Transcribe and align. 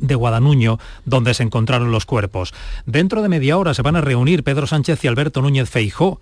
de 0.00 0.14
Guadanuño, 0.14 0.78
donde 1.04 1.34
se 1.34 1.42
encontraron 1.42 1.92
los 1.92 2.06
cuerpos. 2.06 2.54
Dentro 2.86 3.20
de 3.20 3.28
media 3.28 3.58
hora 3.58 3.74
se 3.74 3.82
van 3.82 3.96
a 3.96 4.00
reunir 4.00 4.44
Pedro 4.44 4.66
Sánchez 4.66 5.04
y 5.04 5.08
Alberto 5.08 5.42
Núñez 5.42 5.68
Feijó 5.68 6.21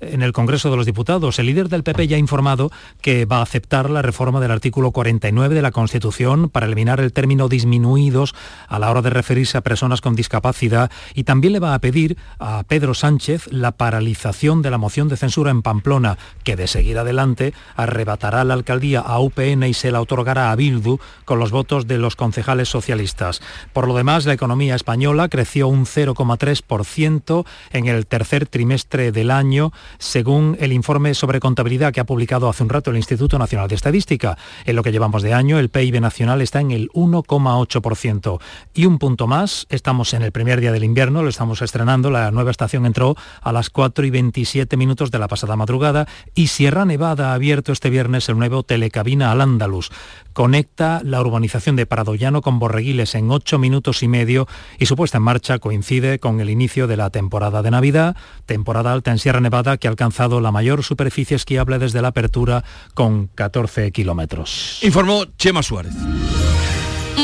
en 0.00 0.22
el 0.22 0.32
Congreso 0.32 0.70
de 0.70 0.76
los 0.76 0.86
Diputados. 0.86 1.38
El 1.38 1.46
líder 1.46 1.68
del 1.68 1.82
PP 1.82 2.08
ya 2.08 2.16
ha 2.16 2.20
informado 2.20 2.70
que 3.00 3.24
va 3.24 3.38
a 3.38 3.42
aceptar 3.42 3.90
la 3.90 4.02
reforma 4.02 4.40
del 4.40 4.50
artículo 4.50 4.90
49 4.90 5.54
de 5.54 5.62
la 5.62 5.70
Constitución 5.70 6.48
para 6.50 6.66
eliminar 6.66 7.00
el 7.00 7.12
término 7.12 7.48
disminuidos 7.48 8.34
a 8.68 8.78
la 8.78 8.90
hora 8.90 9.02
de 9.02 9.10
referirse 9.10 9.58
a 9.58 9.62
personas 9.62 10.00
con 10.00 10.14
discapacidad 10.14 10.90
y 11.14 11.24
también 11.24 11.52
le 11.52 11.60
va 11.60 11.74
a 11.74 11.78
pedir 11.78 12.16
a 12.38 12.62
Pedro 12.64 12.94
Sánchez 12.94 13.48
la 13.50 13.72
paralización 13.72 14.62
de 14.62 14.70
la 14.70 14.78
moción 14.78 15.08
de 15.08 15.16
censura 15.16 15.50
en 15.50 15.62
Pamplona, 15.62 16.18
que 16.44 16.56
de 16.56 16.66
seguir 16.66 16.98
adelante 16.98 17.54
arrebatará 17.74 18.44
la 18.44 18.54
alcaldía 18.54 19.00
a 19.00 19.18
UPN 19.20 19.64
y 19.64 19.74
se 19.74 19.90
la 19.90 20.00
otorgará 20.00 20.50
a 20.50 20.56
Bildu 20.56 20.98
con 21.24 21.38
los 21.38 21.50
votos 21.50 21.86
de 21.86 21.98
los 21.98 22.16
concejales 22.16 22.68
socialistas. 22.68 23.40
Por 23.72 23.88
lo 23.88 23.94
demás, 23.94 24.26
la 24.26 24.32
economía 24.32 24.74
española 24.74 25.28
creció 25.28 25.68
un 25.68 25.86
0,3% 25.86 27.44
en 27.72 27.86
el 27.86 28.06
tercer 28.06 28.46
trimestre 28.46 29.12
del 29.12 29.30
año, 29.30 29.72
según 29.98 30.56
el 30.60 30.72
informe 30.72 31.14
sobre 31.14 31.40
contabilidad 31.40 31.92
que 31.92 32.00
ha 32.00 32.06
publicado 32.06 32.48
hace 32.48 32.62
un 32.62 32.68
rato 32.68 32.90
el 32.90 32.96
Instituto 32.96 33.38
Nacional 33.38 33.68
de 33.68 33.74
Estadística. 33.74 34.36
En 34.64 34.76
lo 34.76 34.82
que 34.82 34.92
llevamos 34.92 35.22
de 35.22 35.34
año, 35.34 35.58
el 35.58 35.68
PIB 35.68 36.00
nacional 36.00 36.42
está 36.42 36.60
en 36.60 36.70
el 36.70 36.88
1,8%. 36.90 38.40
Y 38.74 38.86
un 38.86 38.98
punto 38.98 39.26
más, 39.26 39.66
estamos 39.70 40.14
en 40.14 40.22
el 40.22 40.32
primer 40.32 40.60
día 40.60 40.72
del 40.72 40.84
invierno, 40.84 41.22
lo 41.22 41.28
estamos 41.28 41.62
estrenando, 41.62 42.10
la 42.10 42.30
nueva 42.30 42.50
estación 42.50 42.86
entró 42.86 43.16
a 43.40 43.52
las 43.52 43.70
4 43.70 44.04
y 44.06 44.10
27 44.10 44.76
minutos 44.76 45.10
de 45.10 45.18
la 45.18 45.28
pasada 45.28 45.56
madrugada 45.56 46.06
y 46.34 46.48
Sierra 46.48 46.84
Nevada 46.84 47.30
ha 47.30 47.34
abierto 47.34 47.72
este 47.72 47.90
viernes 47.90 48.28
el 48.28 48.38
nuevo 48.38 48.62
telecabina 48.62 49.32
al 49.32 49.40
Andalus. 49.40 49.90
Conecta 50.32 51.00
la 51.02 51.20
urbanización 51.20 51.76
de 51.76 51.86
Paradollano 51.86 52.42
con 52.42 52.58
Borreguiles 52.58 53.14
en 53.14 53.30
8 53.30 53.58
minutos 53.58 54.02
y 54.02 54.08
medio 54.08 54.46
y 54.78 54.86
su 54.86 54.96
puesta 54.96 55.18
en 55.18 55.24
marcha 55.24 55.58
coincide 55.58 56.18
con 56.18 56.40
el 56.40 56.50
inicio 56.50 56.86
de 56.86 56.96
la 56.96 57.10
temporada 57.10 57.62
de 57.62 57.70
Navidad, 57.70 58.16
temporada 58.44 58.92
alta 58.92 59.10
en 59.10 59.18
Sierra 59.18 59.40
Nevada 59.40 59.75
que 59.78 59.86
ha 59.86 59.90
alcanzado 59.90 60.40
la 60.40 60.52
mayor 60.52 60.82
superficie 60.82 61.36
esquiable 61.36 61.78
desde 61.78 62.02
la 62.02 62.08
apertura 62.08 62.64
con 62.94 63.28
14 63.28 63.92
kilómetros. 63.92 64.80
Informó 64.82 65.24
Chema 65.38 65.62
Suárez. 65.62 65.94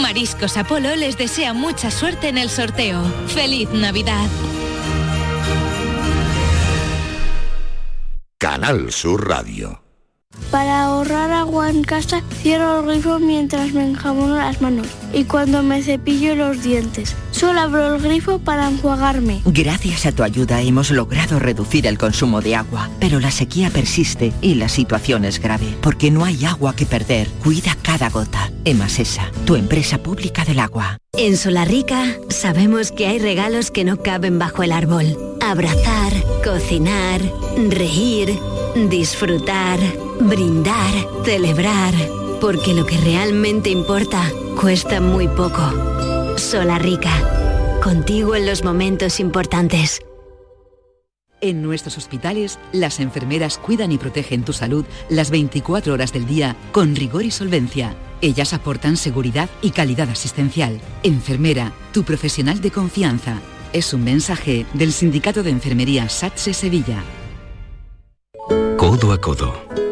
Mariscos 0.00 0.56
Apolo 0.56 0.94
les 0.96 1.16
desea 1.18 1.52
mucha 1.52 1.90
suerte 1.90 2.28
en 2.28 2.38
el 2.38 2.48
sorteo. 2.48 3.02
¡Feliz 3.28 3.68
Navidad! 3.70 4.28
Canal 8.38 8.90
Sur 8.90 9.28
Radio. 9.28 9.80
Para 10.50 10.84
ahorrar 10.84 11.30
agua 11.30 11.70
en 11.70 11.82
casa, 11.82 12.22
cierro 12.42 12.80
el 12.80 12.86
grifo 12.86 13.18
mientras 13.18 13.72
me 13.72 13.84
enjabono 13.84 14.36
las 14.36 14.60
manos 14.60 14.86
y 15.12 15.24
cuando 15.24 15.62
me 15.62 15.82
cepillo 15.82 16.34
los 16.34 16.62
dientes. 16.62 17.16
Solo 17.30 17.60
abro 17.60 17.94
el 17.94 18.02
grifo 18.02 18.38
para 18.38 18.68
enjuagarme. 18.68 19.40
Gracias 19.46 20.04
a 20.06 20.12
tu 20.12 20.22
ayuda 20.22 20.60
hemos 20.60 20.90
logrado 20.90 21.38
reducir 21.38 21.86
el 21.86 21.96
consumo 21.96 22.40
de 22.40 22.54
agua, 22.54 22.90
pero 23.00 23.18
la 23.18 23.30
sequía 23.30 23.70
persiste 23.70 24.32
y 24.42 24.54
la 24.54 24.68
situación 24.68 25.24
es 25.24 25.40
grave, 25.40 25.74
porque 25.80 26.10
no 26.10 26.24
hay 26.24 26.44
agua 26.44 26.76
que 26.76 26.86
perder. 26.86 27.28
Cuida 27.42 27.76
cada 27.82 28.10
gota. 28.10 28.50
Emasesa, 28.64 29.30
tu 29.44 29.56
empresa 29.56 29.98
pública 29.98 30.44
del 30.44 30.60
agua. 30.60 30.98
En 31.14 31.36
Solarrica 31.36 32.16
sabemos 32.28 32.92
que 32.92 33.06
hay 33.06 33.18
regalos 33.18 33.70
que 33.70 33.84
no 33.84 33.96
caben 34.02 34.38
bajo 34.38 34.62
el 34.62 34.72
árbol. 34.72 35.16
Abrazar, 35.40 36.12
cocinar, 36.44 37.20
reír, 37.68 38.38
disfrutar, 38.88 39.78
brindar, 40.28 40.92
celebrar, 41.24 41.94
porque 42.40 42.74
lo 42.74 42.86
que 42.86 42.96
realmente 42.98 43.70
importa 43.70 44.30
cuesta 44.60 45.00
muy 45.00 45.28
poco. 45.28 45.62
Solarrica, 46.36 47.80
contigo 47.82 48.34
en 48.34 48.46
los 48.46 48.64
momentos 48.64 49.20
importantes. 49.20 50.02
En 51.40 51.60
nuestros 51.60 51.98
hospitales, 51.98 52.60
las 52.72 53.00
enfermeras 53.00 53.58
cuidan 53.58 53.90
y 53.90 53.98
protegen 53.98 54.44
tu 54.44 54.52
salud 54.52 54.84
las 55.08 55.30
24 55.30 55.92
horas 55.92 56.12
del 56.12 56.24
día 56.24 56.56
con 56.70 56.94
rigor 56.94 57.24
y 57.24 57.32
solvencia. 57.32 57.96
Ellas 58.20 58.52
aportan 58.52 58.96
seguridad 58.96 59.50
y 59.60 59.72
calidad 59.72 60.08
asistencial. 60.08 60.80
Enfermera, 61.02 61.72
tu 61.92 62.04
profesional 62.04 62.60
de 62.60 62.70
confianza. 62.70 63.40
Es 63.72 63.92
un 63.92 64.04
mensaje 64.04 64.66
del 64.72 64.92
Sindicato 64.92 65.42
de 65.42 65.50
Enfermería 65.50 66.08
SATSE 66.08 66.54
Sevilla. 66.54 67.02
Codo 68.76 69.12
a 69.12 69.20
codo. 69.20 69.91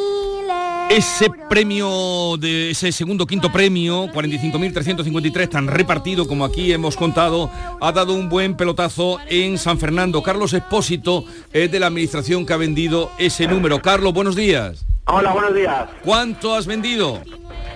ese 0.89 1.29
premio 1.49 2.35
de 2.37 2.71
ese 2.71 2.91
segundo 2.91 3.27
quinto 3.27 3.51
premio 3.51 4.07
45.353 4.07 5.49
tan 5.49 5.67
repartido 5.67 6.27
como 6.27 6.43
aquí 6.43 6.73
hemos 6.73 6.97
contado 6.97 7.49
ha 7.79 7.91
dado 7.91 8.13
un 8.13 8.27
buen 8.27 8.57
pelotazo 8.57 9.19
en 9.27 9.57
San 9.57 9.77
Fernando. 9.77 10.23
Carlos 10.23 10.53
Espósito 10.53 11.25
es 11.53 11.71
de 11.71 11.79
la 11.79 11.87
administración 11.87 12.45
que 12.45 12.53
ha 12.53 12.57
vendido 12.57 13.11
ese 13.19 13.47
número. 13.47 13.81
Carlos 13.81 14.13
buenos 14.13 14.35
días. 14.35 14.85
Hola 15.05 15.31
buenos 15.31 15.53
días. 15.53 15.89
¿cuánto 16.03 16.55
has 16.55 16.65
vendido? 16.65 17.21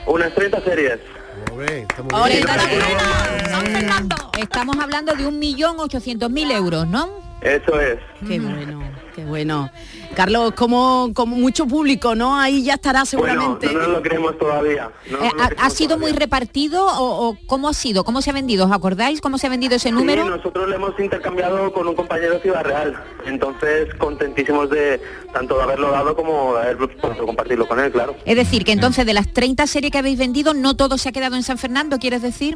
unas 0.06 0.34
30 0.34 0.62
series. 0.62 1.00
Estamos 4.38 4.78
hablando 4.78 5.14
de 5.14 5.28
un 5.28 5.40
millón 5.40 5.80
ochocientos 5.80 6.30
mil 6.30 6.52
euros, 6.52 6.88
¿no? 6.88 7.33
Eso 7.44 7.80
es. 7.80 7.98
Qué 8.28 8.40
bueno. 8.40 8.82
Qué 9.16 9.24
bueno. 9.26 9.70
Carlos, 10.16 10.54
como, 10.56 11.12
como 11.14 11.36
mucho 11.36 11.68
público, 11.68 12.16
¿no? 12.16 12.36
Ahí 12.40 12.64
ya 12.64 12.76
estará 12.76 13.04
Bueno, 13.04 13.06
seguramente. 13.06 13.68
no 13.72 13.80
nos 13.80 13.88
lo 13.90 14.02
creemos 14.02 14.38
todavía. 14.40 14.90
No 15.12 15.18
Eh, 15.18 15.22
nos 15.22 15.34
lo 15.36 15.44
¿ha, 15.44 15.48
creemos 15.48 15.66
ha 15.66 15.70
sido 15.70 16.00
muy 16.00 16.12
repartido 16.14 16.84
o, 16.86 17.28
o 17.30 17.38
cómo 17.46 17.70
ha 17.70 17.74
sido? 17.74 18.04
¿Cómo 18.04 18.22
se 18.24 18.32
ha 18.32 18.34
vendido? 18.34 18.66
¿Os 18.66 18.72
acordáis 18.72 19.22
cómo 19.22 19.38
se 19.38 19.46
ha 19.48 19.50
vendido 19.52 19.76
ese 19.76 19.92
número? 19.92 20.24
Sí, 20.24 20.30
nosotros 20.30 20.68
lo 20.68 20.76
hemos 20.76 21.00
intercambiado 21.00 21.72
con 21.74 21.88
un 21.88 21.96
compañero 21.96 22.36
de 22.36 22.40
Ciudad 22.42 22.64
Real. 22.64 22.96
Entonces, 23.28 23.94
contentísimos 24.00 24.70
de 24.72 25.00
tanto 25.32 25.58
de 25.58 25.64
haberlo 25.64 25.92
dado 25.92 26.16
como 26.16 26.56
de 26.56 26.62
haber 26.72 26.78
podido 26.98 27.26
compartirlo 27.26 27.68
con 27.68 27.80
él, 27.80 27.92
claro. 27.92 28.16
Es 28.26 28.36
decir, 28.36 28.64
que 28.64 28.72
entonces 28.72 29.06
de 29.06 29.14
las 29.14 29.32
30 29.32 29.68
series 29.68 29.92
que 29.92 29.98
habéis 30.00 30.18
vendido, 30.18 30.54
no 30.56 30.76
todo 30.76 30.98
se 30.98 31.10
ha 31.10 31.12
quedado 31.12 31.36
en 31.36 31.44
San 31.44 31.58
Fernando, 31.60 32.00
¿quieres 32.00 32.22
decir? 32.24 32.56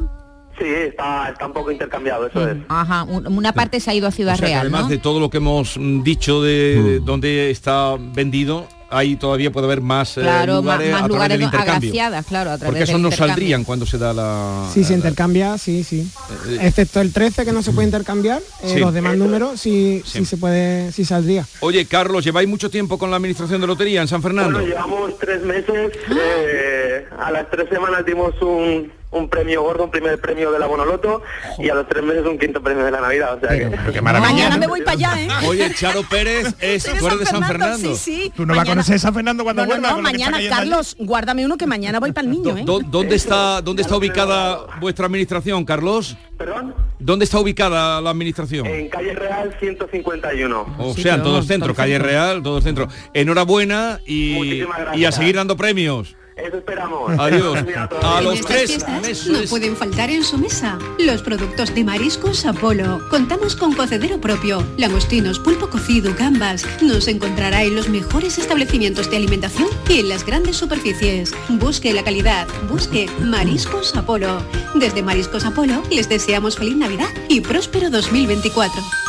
Sí, 0.58 0.64
está, 0.66 1.28
está 1.30 1.46
un 1.46 1.52
poco 1.52 1.70
intercambiado, 1.70 2.26
eso 2.26 2.48
es. 2.48 2.56
Ajá, 2.68 3.04
un- 3.04 3.26
una 3.28 3.52
parte 3.52 3.78
se 3.80 3.90
ha 3.90 3.94
ido 3.94 4.08
a 4.08 4.10
Ciudad 4.10 4.34
O 4.34 4.36
sea, 4.38 4.46
que 4.46 4.52
Real, 4.52 4.60
además 4.62 4.82
¿no? 4.84 4.88
de 4.88 4.98
todo 4.98 5.20
lo 5.20 5.30
que 5.30 5.36
hemos 5.36 5.76
mm, 5.78 6.02
dicho 6.02 6.42
de 6.42 7.00
dónde 7.04 7.50
está 7.50 7.96
vendido, 7.98 8.66
ahí 8.90 9.16
todavía 9.16 9.52
puede 9.52 9.66
haber 9.66 9.82
más 9.82 10.16
eh, 10.16 10.22
Claro, 10.22 10.56
lugares 10.56 10.90
más 10.90 11.02
a 11.02 11.06
través 11.06 11.08
lugares 11.14 11.38
del 11.38 11.44
intercambio. 11.44 11.74
agraciadas, 11.90 12.26
claro, 12.26 12.50
a 12.50 12.58
través 12.58 12.70
Porque 12.72 12.84
esos 12.90 13.00
no 13.00 13.10
saldrían 13.12 13.62
cuando 13.64 13.84
se 13.86 13.98
da 13.98 14.12
la... 14.14 14.66
Si 14.72 14.82
se 14.82 14.94
intercambia, 14.94 15.58
sí, 15.58 15.84
sí. 15.84 16.10
eh, 16.48 16.58
Excepto 16.62 17.00
el 17.00 17.12
13 17.12 17.44
que 17.44 17.52
no 17.52 17.62
se 17.62 17.72
puede 17.72 17.86
intercambiar, 17.86 18.40
eh, 18.62 18.70
Sí. 18.74 18.80
los 18.80 18.92
demás 18.94 19.16
números 19.16 19.60
sí, 19.60 20.02
sí 20.04 20.24
se 20.24 20.38
puede, 20.38 20.90
sí 20.90 21.04
saldría. 21.04 21.46
Oye, 21.60 21.84
Carlos, 21.86 22.24
¿lleváis 22.24 22.48
mucho 22.48 22.70
tiempo 22.70 22.98
con 22.98 23.10
la 23.10 23.16
administración 23.16 23.60
de 23.60 23.66
lotería 23.66 24.00
en 24.02 24.08
San 24.08 24.22
Fernando? 24.22 24.58
Bueno, 24.58 24.66
llevamos 24.66 25.18
tres 25.18 25.42
meses. 25.44 25.92
eh, 26.18 27.04
a 27.18 27.30
las 27.30 27.48
tres 27.50 27.68
semanas 27.68 28.04
dimos 28.06 28.32
un, 28.40 28.90
un 29.10 29.28
premio 29.28 29.62
gordo, 29.62 29.84
un 29.84 29.90
primer 29.90 30.20
premio 30.20 30.50
de 30.52 30.58
la 30.58 30.66
Bonoloto 30.66 31.22
y 31.58 31.68
a 31.70 31.74
los 31.74 31.88
tres 31.88 32.02
meses 32.04 32.24
un 32.26 32.38
quinto 32.38 32.62
premio 32.62 32.84
de 32.84 32.90
la 32.90 33.00
Navidad. 33.00 33.34
O 33.36 33.40
sea 33.40 33.48
que... 33.90 34.00
Mañana 34.02 34.58
me 34.58 34.66
voy 34.66 34.80
para 34.82 34.92
allá, 34.92 35.22
¿eh? 35.22 35.28
Oye, 35.46 35.72
Charo 35.74 36.02
Pérez, 36.02 36.54
es, 36.60 36.84
tú 36.84 37.06
eres 37.06 37.18
de 37.20 37.26
San 37.26 37.42
Fernando. 37.44 37.94
Sí, 37.94 37.96
sí. 37.96 38.32
Tú 38.36 38.44
no 38.44 38.54
vas 38.54 38.66
a 38.66 38.70
conocer 38.70 38.98
San 39.00 39.14
Fernando 39.14 39.44
cuando 39.44 39.64
No, 39.66 39.78
no, 39.78 40.00
mañana, 40.02 40.36
allí. 40.36 40.48
Carlos, 40.48 40.94
guárdame 40.98 41.44
uno 41.46 41.56
que 41.56 41.66
mañana 41.66 42.00
voy 42.00 42.12
para 42.12 42.26
el 42.26 42.30
niño, 42.32 42.56
¿eh? 42.58 42.62
¿Dó- 42.66 42.80
¿Dónde 42.84 43.16
está, 43.16 43.62
¿Dónde 43.62 43.82
está 43.82 43.96
ubicada 43.96 44.66
vuestra 44.80 45.06
administración, 45.06 45.64
Carlos? 45.64 46.16
¿Perdón? 46.36 46.74
¿Dónde 46.98 47.24
está 47.24 47.38
ubicada 47.40 48.00
la 48.00 48.10
administración? 48.10 48.66
En 48.66 48.88
calle 48.88 49.14
Real 49.14 49.56
151. 49.58 50.76
O 50.78 50.94
sea, 50.94 51.14
en 51.14 51.22
todo 51.22 51.38
el 51.38 51.44
centro, 51.44 51.74
calle 51.74 51.98
Real, 51.98 52.42
todo 52.42 52.58
el 52.58 52.62
centro. 52.62 52.88
Enhorabuena 53.14 54.00
y, 54.06 54.62
y 54.94 55.04
a 55.04 55.12
seguir 55.12 55.36
dando 55.36 55.56
premios. 55.56 56.14
Eso 56.38 56.58
esperamos. 56.58 57.18
Adiós. 57.18 57.58
A 58.02 58.18
En 58.18 58.24
los 58.24 58.38
estas 58.38 59.02
tres 59.02 59.26
no 59.26 59.42
pueden 59.48 59.76
faltar 59.76 60.08
en 60.10 60.22
su 60.22 60.38
mesa 60.38 60.78
los 60.98 61.22
productos 61.22 61.74
de 61.74 61.84
mariscos 61.84 62.46
Apolo. 62.46 63.00
Contamos 63.10 63.56
con 63.56 63.72
cocedero 63.72 64.20
propio, 64.20 64.64
langostinos, 64.76 65.40
pulpo 65.40 65.68
cocido, 65.68 66.14
gambas. 66.16 66.64
Nos 66.80 67.08
encontrará 67.08 67.64
en 67.64 67.74
los 67.74 67.88
mejores 67.88 68.38
establecimientos 68.38 69.10
de 69.10 69.16
alimentación 69.16 69.68
y 69.88 70.00
en 70.00 70.08
las 70.08 70.24
grandes 70.24 70.56
superficies. 70.56 71.34
Busque 71.48 71.92
la 71.92 72.04
calidad, 72.04 72.46
busque 72.70 73.08
Mariscos 73.20 73.96
Apolo. 73.96 74.40
Desde 74.74 75.02
Mariscos 75.02 75.44
Apolo 75.44 75.82
les 75.90 76.08
deseamos 76.08 76.56
feliz 76.56 76.76
Navidad 76.76 77.08
y 77.28 77.40
próspero 77.40 77.90
2024. 77.90 79.07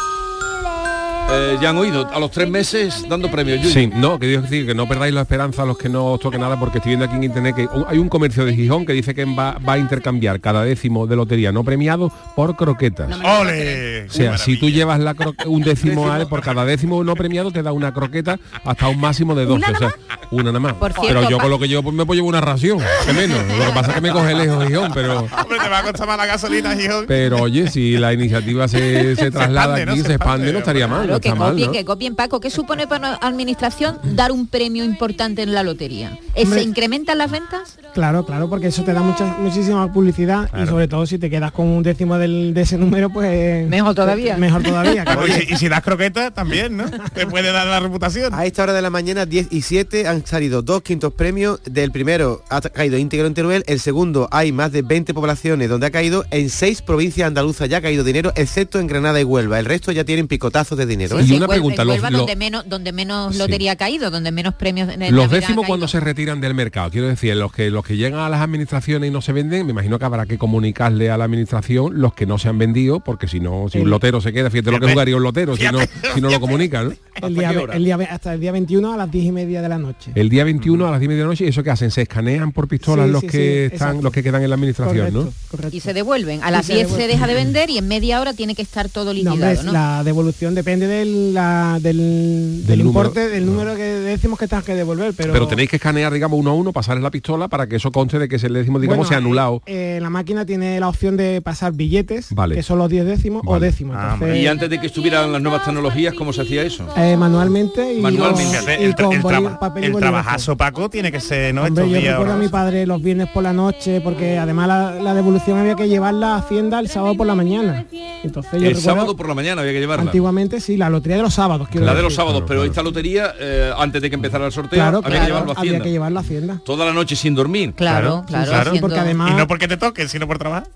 Eh, 1.32 1.58
ya 1.62 1.70
han 1.70 1.78
oído, 1.78 2.08
a 2.12 2.20
los 2.20 2.32
tres 2.32 2.50
meses 2.50 3.06
dando 3.08 3.30
premios. 3.30 3.60
Yuyu. 3.62 3.72
Sí, 3.74 3.88
no, 3.94 4.18
que 4.18 4.26
digo 4.26 4.42
decir 4.42 4.66
que 4.66 4.74
no 4.74 4.88
perdáis 4.88 5.14
la 5.14 5.22
esperanza 5.22 5.62
a 5.62 5.66
los 5.66 5.78
que 5.78 5.88
no 5.88 6.06
os 6.14 6.20
toque 6.20 6.40
nada, 6.40 6.60
porque 6.60 6.80
estoy 6.80 6.92
viendo 6.92 7.06
aquí 7.06 7.16
en 7.16 7.24
internet 7.24 7.56
que 7.56 7.68
un- 7.68 7.86
hay 7.88 8.00
un 8.00 8.10
comercio 8.10 8.46
de 8.46 8.56
Gijón 8.56 8.86
que 8.86 8.94
dice 8.94 9.14
que 9.14 9.26
va, 9.26 9.58
va 9.60 9.74
a 9.74 9.78
intercambiar 9.78 10.40
cada 10.40 10.64
décimo 10.64 11.06
de 11.06 11.16
lotería 11.16 11.52
no 11.52 11.64
premiado 11.64 12.12
por 12.36 12.56
croquetas. 12.56 13.10
¡Ole! 13.24 14.06
O 14.08 14.12
sea, 14.12 14.38
si 14.40 14.58
tú 14.58 14.70
llevas 14.70 15.00
la 15.00 15.16
un 15.46 15.62
décimo 15.62 16.12
a- 16.12 16.28
por 16.28 16.42
cada 16.42 16.66
décimo 16.66 17.04
no 17.04 17.16
premiado 17.16 17.52
te 17.52 17.62
da 17.62 17.72
una 17.74 17.94
croqueta 17.94 18.40
hasta 18.64 18.88
un 18.88 19.00
máximo 19.00 19.36
de 19.36 19.46
12, 19.46 19.72
o 19.72 19.78
sea, 19.78 19.96
una 20.32 20.46
nada 20.46 20.60
más. 20.60 20.74
Por 20.74 20.92
pero 20.94 21.04
cierto, 21.04 21.30
yo 21.30 21.38
con 21.38 21.50
lo 21.52 21.60
que 21.60 21.68
llevo 21.68 21.84
pues 21.84 21.96
me 21.96 22.06
puedo 22.06 22.20
llevar 22.22 22.30
una 22.30 22.42
ración, 22.42 22.80
que 23.06 23.14
menos. 23.14 23.38
Lo 23.58 23.66
que 23.68 23.72
pasa 23.74 23.90
es 23.90 23.96
que 23.96 24.02
me 24.02 24.12
coge 24.12 24.34
lejos 24.34 24.66
Gijón, 24.68 24.92
pero 24.96 25.20
Hombre, 25.20 25.60
te 25.62 25.70
va 25.70 25.80
a 25.80 25.84
costar 25.84 26.08
más 26.08 26.18
la 26.18 26.26
gasolina, 26.26 26.76
Gijón. 26.76 27.06
pero 27.08 27.38
oye, 27.44 27.68
si 27.70 27.98
la 27.98 28.14
iniciativa 28.14 28.68
se, 28.68 29.16
se 29.16 29.30
traslada 29.30 29.80
expande, 29.80 29.86
¿no? 29.86 29.92
aquí, 29.92 30.02
Se 30.02 30.08
se 30.08 30.14
expande, 30.14 30.54
no 30.54 30.60
estaría 30.60 30.88
mal, 30.88 31.19
no 31.28 31.34
que 31.34 31.40
mal, 31.40 31.52
copien, 31.52 31.68
¿no? 31.68 31.74
que 31.74 31.86
copien 31.86 32.16
Paco. 32.16 32.40
¿Qué 32.40 32.50
supone 32.50 32.88
para 32.88 33.10
una 33.10 33.16
administración 33.22 33.98
dar 34.04 34.32
un 34.32 34.48
premio 34.48 34.84
importante 34.84 35.42
en 35.42 35.54
la 35.54 35.64
lotería? 35.64 36.20
¿Eh, 36.36 36.42
¿Se 36.42 36.44
Hombre. 36.44 36.64
incrementan 36.64 37.18
las 37.18 37.32
ventas? 37.32 37.78
Claro, 37.94 38.26
claro, 38.26 38.50
porque 38.50 38.68
eso 38.68 38.84
te 38.84 38.94
da 38.94 39.02
mucha, 39.02 39.26
muchísima 39.40 39.92
publicidad 39.92 40.50
y 40.62 40.68
sobre 40.68 40.88
todo 40.88 41.06
si 41.06 41.18
te 41.18 41.30
quedas 41.30 41.52
con 41.52 41.68
un 41.68 41.84
décimo 41.84 42.18
del, 42.18 42.54
de 42.54 42.62
ese 42.62 42.78
número, 42.78 43.10
pues... 43.10 43.68
Mejor 43.68 43.96
todavía. 43.96 44.38
Mejor 44.38 44.64
todavía. 44.64 45.04
claro. 45.06 45.24
Y 45.28 45.56
si 45.58 45.68
das 45.68 45.82
croquetas 45.82 46.34
también, 46.34 46.78
¿no? 46.78 46.86
Te 47.14 47.26
puede 47.26 47.52
dar 47.52 47.68
la 47.68 47.80
reputación. 47.80 48.34
A 48.34 48.46
esta 48.46 48.64
hora 48.64 48.74
de 48.74 48.82
la 48.82 48.90
mañana, 48.90 49.26
10 49.26 49.48
y 49.52 49.62
7, 49.62 50.08
han 50.08 50.26
salido 50.26 50.62
dos 50.62 50.82
quintos 50.84 51.14
premios. 51.14 51.60
Del 51.66 51.92
primero 51.92 52.44
ha 52.50 52.62
caído 52.62 52.98
íntegro 52.98 53.28
en 53.28 53.34
Teruel, 53.34 53.64
el 53.68 53.80
segundo 53.80 54.28
hay 54.32 54.52
más 54.52 54.72
de 54.72 54.82
20 54.82 55.14
poblaciones 55.14 55.70
donde 55.70 55.88
ha 55.88 55.92
caído, 55.92 56.26
en 56.32 56.50
seis 56.50 56.82
provincias 56.82 57.28
andaluzas 57.28 57.70
ya 57.70 57.78
ha 57.78 57.82
caído 57.82 58.04
dinero, 58.04 58.32
excepto 58.36 58.80
en 58.80 58.88
Granada 58.88 59.20
y 59.20 59.24
Huelva. 59.24 59.60
El 59.60 59.66
resto 59.66 59.92
ya 59.92 60.04
tienen 60.04 60.28
picotazos 60.28 60.78
de 60.78 60.86
dinero. 60.86 61.09
¿Eh? 61.18 61.24
Sí, 61.24 61.34
Huelva- 61.34 61.56
en 61.56 61.64
Huelva 61.90 62.10
donde 62.12 62.36
menos, 62.36 62.64
donde 62.68 62.92
menos 62.92 63.36
lotería 63.36 63.72
ha 63.72 63.76
caído, 63.76 64.12
donde 64.12 64.32
menos 64.32 64.54
premios 64.54 64.88
de 64.88 65.12
Los 65.12 65.32
décimos 65.32 65.66
cuando 65.66 65.88
se 65.88 66.00
retiran 66.00 66.42
del 66.42 66.54
mercado, 66.54 66.92
quiero 66.92 67.08
decir, 67.08 67.36
los 67.36 67.52
que 67.52 67.70
los 67.70 67.86
que 67.86 67.98
llegan 67.98 68.20
a 68.20 68.30
las 68.30 68.42
administraciones 68.42 69.10
y 69.10 69.12
no 69.14 69.22
se 69.22 69.32
venden, 69.34 69.66
me 69.66 69.72
imagino 69.72 69.98
que 70.00 70.06
habrá 70.06 70.26
que 70.26 70.38
comunicarle 70.38 71.10
a 71.10 71.18
la 71.18 71.26
administración 71.26 72.00
los 72.02 72.14
que 72.14 72.26
no 72.26 72.38
se 72.38 72.50
han 72.50 72.58
vendido, 72.58 73.00
porque 73.00 73.28
si 73.28 73.40
no, 73.40 73.68
si 73.72 73.80
un 73.80 73.90
lotero 73.90 74.22
se 74.22 74.34
queda, 74.34 74.50
fíjate 74.50 74.72
lo 74.72 74.80
que 74.80 74.92
jugaría 74.92 75.16
un 75.16 75.24
lotero, 75.24 75.56
si 75.56 75.64
no, 75.66 75.80
si 76.14 76.22
no 76.22 76.30
lo 76.30 76.40
comunican. 76.40 76.90
¿no? 76.90 76.94
El 77.28 77.36
día, 77.36 77.52
el 77.74 77.84
día, 77.84 77.98
hasta 78.12 78.34
el 78.34 78.40
día 78.40 78.52
21 78.52 78.94
a 78.94 78.98
las 78.98 79.12
10 79.12 79.26
y 79.26 79.32
media 79.32 79.62
de 79.62 79.70
la 79.70 79.78
noche. 79.78 80.12
El 80.16 80.30
día 80.30 80.44
21 80.44 80.88
a 80.88 80.92
las 80.92 81.00
10 81.00 81.10
de 81.12 81.18
la 81.20 81.26
noche, 81.26 81.46
¿y 81.46 81.48
eso 81.50 81.64
que 81.64 81.70
hacen? 81.72 81.92
Se 81.92 82.04
escanean 82.04 82.52
por 82.52 82.68
pistolas 82.68 83.08
Sí, 83.08 83.12
los 83.12 83.22
sí, 83.22 83.28
que 83.28 83.38
sí, 83.38 83.74
están, 83.74 83.88
exacto. 83.90 84.02
los 84.04 84.14
que 84.14 84.24
quedan 84.24 84.44
en 84.44 84.50
la 84.50 84.56
administración, 84.56 85.14
¿no? 85.14 85.34
Y 85.72 85.80
se 85.82 85.94
devuelven. 85.94 86.42
A 86.44 86.52
las 86.52 86.66
se 86.66 86.76
10 86.76 86.90
se 86.90 87.08
deja 87.08 87.28
de 87.28 87.34
vender 87.34 87.70
y 87.70 87.78
en 87.78 87.88
media 87.88 88.22
hora 88.22 88.34
tiene 88.34 88.56
que 88.56 88.62
estar 88.62 88.90
todo 88.90 89.14
liquidado, 89.14 89.72
la 89.72 90.04
devolución 90.04 90.56
depende 90.56 90.88
del, 91.00 91.34
la- 91.34 91.80
del, 91.82 91.98
del 91.98 92.66
Del 92.68 92.80
número. 92.84 93.08
importe, 93.10 93.30
del 93.30 93.46
número 93.46 93.76
que 93.76 93.84
decimos 93.84 94.38
que 94.40 94.48
tengas 94.48 94.66
que 94.66 94.76
devolver, 94.76 95.14
pero... 95.16 95.34
Pero, 95.34 95.48
tenéis 95.48 95.70
que 95.70 95.78
escanear, 95.78 96.12
digamos, 96.14 96.40
uno 96.40 96.52
a 96.52 96.54
uno, 96.54 96.74
pasarle 96.74 97.02
la 97.02 97.12
pistola 97.12 97.48
para 97.48 97.68
que 97.68 97.78
eso 97.78 97.92
conste 97.92 98.20
de 98.20 98.28
que 98.28 98.36
ese 98.38 98.50
décimo, 98.50 98.80
digamos, 98.80 99.00
Bueno, 99.00 99.10
se 99.10 99.16
ha 99.16 99.18
anulado. 99.18 99.62
eh, 99.66 100.00
la 100.02 100.10
máquina 100.10 100.46
tiene 100.46 100.80
la 100.80 100.88
opción 100.90 101.18
de 101.18 101.42
pasar 101.42 101.74
billetes, 101.74 102.34
Vale. 102.34 102.56
que 102.56 102.64
son 102.64 102.78
los 102.78 102.90
10 102.90 103.06
décimos 103.06 103.44
o 103.46 103.60
décimos. 103.60 103.98
entonces, 104.02 104.38
Y 104.38 104.48
antes 104.48 104.70
de 104.70 104.80
que 104.80 104.88
estuvieran 104.88 105.32
las 105.32 105.42
nuevas 105.42 105.64
tecnologías, 105.66 106.14
¿cómo 106.14 106.34
se 106.34 106.42
hacía 106.42 106.64
eso? 106.64 106.86
eh, 106.98 107.16
manualmente 107.18 107.94
y, 107.94 108.02
Manualmente. 108.02 108.58
el, 108.84 108.96
tra- 108.96 109.06
con 109.06 109.14
el 109.16 109.22
boli- 109.22 109.38
traba- 109.38 109.60
papel 109.60 109.84
y 109.84 109.88
el 109.88 109.96
trabajazo, 109.96 110.58
Paco, 110.58 110.90
tiene 110.90 111.12
que 111.12 111.20
ser, 111.20 111.54
¿no? 111.54 111.64
Hombre, 111.64 111.84
Estos 111.86 111.96
yo 111.96 112.00
días. 112.02 112.14
recuerdo 112.14 112.34
a 112.34 112.38
mi 112.38 112.48
padre 112.48 112.86
los 112.86 113.02
viernes 113.02 113.30
por 113.34 113.44
la 113.44 113.54
noche, 113.54 114.02
porque 114.02 114.38
además 114.38 114.68
la, 114.68 114.96
la 114.96 115.14
devolución 115.14 115.58
había 115.58 115.76
que 115.76 115.88
llevarla 115.88 116.36
a 116.36 116.38
Hacienda 116.40 116.80
el 116.80 116.88
sábado 116.90 117.16
por 117.16 117.28
la 117.28 117.36
mañana. 117.36 117.86
Entonces 118.24 118.52
yo 118.54 118.58
El 118.58 118.64
recuerdo- 118.76 118.82
sábado 118.82 119.16
por 119.16 119.28
la 119.28 119.34
mañana 119.36 119.62
había 119.62 119.74
que 119.74 119.80
llevarla. 119.80 120.04
Antiguamente 120.04 120.60
sí, 120.60 120.78
la 120.78 120.89
lotería 120.90 121.18
de 121.18 121.24
los 121.24 121.34
sábados. 121.34 121.68
quiero 121.70 121.86
La 121.86 121.94
de 121.96 122.02
los 122.02 122.14
sábados, 122.16 122.44
pero 122.48 122.64
esta 122.64 122.82
lotería, 122.84 123.34
eh, 123.40 123.72
antes 123.78 124.02
de 124.02 124.10
que 124.10 124.16
empezara 124.16 124.46
el 124.46 124.52
sorteo, 124.52 124.78
Claro, 124.78 124.98
había 125.00 125.10
claro, 125.10 125.20
que 125.22 125.28
llevarlo 125.28 125.52
a 125.52 125.56
había 125.56 125.70
Hacienda. 125.72 125.84
que 125.84 125.92
llevarlo 125.92 126.20
a 126.20 126.22
Hacienda. 126.22 126.62
Toda 126.66 126.86
la 126.86 126.94
noche 126.94 127.16
sin 127.16 127.36
dormir. 127.36 127.74
Claro, 127.74 128.24
claro, 128.28 128.72
porque 128.82 129.00
además- 129.00 129.32
Y 129.32 129.36
no 129.36 129.48
porque 129.48 129.68
te 129.68 129.78
toque, 129.78 130.08
sino 130.08 130.28
por 130.28 130.38
trabajar. 130.38 130.68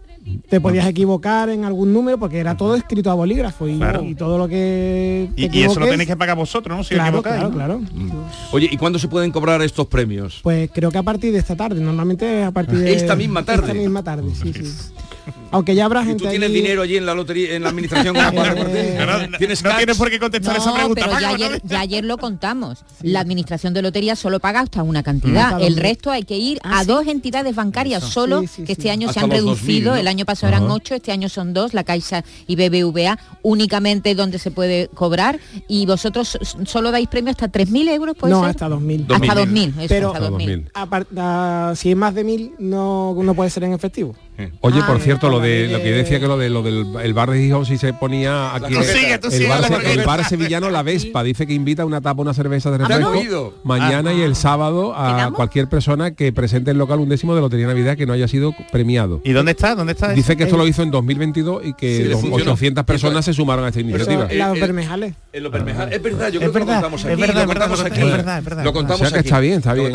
Te 0.50 0.62
podías 0.62 0.88
equivocar 0.88 1.50
en 1.50 1.66
algún 1.66 1.92
número 1.92 2.18
porque 2.18 2.38
era 2.40 2.56
todo 2.56 2.76
escrito 2.76 3.12
a 3.12 3.14
bolígrafo 3.14 3.68
y, 3.68 3.76
Claro. 3.78 4.04
y 4.06 4.16
todo 4.16 4.38
lo 4.38 4.48
que 4.48 5.30
te 5.36 5.42
Y, 5.42 5.60
y 5.60 5.64
eso 5.64 5.82
lo 5.82 5.86
tenéis 5.88 6.08
que 6.08 6.16
pagar 6.16 6.38
vosotros, 6.38 6.78
¿no? 6.78 6.82
Si 6.86 6.94
Claro, 6.96 7.10
equivocáis, 7.20 7.36
claro, 7.52 7.82
¿no? 7.82 7.90
claro. 7.90 8.26
Oye, 8.54 8.70
¿y 8.72 8.78
cuándo 8.78 9.00
se 9.00 9.10
pueden 9.10 9.32
cobrar 9.32 9.62
estos 9.64 9.86
premios? 9.88 10.40
Pues 10.42 10.70
creo 10.74 10.92
que 10.92 10.98
a 10.98 11.04
partir 11.04 11.34
de 11.34 11.40
esta 11.40 11.58
tarde, 11.58 11.82
normalmente 11.82 12.42
a 12.42 12.52
partir 12.52 12.80
de 12.80 12.94
Esta 12.94 13.18
misma 13.18 13.44
tarde. 13.44 13.64
Esta 13.64 13.74
misma 13.74 14.02
tarde, 14.02 14.32
sí, 14.34 14.54
sí. 14.54 14.62
Aunque 15.54 15.76
ya 15.76 15.86
habrá 15.86 16.02
¿Y 16.04 16.08
gente 16.08 16.24
tú 16.26 16.30
tienes 16.30 16.50
allí- 16.50 16.56
dinero 16.62 16.82
allí 16.82 16.98
en 16.98 17.06
la 17.06 17.14
lotería, 17.14 17.56
en 17.56 17.64
la 17.64 17.70
administración? 17.70 18.16
¿Tienes 19.38 19.64
no 19.64 19.76
tienes 19.78 19.98
por 19.98 20.10
qué 20.10 20.20
contestar 20.20 20.58
esa 20.58 20.70
No, 20.72 20.76
pregunta, 20.76 21.02
pero 21.06 21.20
ya 21.20 21.30
ayer, 21.30 21.52
¿no? 21.64 21.70
ya 21.70 21.80
ayer 21.80 22.04
lo 22.04 22.18
contamos. 22.18 22.84
La 23.02 23.20
administración 23.20 23.74
de 23.74 23.82
lotería 23.82 24.16
solo 24.16 24.40
paga 24.40 24.62
hasta 24.62 24.82
una 24.84 25.04
cantidad. 25.04 25.54
El 25.62 25.76
2000. 25.76 25.78
resto 25.78 26.12
hay 26.12 26.24
que 26.24 26.38
ir 26.38 26.60
a 26.64 26.84
dos 26.86 27.06
entidades 27.08 27.56
bancarias 27.56 28.04
solo, 28.04 28.42
Sí, 28.42 28.48
sí, 28.48 28.62
que 28.64 28.68
sí. 28.68 28.72
este 28.74 28.92
año 28.92 29.10
Hasta 29.10 29.22
se 29.22 29.26
han 29.26 29.32
reducido. 29.32 29.54
2000, 29.56 29.84
¿no? 29.86 29.96
El 29.96 30.08
año 30.08 30.26
pasado 30.26 30.50
eran 30.50 30.64
Ajá. 30.66 30.74
ocho, 30.74 30.96
este 30.96 31.12
año 31.12 31.30
son 31.30 31.54
dos, 31.54 31.74
la 31.74 31.84
Caixa 31.84 32.24
y 32.48 32.56
BBVA, 32.56 33.20
únicamente 33.42 34.16
donde 34.16 34.40
se 34.40 34.52
puede 34.52 34.88
cobrar. 34.90 35.40
Y 35.68 35.86
vosotros 35.86 36.38
solo 36.66 36.92
dais 36.92 37.08
premio 37.08 37.32
hasta 37.32 37.48
3.000 37.52 37.90
euros, 37.90 38.16
¿puede 38.18 38.34
No, 38.34 38.42
ser? 38.42 38.50
hasta 38.52 38.70
2000. 38.70 39.06
Hasta 39.10 39.36
2.000, 39.36 39.70
eso, 39.80 39.86
Pero 39.90 40.14
hasta 40.14 40.30
2.000. 40.30 40.72
apar- 40.74 41.08
ah, 41.18 41.74
si 41.76 41.92
es 41.92 41.98
más 41.98 42.16
de 42.16 42.24
1000 42.24 42.54
no, 42.60 43.14
no 43.22 43.34
puede 43.34 43.50
ser 43.50 43.64
en 43.66 43.74
efectivo. 43.74 44.16
Oye, 44.62 44.80
Ah, 44.82 44.88
por 44.88 45.00
cierto, 45.00 45.30
lo 45.30 45.40
de 45.44 45.68
lo 45.68 45.78
que 45.82 45.90
yo 45.90 45.96
decía 45.96 46.20
que 46.20 46.28
lo 46.28 46.38
de 46.38 46.50
lo 46.50 46.64
del 46.64 46.88
el 47.02 47.14
bar 47.14 47.30
de 47.30 47.40
Gijón 47.40 47.66
si 47.66 47.78
se 47.78 47.94
ponía 47.94 48.56
aquí 48.56 48.74
Tú 48.74 48.84
sigue, 48.84 49.18
tú 49.20 49.28
el, 49.28 49.34
sigue, 49.34 49.48
bar, 49.50 49.72
el 49.86 50.02
bar 50.04 50.26
sevillano 50.26 50.70
La 50.70 50.84
Vespa 50.84 51.24
dice 51.24 51.46
que 51.46 51.54
invita 51.54 51.86
una 51.86 52.02
tapa 52.02 52.22
una 52.22 52.34
cerveza 52.34 52.72
de 52.72 52.80
¿Lo 52.80 52.86
han 52.86 52.92
refresco 53.04 53.54
mañana 53.64 54.12
Ah. 54.12 54.14
y 54.14 54.22
el 54.22 54.36
sábado 54.36 54.96
a 54.96 55.16
¿Quedamos? 55.16 55.36
cualquier 55.36 55.68
persona 55.70 56.12
que 56.16 56.32
presente 56.34 56.72
el 56.72 56.78
local 56.78 57.00
un 57.00 57.10
décimo 57.10 57.36
de 57.36 57.42
Lotería 57.42 57.68
Navidad 57.68 57.96
que 57.98 58.06
no 58.06 58.14
haya 58.14 58.28
sido 58.28 58.54
premiado. 58.72 59.22
¿Y 59.24 59.32
dónde 59.32 59.52
está? 59.52 59.76
¿Dónde 59.76 59.94
está? 59.94 60.10
Dice 60.14 60.36
que 60.36 60.44
esto 60.44 60.58
lo 60.58 60.66
hizo 60.68 60.84
en 60.84 60.92
2022 60.92 61.66
y 61.66 61.74
que 61.74 61.98
Sí, 61.98 62.04
le 62.04 62.10
dos- 62.10 62.22
funcionó. 62.22 62.52
800 62.54 62.84
personas 62.86 63.26
se 63.26 63.34
sumaron 63.34 63.66
a 63.66 63.70
esta 63.70 63.80
iniciativa. 63.80 64.28
en 64.30 64.42
eh, 64.42 64.60
Bermejales. 64.60 65.14
En 65.32 65.44
los 65.44 65.52
Bermejales. 65.52 65.96
Es 65.96 66.02
verdad, 66.04 66.30
yo 66.32 66.40
Es 66.40 66.50
creo 66.50 66.54
que 66.54 66.60
verdad, 66.60 66.76
lo 66.76 66.82
contamos 66.82 67.00
es 67.02 67.06
aquí. 67.12 67.22
verdad, 67.22 67.34
lo 67.36 67.42
es 67.42 67.48
verdad, 67.48 67.68
contamos 67.68 67.80
es 67.80 67.86
aquí. 67.86 68.04
verdad, 68.12 68.38
es 68.40 68.46
verdad. 68.46 68.64
Lo 68.64 68.74
contamos 68.74 69.02
O 69.02 69.04
sea 69.06 69.12
que 69.14 69.20
aquí. 69.20 69.28
está 69.28 69.40
bien, 69.40 69.54
está 69.60 69.74
bien. 69.74 69.94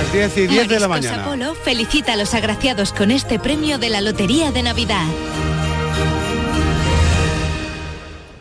Las 0.01 0.13
10 0.13 0.37
y 0.37 0.47
10 0.47 0.67
de 0.67 0.79
la 0.79 0.87
mañana. 0.87 1.25
Apolo 1.25 1.53
felicita 1.53 2.13
a 2.13 2.15
los 2.15 2.33
agraciados 2.33 2.91
con 2.91 3.11
este 3.11 3.37
premio 3.37 3.77
de 3.77 3.91
la 3.91 4.01
Lotería 4.01 4.51
de 4.51 4.63
Navidad. 4.63 5.05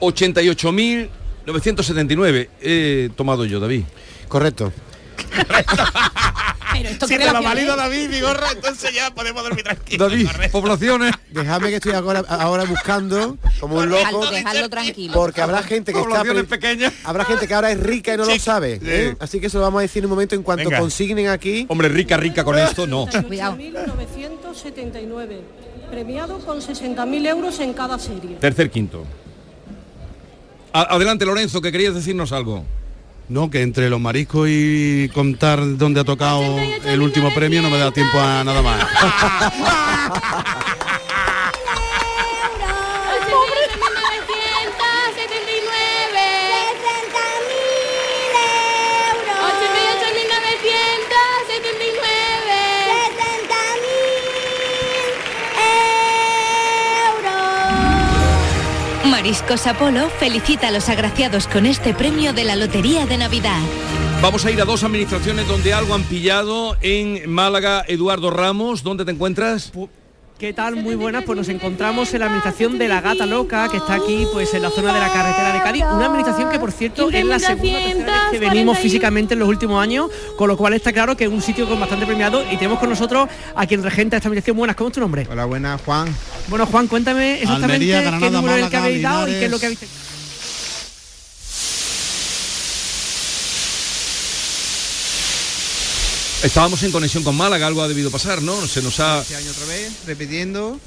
88.979. 0.01 2.49
He 2.63 3.11
tomado 3.15 3.45
yo, 3.45 3.61
David. 3.61 3.83
Correcto. 4.27 4.73
Pero 6.73 6.89
esto 6.89 7.07
Si 7.07 7.17
te 7.17 7.25
lo 7.25 7.39
es? 7.39 7.67
David, 7.77 8.11
Vigorra, 8.11 8.53
entonces 8.53 8.93
ya 8.95 9.13
podemos 9.15 9.43
dormir 9.43 9.65
tranquilos. 9.65 10.11
David, 10.11 10.27
Vigorra. 10.27 10.49
poblaciones. 10.51 11.15
Déjame 11.31 11.69
que 11.71 11.77
estoy 11.77 11.93
ahora, 11.93 12.25
ahora 12.29 12.65
buscando 12.65 13.37
como 13.61 13.77
un 13.77 13.89
loco. 13.89 14.27
tranquilo. 14.71 15.13
Porque 15.15 15.41
habrá 15.43 15.63
gente 15.63 15.93
que 15.93 16.01
está 16.01 16.23
pequeñas. 16.49 16.93
habrá 17.05 17.25
gente 17.25 17.47
que 17.47 17.55
ahora 17.55 17.71
es 17.71 17.81
rica 17.81 18.15
y 18.15 18.17
no 18.17 18.25
lo 18.25 18.39
sabe. 18.39 18.81
¿eh? 18.83 19.17
Así 19.21 19.41
que 19.41 19.47
eso 19.47 19.59
lo 19.59 19.65
vamos 19.65 19.79
a 19.81 19.83
decir 19.83 20.01
en 20.01 20.07
un 20.07 20.11
momento 20.11 20.35
en 20.35 20.43
cuanto 20.43 20.65
Venga. 20.65 20.79
consignen 20.81 21.29
aquí. 21.29 21.67
Hombre, 21.69 21.89
rica, 21.89 22.17
rica 22.17 22.45
con 22.45 22.59
esto, 22.59 22.87
no. 22.87 23.07
Cuidado. 23.27 23.57
979, 23.57 25.41
premiado 25.91 26.39
con 26.41 26.61
60.000 26.61 27.27
euros 27.29 27.59
en 27.61 27.73
cada 27.73 27.99
serie. 27.99 28.37
Tercer 28.41 28.71
quinto. 28.71 29.05
A- 30.73 30.95
adelante, 30.95 31.25
Lorenzo, 31.25 31.61
que 31.61 31.73
querías 31.73 31.95
decirnos 31.95 32.33
algo. 32.33 32.65
No, 33.31 33.49
que 33.49 33.63
entre 33.63 33.89
los 33.89 34.01
mariscos 34.01 34.49
y 34.51 35.09
contar 35.15 35.61
dónde 35.79 36.01
ha 36.01 36.05
tocado 36.05 36.43
el 36.85 37.01
último 37.01 37.33
premio 37.33 37.63
no 37.63 37.71
me 37.71 37.79
da 37.79 37.93
tiempo 37.93 38.19
a 38.19 38.43
nada 38.43 38.61
más. 38.61 38.85
Mariscos 59.21 59.67
Apolo 59.67 60.09
felicita 60.09 60.69
a 60.69 60.71
los 60.71 60.89
agraciados 60.89 61.47
con 61.47 61.67
este 61.67 61.93
premio 61.93 62.33
de 62.33 62.43
la 62.43 62.57
Lotería 62.57 63.05
de 63.05 63.19
Navidad. 63.19 63.61
Vamos 64.23 64.47
a 64.47 64.51
ir 64.51 64.59
a 64.63 64.65
dos 64.65 64.83
administraciones 64.83 65.47
donde 65.47 65.75
algo 65.75 65.95
han 65.95 66.05
pillado. 66.05 66.75
En 66.81 67.31
Málaga, 67.31 67.85
Eduardo 67.87 68.31
Ramos, 68.31 68.83
¿dónde 68.83 69.05
te 69.05 69.11
encuentras? 69.11 69.73
¿Qué 70.41 70.55
tal? 70.55 70.77
Muy 70.77 70.95
buenas, 70.95 71.25
pues 71.25 71.37
nos 71.37 71.51
encontramos 71.51 72.15
en 72.15 72.21
la 72.21 72.25
administración 72.25 72.79
de 72.79 72.89
la 72.89 73.03
Gata 73.03 73.27
Loca, 73.27 73.69
que 73.69 73.77
está 73.77 73.93
aquí 73.93 74.27
pues 74.33 74.55
en 74.55 74.63
la 74.63 74.71
zona 74.71 74.95
de 74.95 74.99
la 74.99 75.13
carretera 75.13 75.53
de 75.53 75.61
Cádiz, 75.61 75.83
una 75.83 76.07
administración 76.07 76.49
que 76.49 76.59
por 76.59 76.73
cierto 76.73 77.11
es 77.11 77.27
la 77.27 77.39
segunda 77.39 77.79
tercera 77.79 78.07
vez 78.07 78.31
que 78.31 78.39
venimos 78.39 78.79
físicamente 78.79 79.35
en 79.35 79.41
los 79.41 79.49
últimos 79.51 79.83
años, 79.83 80.11
con 80.39 80.49
lo 80.49 80.57
cual 80.57 80.73
está 80.73 80.95
claro 80.95 81.15
que 81.15 81.25
es 81.25 81.31
un 81.31 81.43
sitio 81.43 81.69
con 81.69 81.79
bastante 81.79 82.07
premiado 82.07 82.43
y 82.51 82.57
tenemos 82.57 82.79
con 82.79 82.89
nosotros 82.89 83.29
a 83.55 83.67
quien 83.67 83.83
regenta 83.83 84.17
esta 84.17 84.29
administración. 84.29 84.57
Buenas, 84.57 84.77
¿cómo 84.77 84.89
es 84.89 84.95
tu 84.95 85.01
nombre? 85.01 85.29
Hola, 85.31 85.45
buenas, 85.45 85.79
Juan. 85.83 86.09
Bueno, 86.49 86.65
Juan, 86.65 86.87
cuéntame 86.87 87.43
exactamente 87.43 87.95
Almería, 87.95 88.19
qué 88.19 88.31
número 88.31 88.57
es 88.57 88.65
el 88.65 88.71
que 88.71 88.77
habéis 88.79 89.03
dado 89.03 89.29
y 89.29 89.33
qué 89.33 89.45
es 89.45 89.51
lo 89.51 89.59
que 89.59 89.67
habéis 89.67 89.81
Estábamos 96.43 96.83
en 96.83 96.91
conexión 96.93 97.23
con 97.23 97.37
Málaga, 97.37 97.67
algo 97.67 97.83
ha 97.83 97.89
debido 97.89 98.11
pasar, 98.11 98.41
¿no? 98.41 98.67
Se 98.67 98.81
nos 98.81 98.99
ha... 99.01 99.21
Este 99.21 99.37
año 99.37 99.51
otra 99.51 99.67
vez, 99.67 99.93
repitiendo. 100.07 100.81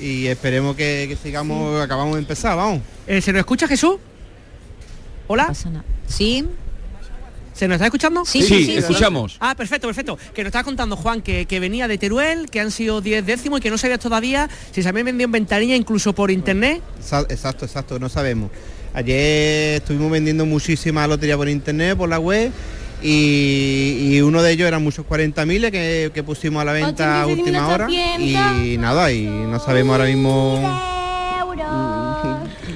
Y 0.00 0.26
esperemos 0.26 0.74
que, 0.74 1.04
que 1.08 1.16
sigamos, 1.22 1.82
acabamos 1.82 2.14
de 2.14 2.20
empezar, 2.20 2.56
vamos. 2.56 2.80
Eh, 3.06 3.20
¿Se 3.20 3.30
nos 3.30 3.40
escucha 3.40 3.68
Jesús? 3.68 3.96
¿Hola? 5.26 5.52
¿Sí? 6.08 6.46
¿Se 7.52 7.68
nos 7.68 7.74
está 7.76 7.86
escuchando? 7.86 8.24
Sí, 8.24 8.40
Sí, 8.40 8.48
sí, 8.48 8.58
sí, 8.64 8.72
sí. 8.72 8.78
escuchamos. 8.78 9.36
Ah, 9.38 9.54
perfecto, 9.54 9.86
perfecto. 9.86 10.18
Que 10.34 10.42
nos 10.42 10.48
estaba 10.48 10.64
contando 10.64 10.96
Juan 10.96 11.20
que, 11.20 11.44
que 11.44 11.60
venía 11.60 11.88
de 11.88 11.98
Teruel, 11.98 12.48
que 12.50 12.60
han 12.60 12.70
sido 12.70 13.02
10 13.02 13.26
décimos 13.26 13.60
y 13.60 13.62
que 13.62 13.70
no 13.70 13.76
sabías 13.76 14.00
todavía 14.00 14.48
si 14.72 14.82
se 14.82 14.88
habían 14.88 15.04
vendido 15.06 15.26
en 15.26 15.32
ventanilla 15.32 15.76
incluso 15.76 16.14
por 16.14 16.30
internet. 16.30 16.82
Exacto, 17.28 17.66
exacto, 17.66 17.98
no 17.98 18.08
sabemos. 18.08 18.50
Ayer 18.94 19.74
estuvimos 19.76 20.10
vendiendo 20.10 20.46
muchísimas 20.46 21.06
loterías 21.06 21.36
por 21.36 21.50
internet, 21.50 21.98
por 21.98 22.08
la 22.08 22.18
web. 22.18 22.50
Y, 23.08 24.16
y 24.16 24.20
uno 24.20 24.42
de 24.42 24.50
ellos 24.50 24.66
eran 24.66 24.82
muchos 24.82 25.06
40.000 25.06 25.70
que, 25.70 26.10
que 26.12 26.22
pusimos 26.24 26.60
a 26.60 26.64
la 26.64 26.72
venta 26.72 27.22
a 27.22 27.26
última 27.28 27.68
hora. 27.68 27.86
Y 27.88 28.76
nada, 28.78 29.12
y 29.12 29.26
no 29.26 29.60
sabemos 29.60 29.92
ahora 29.92 30.06
mismo... 30.06 30.60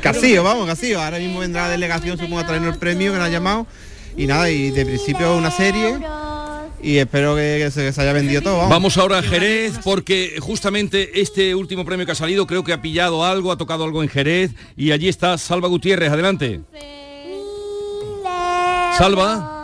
Casillo, 0.00 0.44
vamos, 0.44 0.66
Casillo. 0.66 1.02
Ahora 1.02 1.18
mismo 1.18 1.40
vendrá 1.40 1.62
la 1.62 1.70
delegación, 1.70 2.16
supongo, 2.16 2.38
a 2.38 2.46
traernos 2.46 2.74
el 2.74 2.78
premio 2.78 3.10
que 3.12 3.18
nos 3.18 3.26
ha 3.26 3.30
llamado. 3.30 3.66
Y 4.16 4.28
nada, 4.28 4.48
y 4.50 4.70
de 4.70 4.86
principio 4.86 5.36
una 5.36 5.50
serie. 5.50 5.98
Y 6.80 6.98
espero 6.98 7.34
que, 7.34 7.60
que 7.64 7.70
se, 7.72 7.86
que 7.86 7.92
se 7.92 8.00
haya 8.00 8.12
vendido 8.12 8.40
todo. 8.40 8.56
Vamos. 8.56 8.70
Vamos 8.70 8.98
ahora 8.98 9.18
a 9.18 9.22
Jerez 9.22 9.80
porque 9.82 10.36
justamente 10.40 11.20
este 11.20 11.56
último 11.56 11.84
premio 11.84 12.06
que 12.06 12.12
ha 12.12 12.14
salido 12.14 12.46
creo 12.46 12.62
que 12.62 12.72
ha 12.72 12.80
pillado 12.80 13.24
algo, 13.24 13.50
ha 13.52 13.58
tocado 13.58 13.84
algo 13.84 14.02
en 14.02 14.08
Jerez 14.08 14.52
y 14.76 14.92
allí 14.92 15.08
está 15.08 15.36
Salva 15.36 15.66
Gutiérrez, 15.68 16.10
adelante. 16.10 16.60
Salva. 18.96 19.59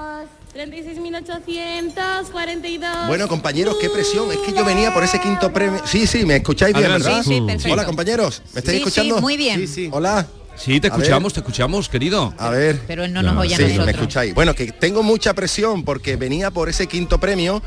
36.842. 0.56 3.06
Bueno, 3.08 3.28
compañeros, 3.28 3.76
qué 3.80 3.90
presión. 3.90 4.30
Es 4.32 4.38
que 4.38 4.52
yo 4.52 4.64
venía 4.64 4.92
por 4.94 5.04
ese 5.04 5.20
quinto 5.20 5.52
premio. 5.52 5.80
Sí, 5.84 6.06
sí, 6.06 6.24
me 6.24 6.36
escucháis 6.36 6.72
bien, 6.74 6.86
Adelante. 6.86 7.08
¿verdad? 7.08 7.22
Sí, 7.24 7.34
sí, 7.34 7.40
perfecto. 7.46 7.72
Hola, 7.72 7.84
compañeros. 7.84 8.42
¿Me 8.54 8.60
estáis 8.60 8.78
Sí, 8.78 8.82
sí, 8.84 8.88
escuchando? 8.88 9.20
muy 9.20 9.36
bien. 9.36 9.60
Sí, 9.60 9.66
sí. 9.66 9.88
Hola. 9.92 10.26
Sí, 10.56 10.80
te 10.80 10.86
escuchamos, 10.88 11.34
te 11.34 11.40
escuchamos, 11.40 11.88
querido. 11.90 12.32
A 12.38 12.48
ver. 12.48 12.80
Pero 12.86 13.04
él 13.04 13.12
no 13.12 13.20
nos 13.22 13.36
oye 13.36 13.54
sí, 13.56 13.62
nosotros. 13.62 13.84
me 13.86 13.92
escucháis. 13.92 14.34
Bueno, 14.34 14.54
que 14.54 14.72
tengo 14.72 15.02
mucha 15.02 15.34
presión 15.34 15.84
porque 15.84 16.16
venía 16.16 16.50
por 16.50 16.70
ese 16.70 16.86
quinto 16.86 17.20
premio 17.20 17.60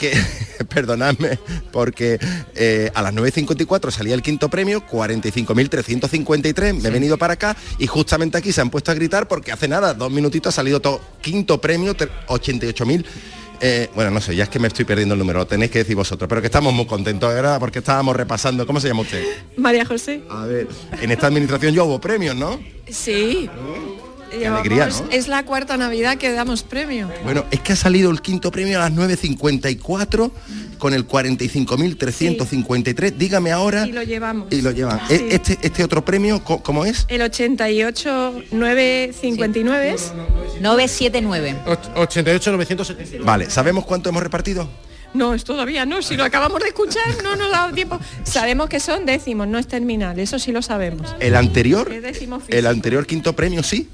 que, 0.00 0.12
perdonadme, 0.74 1.38
porque 1.70 2.18
eh, 2.56 2.90
a 2.94 3.02
las 3.02 3.14
9.54 3.14 3.90
salía 3.90 4.14
el 4.14 4.22
quinto 4.22 4.48
premio, 4.48 4.82
45.353, 4.86 6.74
me 6.80 6.88
he 6.88 6.90
venido 6.90 7.18
para 7.18 7.34
acá 7.34 7.56
y 7.78 7.86
justamente 7.86 8.38
aquí 8.38 8.50
se 8.52 8.60
han 8.60 8.70
puesto 8.70 8.90
a 8.90 8.94
gritar 8.94 9.28
porque 9.28 9.52
hace 9.52 9.68
nada, 9.68 9.94
dos 9.94 10.10
minutitos 10.10 10.54
ha 10.54 10.56
salido 10.56 10.80
todo, 10.80 11.00
quinto 11.20 11.60
premio, 11.60 11.94
ter- 11.94 12.10
88.000. 12.28 13.04
eh, 13.60 13.90
bueno, 13.94 14.10
no 14.10 14.20
sé, 14.22 14.34
ya 14.34 14.44
es 14.44 14.48
que 14.50 14.58
me 14.58 14.68
estoy 14.68 14.84
perdiendo 14.86 15.14
el 15.14 15.18
número, 15.18 15.40
lo 15.40 15.46
tenéis 15.46 15.70
que 15.70 15.80
decir 15.80 15.94
vosotros, 15.94 16.26
pero 16.28 16.40
que 16.40 16.46
estamos 16.46 16.72
muy 16.72 16.86
contentos, 16.86 17.32
¿verdad? 17.32 17.60
Porque 17.60 17.80
estábamos 17.80 18.16
repasando, 18.16 18.66
¿cómo 18.66 18.80
se 18.80 18.88
llama 18.88 19.02
usted? 19.02 19.22
María 19.58 19.84
José. 19.84 20.22
A 20.30 20.46
ver, 20.46 20.66
en 21.00 21.10
esta 21.10 21.26
administración 21.26 21.74
yo 21.74 21.84
hubo 21.84 22.00
premios, 22.00 22.34
¿no? 22.36 22.58
Sí. 22.88 23.48
Llevamos- 24.32 24.60
alegría, 24.60 24.86
¿no? 24.88 25.04
Es 25.10 25.28
la 25.28 25.44
cuarta 25.44 25.76
Navidad 25.76 26.16
que 26.18 26.30
damos 26.32 26.62
premio. 26.62 27.08
Bueno, 27.24 27.44
es 27.50 27.60
que 27.60 27.72
ha 27.72 27.76
salido 27.76 28.10
el 28.10 28.20
quinto 28.22 28.50
premio 28.50 28.78
a 28.78 28.82
las 28.88 28.92
9.54 28.92 30.30
con 30.78 30.94
el 30.94 31.06
45.353. 31.06 33.12
Dígame 33.16 33.52
ahora. 33.52 33.86
Y 33.86 33.92
lo 33.92 34.02
llevamos. 34.02 34.48
Y 34.50 34.62
lo 34.62 34.70
llevan. 34.70 35.00
Sí. 35.08 35.14
E- 35.14 35.34
Este, 35.34 35.58
este 35.62 35.84
otro 35.84 36.04
premio, 36.04 36.42
¿cómo 36.44 36.84
es? 36.84 37.04
El 37.08 37.22
88 37.22 38.42
959 38.52 39.90
es 39.94 40.12
979. 40.60 41.56
88 41.96 42.52
970. 42.52 43.24
Vale, 43.24 43.50
¿sabemos 43.50 43.84
cuánto 43.84 44.08
hemos 44.10 44.22
repartido? 44.22 44.68
No, 45.12 45.34
es 45.34 45.42
todavía 45.42 45.84
no, 45.86 46.02
si 46.02 46.16
lo 46.16 46.22
acabamos 46.22 46.62
de 46.62 46.68
escuchar 46.68 47.02
no 47.24 47.34
nos 47.34 47.48
ha 47.48 47.62
dado 47.62 47.72
tiempo. 47.74 47.98
Sabemos 48.22 48.68
que 48.68 48.78
son 48.78 49.06
décimos, 49.06 49.48
no 49.48 49.58
es 49.58 49.66
terminal, 49.66 50.20
eso 50.20 50.38
sí 50.38 50.52
lo 50.52 50.62
sabemos. 50.62 51.16
El 51.18 51.34
anterior, 51.34 51.90
el 52.48 52.66
anterior 52.66 53.06
quinto 53.06 53.34
premio, 53.34 53.64
sí. 53.64 53.88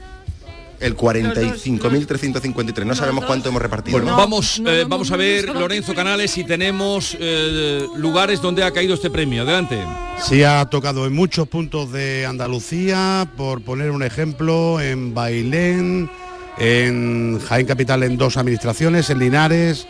El 0.80 0.96
45.353. 0.96 2.84
No 2.84 2.94
sabemos 2.94 3.24
cuánto 3.24 3.48
hemos 3.48 3.62
repartido. 3.62 3.98
Bueno, 3.98 4.12
¿no? 4.12 4.16
vamos, 4.16 4.62
eh, 4.66 4.84
vamos 4.86 5.10
a 5.10 5.16
ver, 5.16 5.48
Lorenzo 5.48 5.94
Canales, 5.94 6.30
si 6.30 6.44
tenemos 6.44 7.16
eh, 7.18 7.86
lugares 7.96 8.40
donde 8.42 8.62
ha 8.62 8.70
caído 8.70 8.94
este 8.94 9.10
premio. 9.10 9.42
Adelante. 9.42 9.78
Sí 10.22 10.42
ha 10.42 10.64
tocado 10.66 11.06
en 11.06 11.14
muchos 11.14 11.48
puntos 11.48 11.92
de 11.92 12.26
Andalucía, 12.26 13.30
por 13.36 13.62
poner 13.62 13.90
un 13.90 14.02
ejemplo, 14.02 14.80
en 14.80 15.14
Bailén, 15.14 16.10
en 16.58 17.38
Jaén 17.40 17.66
Capital 17.66 18.02
en 18.02 18.16
dos 18.16 18.36
administraciones, 18.36 19.10
en 19.10 19.18
Linares, 19.18 19.86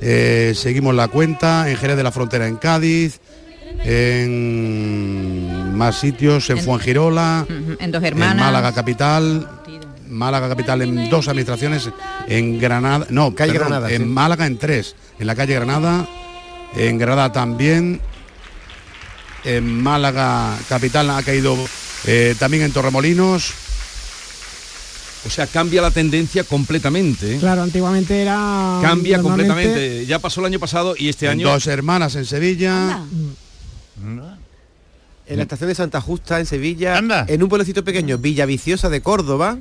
eh, 0.00 0.52
seguimos 0.54 0.94
la 0.94 1.08
cuenta, 1.08 1.68
en 1.70 1.76
Jerez 1.76 1.96
de 1.96 2.02
la 2.02 2.12
Frontera 2.12 2.46
en 2.46 2.56
Cádiz, 2.56 3.20
en 3.84 5.76
más 5.76 5.98
sitios, 6.00 6.48
en 6.50 6.58
Fuengirola, 6.58 7.46
En 7.78 7.90
dos 7.90 8.02
en 8.02 8.06
hermanas. 8.06 8.36
Málaga 8.36 8.72
Capital, 8.72 9.48
Málaga 10.08 10.48
Capital 10.48 10.82
en 10.82 11.10
dos 11.10 11.28
administraciones, 11.28 11.90
en 12.28 12.58
Granada, 12.58 13.06
no, 13.10 13.34
Calle 13.34 13.52
perdón, 13.52 13.68
Granada, 13.68 13.92
en 13.92 14.02
sí. 14.02 14.08
Málaga 14.08 14.46
en 14.46 14.58
tres, 14.58 14.96
en 15.18 15.26
la 15.26 15.34
calle 15.34 15.54
Granada, 15.54 16.08
en 16.74 16.98
Granada 16.98 17.32
también, 17.32 18.00
en 19.44 19.82
Málaga 19.82 20.56
Capital 20.68 21.10
ha 21.10 21.22
caído 21.22 21.56
eh, 22.06 22.34
también 22.38 22.64
en 22.64 22.72
Torremolinos. 22.72 23.52
O 25.26 25.30
sea, 25.30 25.48
cambia 25.48 25.82
la 25.82 25.90
tendencia 25.90 26.44
completamente. 26.44 27.34
¿eh? 27.34 27.38
Claro, 27.40 27.62
antiguamente 27.62 28.22
era... 28.22 28.78
Cambia 28.80 29.16
normalmente- 29.18 29.48
completamente. 29.54 30.06
Ya 30.06 30.20
pasó 30.20 30.38
el 30.40 30.46
año 30.46 30.60
pasado 30.60 30.94
y 30.96 31.08
este 31.08 31.26
en 31.26 31.32
año... 31.32 31.50
Dos 31.50 31.66
hermanas 31.66 32.14
en 32.14 32.24
Sevilla. 32.26 33.00
En 35.26 35.36
la 35.36 35.42
estación 35.42 35.68
de 35.68 35.74
Santa 35.74 36.00
Justa, 36.00 36.38
en 36.38 36.46
Sevilla, 36.46 37.02
en 37.26 37.42
un 37.42 37.48
pueblecito 37.48 37.82
pequeño, 37.82 38.18
Villaviciosa 38.18 38.88
de 38.88 39.00
Córdoba, 39.00 39.58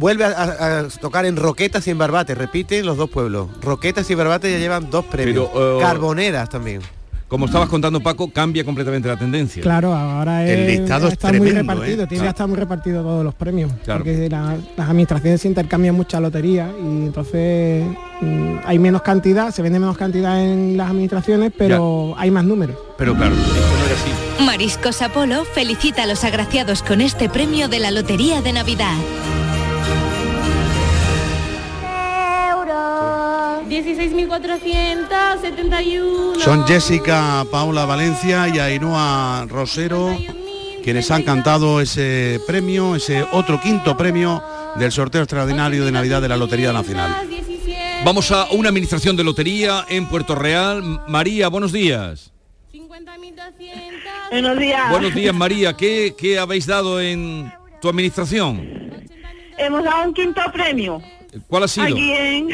vuelve 0.00 0.24
a, 0.24 0.28
a- 0.30 0.78
a 0.80 0.88
tocar 0.88 1.26
en 1.26 1.36
Roquetas 1.36 1.86
y 1.86 1.90
en 1.90 1.98
Barbate, 1.98 2.34
repiten 2.34 2.84
los 2.86 2.96
dos 2.96 3.10
pueblos. 3.10 3.48
Roquetas 3.60 4.10
y 4.10 4.14
Barbate 4.14 4.50
ya 4.50 4.58
llevan 4.58 4.90
dos 4.90 5.04
premios. 5.04 5.50
Pero, 5.52 5.78
eh, 5.78 5.80
Carboneras 5.82 6.48
también. 6.48 6.80
Como 7.28 7.46
estabas 7.46 7.68
contando, 7.68 8.00
Paco, 8.00 8.32
cambia 8.32 8.64
completamente 8.64 9.06
la 9.06 9.16
tendencia. 9.16 9.62
Claro, 9.62 9.94
ahora 9.94 10.44
es, 10.44 10.50
El 10.58 10.66
listado 10.66 11.06
es 11.06 11.12
está 11.12 11.32
muy 11.32 11.52
repartido, 11.52 12.02
¿eh? 12.02 12.06
tiene 12.08 12.24
que 12.24 12.30
estar 12.30 12.48
muy 12.48 12.56
repartido 12.58 13.02
todos 13.04 13.22
los 13.22 13.34
premios, 13.36 13.70
Claro. 13.84 14.00
porque 14.00 14.28
la- 14.28 14.56
las 14.76 14.88
administraciones 14.88 15.40
se 15.40 15.46
intercambian 15.46 15.94
mucha 15.94 16.18
lotería 16.18 16.72
y 16.76 16.86
entonces 17.06 17.84
mm, 18.20 18.56
hay 18.64 18.80
menos 18.80 19.02
cantidad, 19.02 19.52
se 19.54 19.62
vende 19.62 19.78
menos 19.78 19.96
cantidad 19.96 20.42
en 20.42 20.76
las 20.76 20.90
administraciones, 20.90 21.52
pero 21.56 22.14
hay 22.18 22.32
más 22.32 22.42
números. 22.44 22.76
Pero 22.98 23.14
claro, 23.14 23.36
esto 23.36 23.52
no 23.52 23.84
era 23.86 23.94
así. 23.94 24.44
Mariscos 24.44 25.00
Apolo 25.00 25.44
felicita 25.44 26.02
a 26.02 26.06
los 26.06 26.24
agraciados 26.24 26.82
con 26.82 27.00
este 27.00 27.28
premio 27.28 27.68
de 27.68 27.78
la 27.78 27.92
Lotería 27.92 28.40
de 28.42 28.52
Navidad. 28.54 28.96
16.471. 33.70 36.40
Son 36.40 36.66
Jessica 36.66 37.46
Paula 37.50 37.86
Valencia 37.86 38.46
y 38.48 38.58
Ainhoa 38.58 39.46
Rosero 39.48 40.14
quienes 40.82 41.10
han 41.10 41.22
cantado 41.22 41.80
ese 41.80 42.40
premio, 42.46 42.96
ese 42.96 43.24
otro 43.32 43.60
quinto 43.60 43.96
premio 43.96 44.42
del 44.76 44.90
sorteo 44.90 45.22
extraordinario 45.22 45.84
de 45.84 45.92
Navidad 45.92 46.22
de 46.22 46.28
la 46.28 46.36
Lotería 46.36 46.72
Nacional. 46.72 47.28
Vamos 48.04 48.30
a 48.32 48.46
una 48.52 48.70
administración 48.70 49.16
de 49.16 49.24
lotería 49.24 49.84
en 49.88 50.08
Puerto 50.08 50.34
Real. 50.34 51.02
María, 51.06 51.48
buenos 51.48 51.72
días. 51.72 52.32
Buenos 54.30 54.58
días. 54.58 54.90
Buenos 54.90 55.14
días, 55.14 55.34
María. 55.34 55.72
¿Qué, 55.74 56.14
qué 56.16 56.38
habéis 56.38 56.66
dado 56.66 57.00
en 57.00 57.52
tu 57.80 57.88
administración? 57.88 58.90
Hemos 59.58 59.84
dado 59.84 60.04
un 60.04 60.14
quinto 60.14 60.40
premio. 60.52 61.02
¿Cuál 61.48 61.64
ha 61.64 61.68
sido? 61.68 61.86
Aquí 61.86 62.12
en... 62.12 62.48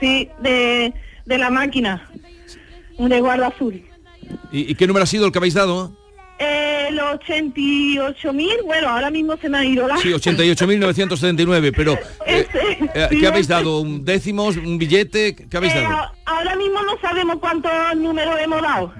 Sí, 0.00 0.28
de, 0.40 0.92
de 1.24 1.38
la 1.38 1.50
máquina. 1.50 2.08
De 2.98 3.20
guarda 3.20 3.48
azul. 3.48 3.82
¿Y, 4.52 4.70
y 4.70 4.74
qué 4.74 4.86
número 4.86 5.04
ha 5.04 5.06
sido 5.06 5.26
el 5.26 5.32
que 5.32 5.38
habéis 5.38 5.54
dado? 5.54 5.92
Eh, 6.38 6.88
los 6.92 7.14
88.000, 7.20 8.64
bueno, 8.64 8.88
ahora 8.88 9.10
mismo 9.10 9.36
se 9.36 9.48
me 9.48 9.58
ha 9.58 9.64
ido 9.64 9.86
la... 9.86 9.96
Sí, 9.98 10.08
88.979, 10.08 11.72
pero 11.76 11.92
eh, 12.26 12.46
eh, 12.94 13.08
¿qué 13.10 13.26
habéis 13.26 13.46
dado? 13.48 13.80
¿Un 13.80 14.04
décimos? 14.04 14.56
¿Un 14.56 14.76
billete? 14.78 15.34
¿Qué 15.36 15.56
habéis 15.56 15.74
Eh, 15.74 15.82
dado? 15.82 16.10
ahora 16.24 16.56
mismo 16.56 16.82
no 16.82 16.98
sabemos 17.00 17.36
cuántos 17.38 17.70
números 17.96 18.36
hemos 18.40 18.62
dado. 18.62 18.92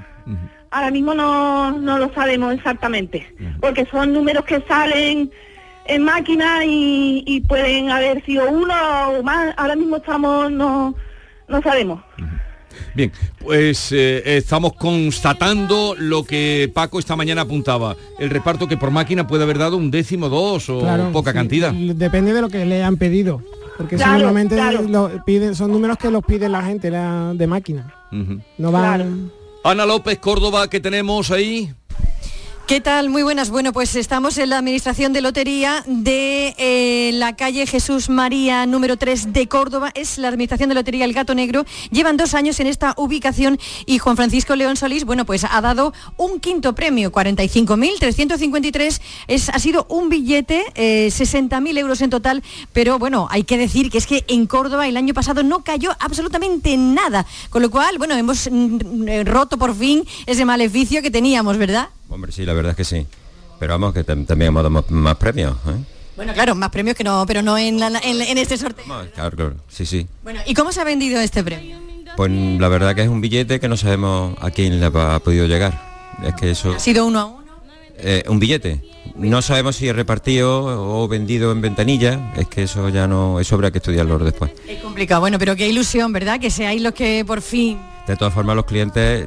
Ahora 0.71 0.91
mismo 0.91 1.15
no, 1.15 1.71
no 1.73 1.99
lo 1.99 2.13
sabemos 2.15 2.55
exactamente. 2.55 3.27
Porque 3.61 3.87
son 3.87 4.13
números 4.13 4.45
que 4.45 4.61
salen 4.67 5.31
en 5.87 6.03
máquina 6.03 6.65
y, 6.65 7.23
y 7.27 7.41
pueden 7.41 7.91
haber 7.91 8.25
sido 8.25 8.49
uno 8.51 8.75
o 9.11 9.23
más. 9.23 9.55
Ahora 9.57 9.77
mismo 9.77 9.97
estamos, 9.97 10.51
no, 10.51 10.95
no 11.49 11.63
sabemos. 11.63 12.01
Bien, 12.95 13.13
pues 13.39 13.93
eh, 13.93 14.23
estamos 14.37 14.75
constatando 14.75 15.95
lo 15.97 16.25
que 16.25 16.71
Paco 16.73 16.99
esta 16.99 17.17
mañana 17.17 17.43
apuntaba. 17.43 17.97
El 18.19 18.31
reparto 18.31 18.67
que 18.67 18.77
por 18.77 18.91
máquina 18.91 19.27
puede 19.27 19.45
haber 19.45 19.59
dado 19.59 19.77
un 19.77 19.91
décimo, 19.91 20.29
dos 20.29 20.69
o 20.69 20.81
Claro, 20.81 21.11
poca 21.13 21.31
sí, 21.31 21.35
cantidad. 21.37 21.73
Depende 21.73 22.33
de 22.33 22.41
lo 22.41 22.49
que 22.49 22.65
le 22.65 22.83
han 22.83 22.97
pedido, 22.97 23.43
porque 23.77 23.97
Claro, 23.97 24.13
normalmente 24.15 24.57
claro. 24.57 25.23
piden, 25.25 25.55
son 25.55 25.73
números 25.73 25.99
que 25.99 26.11
los 26.11 26.25
pide 26.25 26.49
la 26.49 26.63
gente 26.63 26.91
la, 26.91 27.33
de 27.35 27.47
máquina. 27.47 27.95
No 28.59 28.71
van... 28.71 29.31
Ana 29.65 29.87
López, 29.87 30.19
Córdoba, 30.19 30.69
¿qué 30.69 30.79
tenemos 30.79 31.31
ahí? 31.31 31.73
¿Qué 32.67 32.81
tal? 32.81 33.11
Muy 33.11 33.23
buenas. 33.23 33.51
Bueno, 33.51 33.75
pues 33.75 33.95
estamos 33.95 34.39
en 34.39 34.49
la 34.49 34.57
Administración 34.57 35.13
de 35.13 35.21
Lotería 35.21 35.85
de 35.87 36.55
eh, 36.57 37.11
la 37.13 37.37
calle 37.37 37.67
Jesús 37.67 38.09
María 38.09 38.65
número 38.65 38.97
3 38.97 39.35
de 39.35 39.47
Córdoba. 39.49 39.91
Es 39.95 40.17
la 40.17 40.29
Administración 40.29 40.71
de 40.71 40.75
Lotería 40.75 41.05
El 41.05 41.13
Gato 41.13 41.35
Negro. 41.35 41.67
Llevan 41.91 42.17
dos 42.17 42.33
años 42.33 42.59
en 42.61 42.67
esta 42.67 42.95
ubicación 42.97 43.59
y 43.85 43.99
Juan 43.99 44.17
Francisco 44.17 44.57
León 44.57 44.77
Solís, 44.77 45.05
bueno, 45.05 45.27
pues 45.27 45.45
ha 45.45 45.61
dado 45.61 45.93
un 46.17 46.41
quinto 46.41 46.75
premio, 46.75 47.13
45.353. 47.13 49.01
Es, 49.29 49.51
ha 49.51 49.59
sido 49.59 49.85
un 49.91 50.09
billete, 50.09 50.65
eh, 50.75 51.11
60.000 51.13 51.77
euros 51.77 52.01
en 52.01 52.09
total, 52.09 52.43
pero 52.73 52.99
bueno, 52.99 53.29
hay 53.31 53.45
que 53.45 53.59
decir 53.59 53.91
que 53.91 53.99
es 53.99 54.07
que 54.07 54.25
en 54.27 54.47
Córdoba 54.47 54.89
el 54.89 54.97
año 54.97 55.13
pasado 55.13 55.43
no 55.43 55.63
cayó 55.65 55.95
absolutamente 56.01 56.79
nada. 56.79 57.27
Con 57.51 57.61
lo 57.61 57.71
cual, 57.71 57.99
bueno, 57.99 58.15
hemos 58.15 58.49
mm, 58.51 59.07
eh, 59.07 59.25
roto 59.25 59.59
por 59.59 59.77
fin 59.77 60.03
ese 60.25 60.47
maleficio 60.47 61.03
que 61.03 61.11
teníamos, 61.11 61.59
¿verdad? 61.59 61.91
Hombre, 62.09 62.33
sí, 62.33 62.45
la 62.45 62.53
verdad 62.53 62.71
es 62.71 62.77
que 62.77 62.85
sí. 62.85 63.07
Pero 63.59 63.75
vamos, 63.75 63.95
que 63.95 64.05
tam- 64.05 64.27
también 64.27 64.49
hemos 64.49 64.63
dado 64.63 64.71
más, 64.71 64.91
más 64.91 65.17
premios. 65.17 65.55
¿eh? 65.67 65.85
Bueno, 66.17 66.33
claro, 66.33 66.55
más 66.55 66.71
premios 66.71 66.97
que 66.97 67.05
no, 67.05 67.25
pero 67.27 67.43
no 67.43 67.57
en, 67.59 67.79
la- 67.81 67.89
en- 68.03 68.21
en 68.23 68.39
este 68.39 68.57
sorteo. 68.57 68.85
Claro, 69.15 69.37
claro, 69.37 69.55
sí, 69.69 69.85
sí. 69.87 70.07
Bueno, 70.23 70.41
¿y 70.47 70.55
cómo 70.55 70.73
se 70.73 70.81
ha 70.81 70.85
vendido 70.85 71.21
este 71.21 71.43
premio? 71.43 71.79
Pues 72.17 72.31
la 72.31 72.69
verdad 72.69 72.95
que 72.95 73.03
es 73.03 73.09
un 73.09 73.21
billete 73.21 73.59
que 73.59 73.69
no 73.69 73.77
sabemos 73.77 74.37
a 74.41 74.51
quién 74.51 74.79
le 74.79 74.87
ha 74.87 75.19
podido 75.19 75.47
llegar. 75.47 76.15
Es 76.25 76.35
que 76.35 76.51
eso... 76.53 76.73
¿Ha 76.75 76.79
sido 76.79 77.05
uno 77.07 77.19
a 77.19 77.25
uno? 77.27 77.45
Eh, 77.97 78.25
un 78.29 78.39
billete. 78.39 78.81
No 79.17 79.43
sabemos 79.43 79.77
si 79.77 79.89
es 79.89 79.97
repartido 79.97 80.63
o 81.03 81.09
vendido 81.09 81.51
en 81.51 81.61
ventanilla. 81.61 82.33
Es 82.37 82.47
que 82.47 82.65
eso 82.65 82.89
ya 82.89 83.09
no... 83.09 83.41
Eso 83.41 83.57
habrá 83.57 83.71
que 83.73 83.79
estudiarlo 83.79 84.19
después. 84.19 84.53
Es 84.69 84.81
complicado, 84.81 85.21
bueno, 85.23 85.39
pero 85.41 85.57
qué 85.57 85.69
ilusión, 85.69 86.13
¿verdad? 86.13 86.39
Que 86.39 86.51
seáis 86.51 86.81
los 86.83 86.93
que 86.95 87.25
por 87.27 87.41
fin... 87.43 87.81
De 88.07 88.17
todas 88.17 88.33
formas, 88.35 88.55
los 88.55 88.65
clientes, 88.67 89.27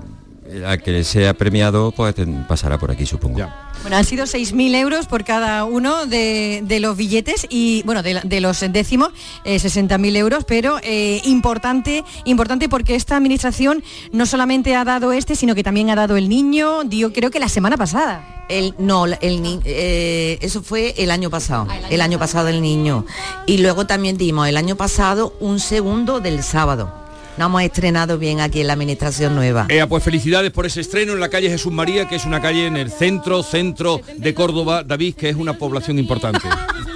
a 0.66 0.78
que 0.78 1.04
sea 1.04 1.34
premiado, 1.34 1.92
pues 1.92 2.16
ten- 2.16 2.46
pasará 2.48 2.78
por 2.78 2.92
aquí, 2.92 3.06
supongo. 3.06 3.48
Bueno, 3.82 3.98
han 3.98 4.06
sido 4.06 4.26
6.000 4.26 4.76
euros 4.76 5.06
por 5.06 5.24
cada 5.24 5.64
uno 5.64 6.06
de, 6.08 6.62
de 6.66 6.80
los 6.80 6.98
billetes 6.98 7.46
y, 7.50 7.84
bueno, 7.84 8.02
de, 8.04 8.42
los 8.42 8.60
décimos, 8.72 9.10
eh, 9.46 9.58
60.000 9.58 10.16
euros, 10.18 10.46
pero 10.46 10.80
eh, 10.82 11.22
importante, 11.26 12.04
importante 12.26 12.70
porque 12.70 12.96
esta 12.96 13.16
administración 13.18 13.84
no 14.12 14.26
solamente 14.26 14.76
ha 14.76 14.84
dado 14.84 15.12
este, 15.12 15.36
sino 15.36 15.54
que 15.54 15.64
también 15.64 15.90
ha 15.92 15.96
dado 15.96 16.18
el 16.18 16.28
niño, 16.28 16.84
dio 16.86 17.14
creo 17.14 17.30
que 17.30 17.40
la 17.40 17.50
semana 17.50 17.78
pasada. 17.78 18.46
El, 18.50 18.74
no, 18.80 19.06
el, 19.06 19.42
ni- 19.42 19.60
eh, 19.66 20.38
eso 20.42 20.64
fue 20.64 20.94
el 20.98 21.12
año 21.12 21.30
pasado, 21.30 21.68
el 21.90 22.02
año 22.02 22.18
pasado 22.18 22.48
el 22.48 22.62
niño. 22.62 23.06
Y 23.46 23.58
luego 23.60 23.86
también 23.86 24.18
dimos 24.18 24.48
el 24.48 24.58
año 24.58 24.76
pasado 24.76 25.36
un 25.40 25.60
segundo 25.60 26.20
del 26.20 26.42
sábado. 26.44 27.07
Nos 27.38 27.48
hemos 27.50 27.62
estrenado 27.62 28.18
bien 28.18 28.40
aquí 28.40 28.62
en 28.62 28.68
la 28.68 28.74
administración 28.74 29.36
nueva. 29.36 29.68
Eh, 29.70 29.86
pues 29.88 30.04
felicidades 30.04 30.52
por 30.52 30.66
ese 30.66 30.82
estreno 30.82 31.14
en 31.14 31.20
la 31.20 31.30
calle 31.30 31.50
Jesús 31.50 31.72
María, 31.72 32.08
que 32.08 32.16
es 32.16 32.26
una 32.26 32.42
calle 32.42 32.66
en 32.66 32.78
el 32.78 32.90
centro, 32.90 33.44
centro 33.44 34.02
de 34.18 34.34
Córdoba, 34.34 34.84
David, 34.84 35.14
que 35.16 35.30
es 35.30 35.36
una 35.36 35.54
población 35.54 36.00
importante. 36.00 36.48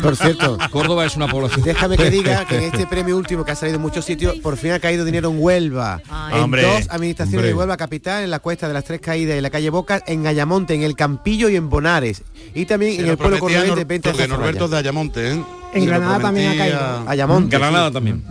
Por 0.02 0.16
cierto, 0.16 0.58
Córdoba 0.72 1.06
es 1.06 1.16
una 1.16 1.28
población. 1.28 1.64
Déjame 1.64 1.96
que 1.96 2.10
diga 2.10 2.46
que 2.46 2.58
en 2.58 2.64
este 2.74 2.88
premio 2.88 3.18
último 3.18 3.46
que 3.46 3.52
ha 3.52 3.56
salido 3.56 3.76
en 3.76 3.84
muchos 3.84 4.04
sitios, 4.04 4.36
por 4.38 4.58
fin 4.58 4.72
ha 4.72 4.80
caído 4.80 5.06
dinero 5.06 5.30
en 5.30 5.38
Huelva. 5.40 6.02
en 6.32 6.40
Hombre, 6.40 6.64
dos 6.64 6.88
administraciones 6.90 7.36
hombre. 7.38 7.48
de 7.50 7.54
Huelva 7.54 7.78
Capital, 7.78 8.24
en 8.24 8.32
la 8.32 8.40
Cuesta 8.40 8.68
de 8.68 8.74
las 8.74 8.84
Tres 8.84 9.00
Caídas, 9.00 9.36
en 9.36 9.44
la 9.44 9.52
calle 9.52 9.70
Boca, 9.70 10.04
en 10.08 10.26
Ayamonte, 10.26 10.74
en 10.74 10.82
el 10.82 10.96
Campillo 10.96 11.50
y 11.50 11.56
en 11.56 11.70
Bonares. 11.70 12.24
Y 12.56 12.66
también 12.66 13.00
en 13.00 13.10
el 13.10 13.18
pueblo 13.18 13.38
cordobés 13.38 13.76
de 13.76 13.84
Ventas 13.84 14.14
porque 14.14 14.28
Norberto 14.28 14.66
es 14.66 14.72
de 14.72 14.78
Ayamonte, 14.78 15.34
¿eh? 15.34 15.44
En 15.74 15.84
Y 15.84 15.86
Granada 15.86 16.20
también 16.20 16.50
ha 16.50 16.58
caído. 16.58 17.04
Ayamonte. 17.08 17.58
Granada 17.58 17.88
sí. 17.90 17.94
también. 17.94 18.24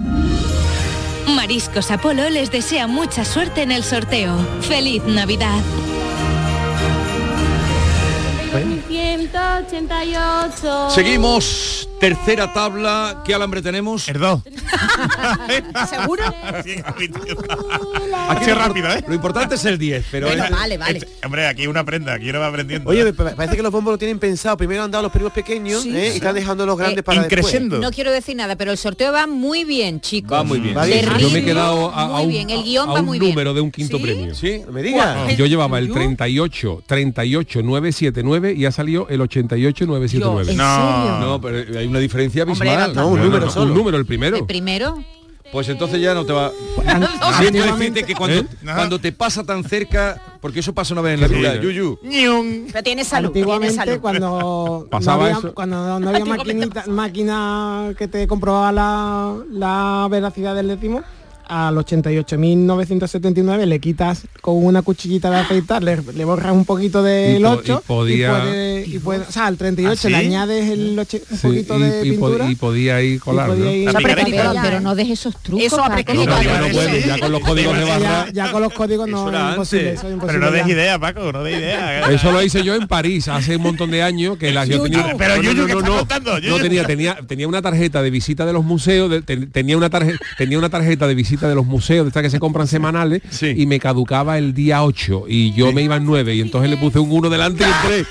Mariscos 1.34 1.90
Apolo 1.90 2.28
les 2.30 2.50
desea 2.50 2.86
mucha 2.86 3.24
suerte 3.24 3.62
en 3.62 3.72
el 3.72 3.84
sorteo. 3.84 4.36
¡Feliz 4.62 5.02
Navidad! 5.04 5.60
188. 9.28 10.90
Seguimos 10.90 11.86
Tercera 12.00 12.50
tabla, 12.54 13.22
¿qué 13.26 13.34
alambre 13.34 13.60
tenemos? 13.60 14.08
El 14.08 14.18
2. 14.20 14.40
¿Seguro? 15.90 16.22
Ha 16.24 16.62
sido 18.42 18.54
rápido, 18.56 18.90
¿eh? 18.90 19.04
Lo 19.06 19.12
importante 19.14 19.56
es 19.56 19.64
el 19.66 19.76
10, 19.76 20.06
pero 20.10 20.28
Venga, 20.28 20.44
este- 20.44 20.54
vale, 20.56 20.78
vale. 20.78 20.98
Este- 21.00 21.26
hombre, 21.26 21.46
aquí 21.46 21.66
uno 21.66 21.78
aprende, 21.78 22.10
aquí 22.10 22.30
uno 22.30 22.40
va 22.40 22.46
aprendiendo. 22.46 22.88
Oye, 22.88 23.12
pa- 23.12 23.34
parece 23.36 23.54
que 23.56 23.62
los 23.62 23.70
bombos 23.70 23.92
lo 23.92 23.98
tienen 23.98 24.18
pensado. 24.18 24.56
Primero 24.56 24.82
han 24.82 24.90
dado 24.90 25.02
los 25.02 25.12
primos 25.12 25.30
pequeños 25.34 25.82
Sí. 25.82 25.94
¿eh? 25.94 26.12
y 26.14 26.16
están 26.16 26.34
dejando 26.34 26.64
los 26.64 26.78
grandes 26.78 27.00
Eh, 27.00 27.02
para 27.02 27.24
después. 27.24 27.60
No 27.60 27.90
quiero 27.90 28.10
decir 28.12 28.34
nada, 28.34 28.56
pero 28.56 28.70
el 28.72 28.78
sorteo 28.78 29.12
va 29.12 29.26
muy 29.26 29.64
bien, 29.64 30.00
chicos. 30.00 30.32
Va 30.32 30.42
muy 30.42 30.58
bien. 30.58 30.74
Va 30.74 30.86
bien. 30.86 31.04
De 31.06 31.20
Yo 31.20 31.28
me 31.28 31.40
he 31.40 31.44
quedado 31.44 31.90
a, 31.90 32.04
a 32.04 32.20
un, 32.22 32.30
bien, 32.30 32.48
el 32.48 32.62
guion 32.62 32.88
a 32.88 32.92
va 32.94 33.00
un 33.00 33.04
muy 33.06 33.18
bien. 33.18 33.32
número 33.32 33.52
de 33.52 33.60
un 33.60 33.70
quinto 33.70 33.98
¿Sí? 33.98 34.02
premio. 34.02 34.34
¿Sí? 34.34 34.62
Me 34.72 34.82
digas. 34.82 35.36
Yo 35.36 35.44
llevaba 35.44 35.78
el 35.78 35.92
38, 35.92 36.82
38, 36.86 37.60
979 37.62 38.54
y 38.56 38.64
ha 38.64 38.72
salido 38.72 39.06
el 39.10 39.20
88, 39.20 39.86
979. 39.86 40.52
¿En 40.52 40.56
No, 40.56 41.02
serio? 41.04 41.18
no, 41.28 41.40
pero 41.40 41.78
hay 41.78 41.86
una 41.86 41.98
diferencia 41.98 42.44
Hombre, 42.44 42.70
abismal. 42.70 42.94
no, 42.94 43.08
un 43.08 43.18
No, 43.18 43.24
número 43.24 43.44
no, 43.46 43.50
solo. 43.50 43.72
Un 43.72 43.78
número, 43.78 43.96
el 43.98 44.06
primero. 44.06 44.36
¿El 44.36 44.46
primero? 44.46 45.02
Pues 45.52 45.68
entonces 45.68 46.00
ya 46.00 46.14
no 46.14 46.24
te 46.24 46.32
va. 46.32 46.52
Siento 47.38 47.76
decirte 47.76 48.04
que 48.04 48.14
cuando, 48.14 48.36
¿Eh? 48.38 48.46
cuando 48.62 49.00
te 49.00 49.10
pasa 49.10 49.42
tan 49.42 49.64
cerca, 49.64 50.38
porque 50.40 50.60
eso 50.60 50.72
pasa 50.72 50.94
una 50.94 51.02
vez 51.02 51.14
en 51.14 51.20
la 51.22 51.26
vida, 51.26 51.54
¿no? 51.56 51.62
Yuyu. 51.62 51.98
Pero 52.72 52.82
tiene 52.84 53.02
salud, 53.04 53.30
tiene 53.32 53.50
Antiguamente 53.50 53.74
salud. 53.74 54.00
cuando 54.00 54.86
Pasaba 54.88 55.16
no 55.16 55.24
había, 55.24 55.38
eso. 55.38 55.52
cuando 55.54 55.98
no 55.98 56.08
había 56.08 56.24
maquinita, 56.24 56.84
máquina 56.86 57.92
que 57.98 58.06
te 58.06 58.28
comprobaba 58.28 58.70
la, 58.70 59.36
la 59.50 60.06
veracidad 60.08 60.54
del 60.54 60.68
décimo, 60.68 61.02
al 61.50 61.74
88.979 61.76 63.66
le 63.66 63.80
quitas 63.80 64.22
con 64.40 64.64
una 64.64 64.82
cuchillita 64.82 65.30
de 65.30 65.36
afeitar, 65.38 65.82
le, 65.82 65.98
le 66.14 66.24
borras 66.24 66.52
un 66.52 66.64
poquito 66.64 67.02
del 67.02 67.40
Y 67.40 67.42
po- 67.44 67.50
8 67.50 67.82
y 67.84 67.88
podía- 67.88 68.30
puede- 68.40 68.86
y 68.86 68.98
puede- 68.98 69.20
o 69.28 69.32
sea, 69.32 69.46
al 69.46 69.56
38 69.56 70.06
¿Ah, 70.06 70.10
le 70.10 70.16
añades 70.16 70.68
el 70.70 70.98
ocho- 70.98 71.18
un 71.30 71.36
Sí, 71.38 71.46
poquito 71.46 71.78
y, 71.78 71.82
de 71.82 72.06
y 72.06 72.12
po- 72.12 72.26
pintura. 72.28 72.50
y 72.50 72.54
podía 72.54 73.02
ir 73.02 73.20
colar, 73.20 73.48
podía 73.48 73.64
¿no? 73.64 73.70
ir- 73.72 74.62
Pero, 74.62 74.80
no 74.80 74.94
dejes 74.94 75.18
esos 75.20 75.36
trucos. 75.42 75.64
Eso 75.66 75.82
aprecrito. 75.84 76.24
No, 76.26 76.68
puede, 76.72 77.02
ya 77.06 77.18
con 77.18 77.32
los 77.32 77.40
códigos 77.42 77.76
de 77.76 77.84
barra. 77.84 78.26
ya 78.32 78.50
con 78.52 78.62
los 78.62 78.72
códigos 78.72 79.08
no 79.08 79.28
Eso 79.28 79.36
es 79.38 79.50
imposible, 79.50 79.88
antes. 79.90 79.98
eso 80.04 80.08
es 80.16 80.20
Pero 80.26 80.38
no 80.38 80.50
des 80.50 80.66
ya. 80.66 80.72
idea, 80.72 80.98
Paco, 80.98 81.32
no 81.32 81.42
des 81.42 81.58
idea. 81.58 82.00
Eso 82.10 82.32
lo 82.32 82.42
hice 82.42 82.62
yo 82.62 82.74
en 82.74 82.86
París 82.88 83.28
hace 83.28 83.56
un 83.56 83.62
montón 83.62 83.90
de 83.90 84.02
años 84.02 84.36
que 84.38 84.52
la 84.52 84.64
yo 84.64 84.82
tenía 84.82 85.14
Pero 85.16 85.42
no, 85.42 85.52
no, 85.52 86.06
no, 86.48 86.58
tenía 86.58 86.84
tenía 86.86 87.16
tenía 87.26 87.48
una 87.48 87.62
tarjeta 87.62 88.02
de 88.02 88.10
visita 88.10 88.46
de 88.46 88.52
los 88.52 88.64
museos, 88.64 89.10
de- 89.10 89.22
ten- 89.22 89.50
tenía 89.50 89.76
una 89.76 89.90
tarjeta 89.90 90.18
tenía 90.38 90.58
una 90.58 90.68
tarjeta 90.68 91.06
de 91.06 91.14
visita 91.14 91.39
de 91.48 91.54
los 91.54 91.66
museos 91.66 92.04
de 92.04 92.08
estas 92.08 92.22
que 92.22 92.30
se 92.30 92.38
compran 92.40 92.66
semanales 92.66 93.22
Sí. 93.30 93.54
y 93.56 93.66
me 93.66 93.78
caducaba 93.80 94.38
el 94.38 94.52
día 94.54 94.82
8 94.84 95.24
y 95.28 95.52
yo 95.52 95.72
me 95.72 95.82
iba 95.82 95.96
en 95.96 96.04
9 96.04 96.34
y 96.34 96.40
entonces 96.40 96.70
le 96.70 96.76
puse 96.76 96.98
un 96.98 97.10
1 97.10 97.28
delante 97.30 97.64
y 97.64 97.66
entré 97.66 98.06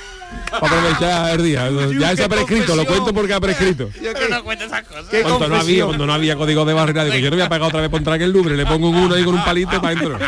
aprovechar 0.68 1.40
el 1.40 1.44
día. 1.44 1.70
Ya 2.00 2.16
se 2.16 2.24
ha 2.24 2.30
prescrito, 2.30 2.76
lo 2.76 2.86
cuento 2.86 3.14
porque 3.14 3.34
ha 3.34 3.40
prescrito. 3.40 3.90
Pero 4.02 4.30
no 4.30 4.44
cuentes 4.44 4.68
esas 4.68 4.84
cosas. 4.84 5.06
¿Qué 5.10 5.22
Cuando 5.22 5.48
no 5.48 5.56
había, 5.56 5.86
cuando 5.86 6.06
no 6.06 6.14
había 6.14 6.36
código 6.36 6.66
de 6.66 6.74
barrera, 6.74 7.06
digo, 7.06 7.18
yo 7.18 7.30
no 7.30 7.36
voy 7.36 7.46
a 7.46 7.50
pagar 7.50 7.68
otra 7.68 7.82
vez 7.82 7.90
por 7.90 8.00
entrar 8.00 8.16
en 8.18 8.24
el 8.24 8.32
Louvre, 8.32 8.56
le 8.58 8.66
pongo 8.66 8.90
un 8.90 8.96
1 8.96 9.16
ahí 9.16 9.24
con 9.24 9.36
un 9.36 9.44
palito 9.44 9.82
para 9.82 9.88
adentro. 10.00 10.20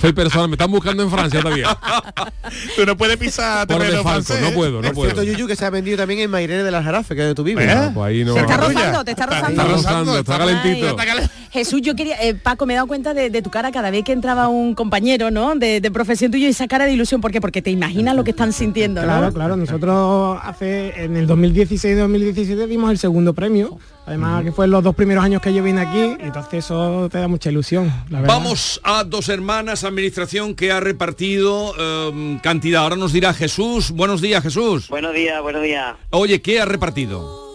Soy 0.00 0.12
personal, 0.12 0.48
me 0.48 0.54
están 0.54 0.70
buscando 0.70 1.02
en 1.02 1.10
Francia 1.10 1.40
todavía. 1.40 1.76
Tú 2.76 2.86
no 2.86 2.96
puedes 2.96 3.16
pisar 3.16 3.66
Por 3.66 3.82
defalco, 3.82 4.08
francés. 4.08 4.40
no 4.40 4.52
puedo, 4.52 4.82
no 4.82 4.92
puedo. 4.92 5.22
Yuyu, 5.22 5.46
que 5.46 5.56
se 5.56 5.64
ha 5.64 5.70
vendido 5.70 5.96
también 5.96 6.20
en 6.20 6.30
Mairene 6.30 6.62
de 6.62 6.70
las 6.70 6.84
Jarafes, 6.84 7.14
que 7.14 7.22
es 7.22 7.26
donde 7.28 7.34
tú 7.34 7.44
vives. 7.44 7.68
¿Eh? 7.68 7.90
Pues 7.92 8.06
ahí 8.08 8.24
no. 8.24 8.34
Te 8.34 8.40
está 8.40 8.56
rozando, 8.56 9.04
te 9.04 9.10
está 9.10 9.26
rozando. 9.26 9.48
Está 9.50 9.64
rozando, 9.64 10.18
está 10.18 10.38
calentito. 10.38 10.96
Ay, 10.98 11.28
Jesús, 11.50 11.80
yo 11.82 11.94
quería, 11.96 12.16
eh, 12.22 12.34
Paco, 12.34 12.66
me 12.66 12.74
he 12.74 12.76
dado 12.76 12.86
cuenta 12.86 13.14
de, 13.14 13.30
de 13.30 13.42
tu 13.42 13.50
cara 13.50 13.72
cada 13.72 13.90
vez 13.90 14.04
que 14.04 14.12
entraba 14.12 14.48
un 14.48 14.74
compañero, 14.74 15.30
¿no? 15.30 15.54
De, 15.54 15.80
de 15.80 15.90
profesión 15.90 16.30
tuyo 16.30 16.46
y 16.46 16.50
esa 16.50 16.68
cara 16.68 16.84
de 16.84 16.92
ilusión, 16.92 17.20
¿por 17.20 17.32
qué? 17.32 17.40
Porque 17.40 17.62
te 17.62 17.70
imaginas 17.70 18.14
lo 18.14 18.22
que 18.24 18.30
están 18.32 18.52
sintiendo, 18.52 19.00
¿no? 19.00 19.06
Claro, 19.06 19.27
claro. 19.32 19.56
Nosotros 19.56 20.38
hace 20.42 21.02
en 21.02 21.16
el 21.16 21.28
2016-2017 21.28 22.66
dimos 22.66 22.90
el 22.90 22.98
segundo 22.98 23.34
premio. 23.34 23.78
Además 24.06 24.42
que 24.42 24.52
fue 24.52 24.66
los 24.66 24.82
dos 24.82 24.94
primeros 24.94 25.22
años 25.22 25.42
que 25.42 25.52
yo 25.52 25.62
vine 25.62 25.82
aquí, 25.82 26.16
entonces 26.20 26.64
eso 26.64 27.10
te 27.10 27.18
da 27.18 27.28
mucha 27.28 27.50
ilusión. 27.50 27.92
La 28.08 28.22
verdad. 28.22 28.36
Vamos 28.36 28.80
a 28.82 29.04
dos 29.04 29.28
hermanas, 29.28 29.84
administración 29.84 30.54
que 30.54 30.72
ha 30.72 30.80
repartido 30.80 31.74
eh, 31.78 32.38
cantidad. 32.42 32.84
Ahora 32.84 32.96
nos 32.96 33.12
dirá 33.12 33.34
Jesús. 33.34 33.90
Buenos 33.90 34.22
días, 34.22 34.42
Jesús. 34.42 34.88
Buenos 34.88 35.12
días, 35.12 35.42
buenos 35.42 35.62
días. 35.62 35.94
Oye, 36.08 36.40
¿qué 36.40 36.58
ha 36.58 36.64
repartido? 36.64 37.48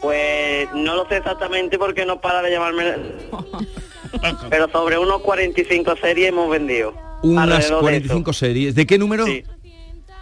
Pues 0.00 0.68
no 0.74 0.94
lo 0.94 1.08
sé 1.08 1.16
exactamente 1.16 1.76
porque 1.76 2.06
no 2.06 2.20
para 2.20 2.40
de 2.40 2.52
llamarme. 2.52 2.84
Pero 4.48 4.70
sobre 4.70 4.98
unos 4.98 5.22
45 5.22 5.96
series 5.96 6.28
hemos 6.28 6.48
vendido. 6.48 6.94
Unas 7.22 7.44
Alrededor 7.44 7.78
de 7.78 7.80
45 7.80 8.32
series. 8.32 8.74
¿De 8.76 8.86
qué 8.86 8.98
número? 8.98 9.26
Sí. 9.26 9.42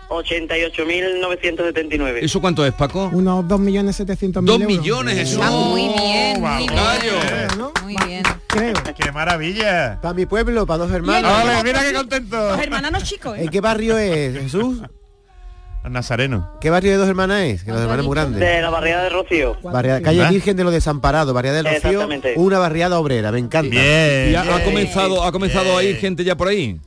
88.979. 0.09 2.19
¿Eso 2.23 2.41
cuánto 2.41 2.65
es, 2.67 2.73
Paco? 2.75 3.11
Unos 3.13 3.45
2.700.000 3.47 4.45
Dos 4.45 4.61
euros. 4.61 4.69
millones, 4.79 5.15
Jesús. 5.17 5.35
Está 5.39 5.51
muy 5.51 5.89
bien, 5.89 6.41
muy 6.41 6.59
bien. 6.59 6.75
Gallo. 6.75 7.73
Muy 7.83 7.97
bien. 8.07 8.23
Creo. 8.49 8.75
¡Qué 8.97 9.11
maravilla! 9.13 9.99
Para 10.01 10.15
mi 10.15 10.27
pueblo, 10.27 10.67
para 10.67 10.85
dos 10.85 10.93
hermanos. 10.93 11.31
¡Ole, 11.43 11.63
mira 11.65 11.83
qué 11.83 11.93
contento! 11.93 12.37
Los 12.51 12.59
hermanos 12.61 13.03
chicos, 13.05 13.37
¿eh? 13.39 13.43
¿En 13.45 13.49
qué 13.49 13.61
barrio 13.61 13.99
es, 13.99 14.39
Jesús? 14.39 14.81
Nazareno. 15.89 16.51
¿Qué 16.63 16.71
barrio 16.71 16.93
de 16.93 16.97
dos 16.97 17.09
hermanas 17.09 17.43
es? 17.43 17.63
Que 17.65 17.71
los 17.71 17.81
hermanos 17.81 18.05
es 18.05 18.07
muy 18.07 18.15
grande. 18.15 18.39
De 18.41 18.63
la 18.63 18.71
barriada 18.71 19.03
de 19.05 19.11
Rocío. 19.11 19.55
Barriada- 19.63 20.01
calle 20.01 20.25
¿Ah? 20.25 20.31
Virgen 20.31 20.57
de 20.57 20.65
los 20.65 20.73
Desamparados, 20.73 21.35
barriada 21.35 21.59
del 21.59 21.67
Rocío, 21.67 21.91
Exactamente. 21.91 22.33
una 22.37 22.59
barriada 22.59 22.99
obrera, 22.99 23.31
me 23.33 23.39
encanta. 23.39 23.69
Bien. 23.69 24.33
Ya 24.33 24.43
ha 24.57 24.65
comenzado, 24.65 25.23
ha 25.25 25.31
comenzado 25.31 25.77
a 25.77 25.83
ir 25.83 25.97
gente 25.97 26.25
ya 26.25 26.37
por 26.37 26.49
ahí. 26.49 26.79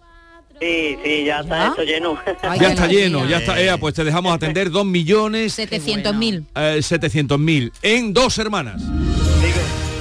Sí, 0.59 0.97
sí, 1.03 1.23
ya 1.25 1.41
está 1.41 1.67
esto 1.67 1.83
lleno. 1.83 2.17
Ay, 2.41 2.59
Ya 2.63 2.69
está 2.69 2.87
lleno, 2.87 3.25
ya 3.27 3.37
está. 3.37 3.61
Ea, 3.61 3.77
pues 3.77 3.93
te 3.93 4.03
dejamos 4.03 4.33
atender 4.33 4.71
2 4.71 4.85
millones 4.85 5.55
700.000. 5.57 6.43
eh, 6.55 6.81
700 6.81 7.37
mil 7.39 7.71
en 7.81 8.13
dos 8.13 8.37
hermanas. 8.39 8.81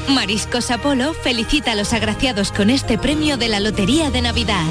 Mariscos 0.09 0.71
Apolo 0.71 1.13
felicita 1.15 1.73
a 1.73 1.75
los 1.75 1.93
agraciados 1.93 2.53
con 2.53 2.71
este 2.71 2.97
premio 2.97 3.37
de 3.37 3.49
la 3.49 3.59
Lotería 3.61 4.11
de 4.11 4.23
Navidad. 4.23 4.65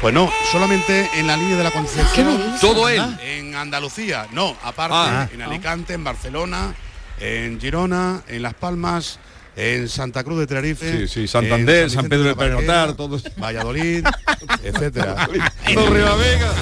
Pues 0.00 0.12
no, 0.12 0.32
solamente 0.50 1.08
en 1.14 1.26
la 1.28 1.36
línea 1.36 1.56
de 1.56 1.64
la 1.64 1.70
Concepción. 1.70 2.56
Todo 2.60 2.88
él. 2.88 3.00
En 3.22 3.54
Andalucía, 3.54 4.26
no, 4.32 4.56
aparte 4.62 4.94
Ah. 4.96 5.28
en 5.32 5.42
Alicante, 5.42 5.94
en 5.94 6.02
Barcelona, 6.02 6.74
en 7.20 7.60
Girona, 7.60 8.22
en 8.26 8.42
Las 8.42 8.54
Palmas, 8.54 9.20
en 9.56 9.88
Santa 9.88 10.24
Cruz 10.24 10.38
de 10.40 10.46
Tenerife, 10.46 11.02
Sí, 11.02 11.08
sí, 11.08 11.28
Santander, 11.28 11.90
San 11.90 12.08
Pedro 12.08 12.28
de 12.28 12.36
Pernoctar, 12.36 12.94
todos. 12.94 13.22
Valladolid, 13.36 14.04
etcétera. 14.62 15.28
Torrelavega. 15.74 16.52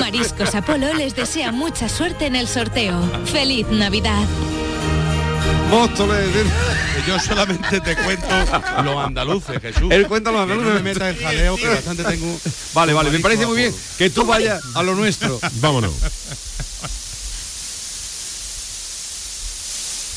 Mariscos 0.00 0.54
Apolo 0.54 0.92
les 0.94 1.14
desea 1.16 1.52
mucha 1.52 1.88
suerte 1.88 2.26
en 2.26 2.36
el 2.36 2.46
sorteo. 2.48 3.00
¡Feliz 3.26 3.66
Navidad! 3.68 4.24
Móstoles. 5.70 6.28
Yo 7.06 7.18
solamente 7.18 7.80
te 7.80 7.96
cuento 7.96 8.26
los 8.84 9.04
andaluces, 9.04 9.60
Jesús. 9.60 9.90
Él 9.90 10.06
cuenta 10.06 10.30
los 10.30 10.46
Que 10.46 10.52
andaluces. 10.52 10.74
No 10.74 10.82
me 10.82 10.94
metas 10.94 11.16
en 11.16 11.22
jaleo, 11.22 11.56
que 11.56 11.68
bastante 11.68 12.04
tengo. 12.04 12.38
Vale, 12.74 12.92
vale, 12.92 13.10
me 13.10 13.18
parece 13.20 13.46
muy 13.46 13.56
bien 13.56 13.74
que 13.98 14.10
tú 14.10 14.24
vayas 14.24 14.62
a 14.74 14.82
lo 14.82 14.94
nuestro. 14.94 15.38
Vámonos. 15.60 15.92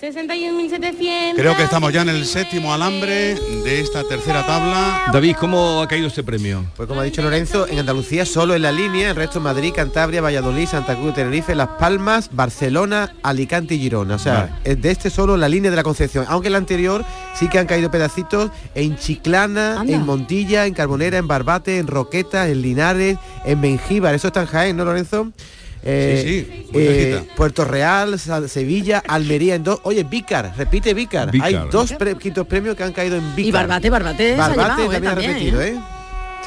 61.700. 0.00 1.34
Creo 1.36 1.54
que 1.54 1.62
estamos 1.64 1.92
ya 1.92 2.00
en 2.00 2.08
el 2.08 2.24
séptimo 2.24 2.72
alambre 2.72 3.34
de 3.34 3.80
esta 3.80 4.02
tercera 4.02 4.46
tabla. 4.46 5.10
David, 5.12 5.36
¿cómo 5.38 5.82
ha 5.82 5.88
caído 5.88 6.06
este 6.06 6.22
premio? 6.22 6.64
Pues 6.74 6.88
como 6.88 7.02
ha 7.02 7.04
dicho 7.04 7.20
Lorenzo, 7.20 7.68
en 7.68 7.78
Andalucía 7.80 8.24
solo 8.24 8.54
en 8.54 8.62
la 8.62 8.72
línea, 8.72 9.10
el 9.10 9.16
resto 9.16 9.40
Madrid, 9.40 9.74
Cantabria, 9.76 10.22
Valladolid, 10.22 10.66
Santa 10.66 10.96
Cruz, 10.96 11.12
Tenerife, 11.12 11.54
Las 11.54 11.68
Palmas, 11.78 12.30
Barcelona, 12.32 13.14
Alicante 13.22 13.74
y 13.74 13.78
Girona. 13.78 14.14
O 14.14 14.18
sea, 14.18 14.34
Vale. 14.34 14.52
es 14.64 14.80
de 14.80 14.90
este 14.90 15.10
solo 15.10 15.36
la 15.36 15.50
línea 15.50 15.70
de 15.70 15.76
la 15.76 15.82
Concepción. 15.82 16.24
Aunque 16.28 16.48
en 16.48 16.52
la 16.52 16.58
anterior 16.58 17.04
sí 17.34 17.48
que 17.48 17.58
han 17.58 17.66
caído 17.66 17.90
pedacitos 17.90 18.50
en 18.74 18.96
Chiclana, 18.96 19.80
Anda. 19.80 19.92
en 19.92 20.06
Montilla, 20.06 20.64
en 20.64 20.72
Carbonera, 20.72 21.18
en 21.18 21.28
Barbate, 21.28 21.76
en 21.76 21.86
Roqueta, 21.86 22.48
en 22.48 22.62
Linares, 22.62 23.18
en 23.44 23.60
Mengíbar. 23.60 24.14
Eso 24.14 24.28
está 24.28 24.40
en 24.40 24.46
Jaén, 24.46 24.76
¿no, 24.78 24.86
Lorenzo? 24.86 25.30
Eh, 25.82 26.22
Sí, 26.24 26.44
sí, 26.44 26.66
muy 26.72 26.82
eh. 26.82 27.24
Puerto 27.36 27.64
Real, 27.64 28.18
Sevilla, 28.48 29.02
Almería 29.06 29.54
en 29.54 29.64
dos. 29.64 29.80
Oye, 29.84 30.04
Vícar, 30.04 30.52
repite 30.56 30.92
Vícar. 30.94 31.30
Hay 31.40 31.58
dos 31.70 31.92
pre- 31.94 32.16
quintos 32.16 32.46
premios 32.46 32.76
que 32.76 32.82
han 32.84 32.92
caído 32.92 33.16
en 33.16 33.34
Vícar. 33.34 33.48
Y 33.48 33.50
Barbate, 33.52 33.90
Barbate, 33.90 34.28
se 34.28 34.34
ha 34.34 34.48
Barbate 34.48 34.82
llevado, 34.82 34.82
eh, 34.82 34.94
también 34.94 35.12
ha 35.12 35.14
repetido, 35.14 35.62
¿eh? 35.62 35.80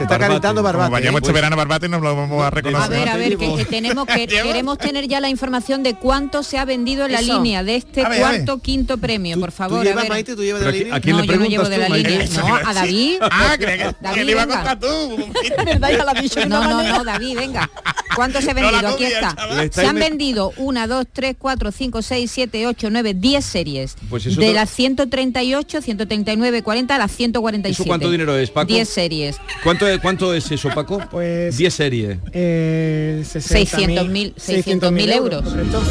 Se 0.08 0.14
está 0.14 0.20
calentando 0.20 0.64
Barbate. 0.64 0.86
Como 0.86 0.92
vayamos 0.94 1.20
¿eh? 1.20 1.24
este 1.24 1.34
verano 1.34 1.54
a 1.54 1.58
Barbate 1.58 1.90
nos 1.90 2.02
lo 2.02 2.16
vamos 2.16 2.44
a 2.44 2.48
A 2.48 2.50
reconocer. 2.50 2.90
ver, 2.92 3.10
a 3.10 3.18
ver, 3.18 3.38
que, 3.38 3.56
que 3.56 3.66
tenemos 3.66 4.06
que 4.06 4.28
queremos 4.44 4.78
tener 4.78 5.08
ya 5.08 5.20
la 5.20 5.30
información 5.30 5.84
de 5.84 5.96
cuánto 5.96 6.44
se 6.44 6.58
ha 6.58 6.66
vendido 6.66 7.06
en 7.06 7.12
la 7.14 7.20
Eso. 7.22 7.36
línea 7.36 7.64
de 7.64 7.76
este 7.78 8.04
A 8.04 8.10
ver, 8.10 8.18
a 8.24 8.30
cuarto 8.30 8.60
quinto 8.60 8.98
premio, 8.98 9.40
por 9.40 9.52
favor. 9.52 9.80
¿Tú 9.80 9.84
llevas, 9.86 10.00
a 10.00 10.02
ver. 10.04 10.10
Maite? 10.12 10.36
¿Tú 10.36 10.44
llevas 10.44 10.62
de 10.62 10.66
la 10.66 10.70
¿a 10.72 10.74
línea? 10.74 10.96
a 10.96 11.00
quién 11.00 11.16
no, 11.16 11.22
le 11.22 11.28
yo 11.28 11.40
no 11.40 11.46
llevo 11.46 11.70
de 11.70 11.78
la 11.78 11.90
línea. 11.90 12.26
No, 12.36 12.56
a 12.56 12.70
a 12.70 12.74
David. 12.74 13.18
Ah, 13.22 13.56
creía 13.58 13.78
que, 13.78 13.96
David, 14.02 14.16
que 14.20 14.26
le 14.26 14.32
iba 14.32 14.42
a 14.44 14.48
contar 14.48 14.80
tú. 14.80 14.88
No, 16.48 16.64
no, 16.64 16.84
no, 16.84 17.04
David, 17.04 17.38
venga. 17.38 17.70
¿Cuánto 18.16 18.42
se 18.42 18.52
ha 18.52 18.54
No 18.54 18.62
vendido? 18.72 18.90
Aquí 18.94 19.06
está. 19.06 19.36
Se 19.72 19.86
han 19.88 19.96
vendido 19.96 20.52
1, 20.58 20.88
2, 20.88 21.06
3, 21.12 21.36
4, 21.40 21.72
5, 21.72 22.02
6, 22.02 22.32
7, 22.32 22.68
8, 22.68 22.88
9, 22.92 23.14
10 23.16 23.46
series. 23.46 23.96
Pues 24.10 24.26
eso 24.26 24.40
de 24.40 24.48
te- 24.48 24.54
las 24.54 24.70
138, 24.70 25.82
139, 25.82 26.62
40 26.64 26.96
a 26.96 26.98
las 27.00 27.12
147. 27.12 27.82
¿Eso 27.82 27.88
cuánto 27.88 28.12
dinero 28.12 28.36
es, 28.38 28.52
Paco? 28.52 28.68
10 28.68 28.88
series. 28.88 29.38
¿Cuánto, 29.64 29.88
es- 29.88 29.93
¿Cuánto 30.02 30.34
es 30.34 30.52
eso, 30.52 30.70
Paco? 30.70 31.00
Pues 31.12 31.58
10 31.58 31.74
series. 31.74 32.18
eh, 32.32 33.24
600.000 33.24 34.36
600.000 34.36 35.14
euros. 35.14 35.44
correcto. 35.44 35.82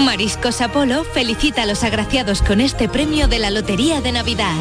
Mariscos 0.00 0.60
Apolo 0.60 1.04
felicita 1.04 1.62
a 1.62 1.66
los 1.66 1.84
agraciados 1.84 2.42
con 2.42 2.60
este 2.60 2.88
premio 2.88 3.28
de 3.28 3.38
la 3.38 3.50
Lotería 3.50 4.00
de 4.00 4.12
Navidad. 4.12 4.54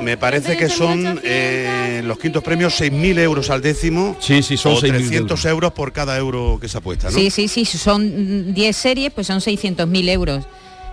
Me 0.00 0.16
parece 0.16 0.56
que 0.56 0.68
son 0.68 1.20
eh, 1.22 2.00
los 2.04 2.18
quintos 2.18 2.42
premios 2.42 2.80
6.000 2.80 3.18
euros 3.20 3.50
al 3.50 3.62
décimo. 3.62 4.16
Sí, 4.18 4.42
sí, 4.42 4.56
son 4.56 4.72
o 4.72 4.80
6.000 4.80 4.88
300 4.90 5.44
euros 5.44 5.72
por 5.72 5.92
cada 5.92 6.16
euro 6.18 6.58
que 6.60 6.68
se 6.68 6.78
apuesta, 6.78 7.08
¿no? 7.10 7.16
Sí, 7.16 7.30
sí, 7.30 7.46
sí, 7.46 7.64
son 7.64 8.48
mm, 8.48 8.54
10 8.54 8.76
series, 8.76 9.12
pues 9.12 9.28
son 9.28 9.38
600.000 9.40 10.08
euros. 10.08 10.44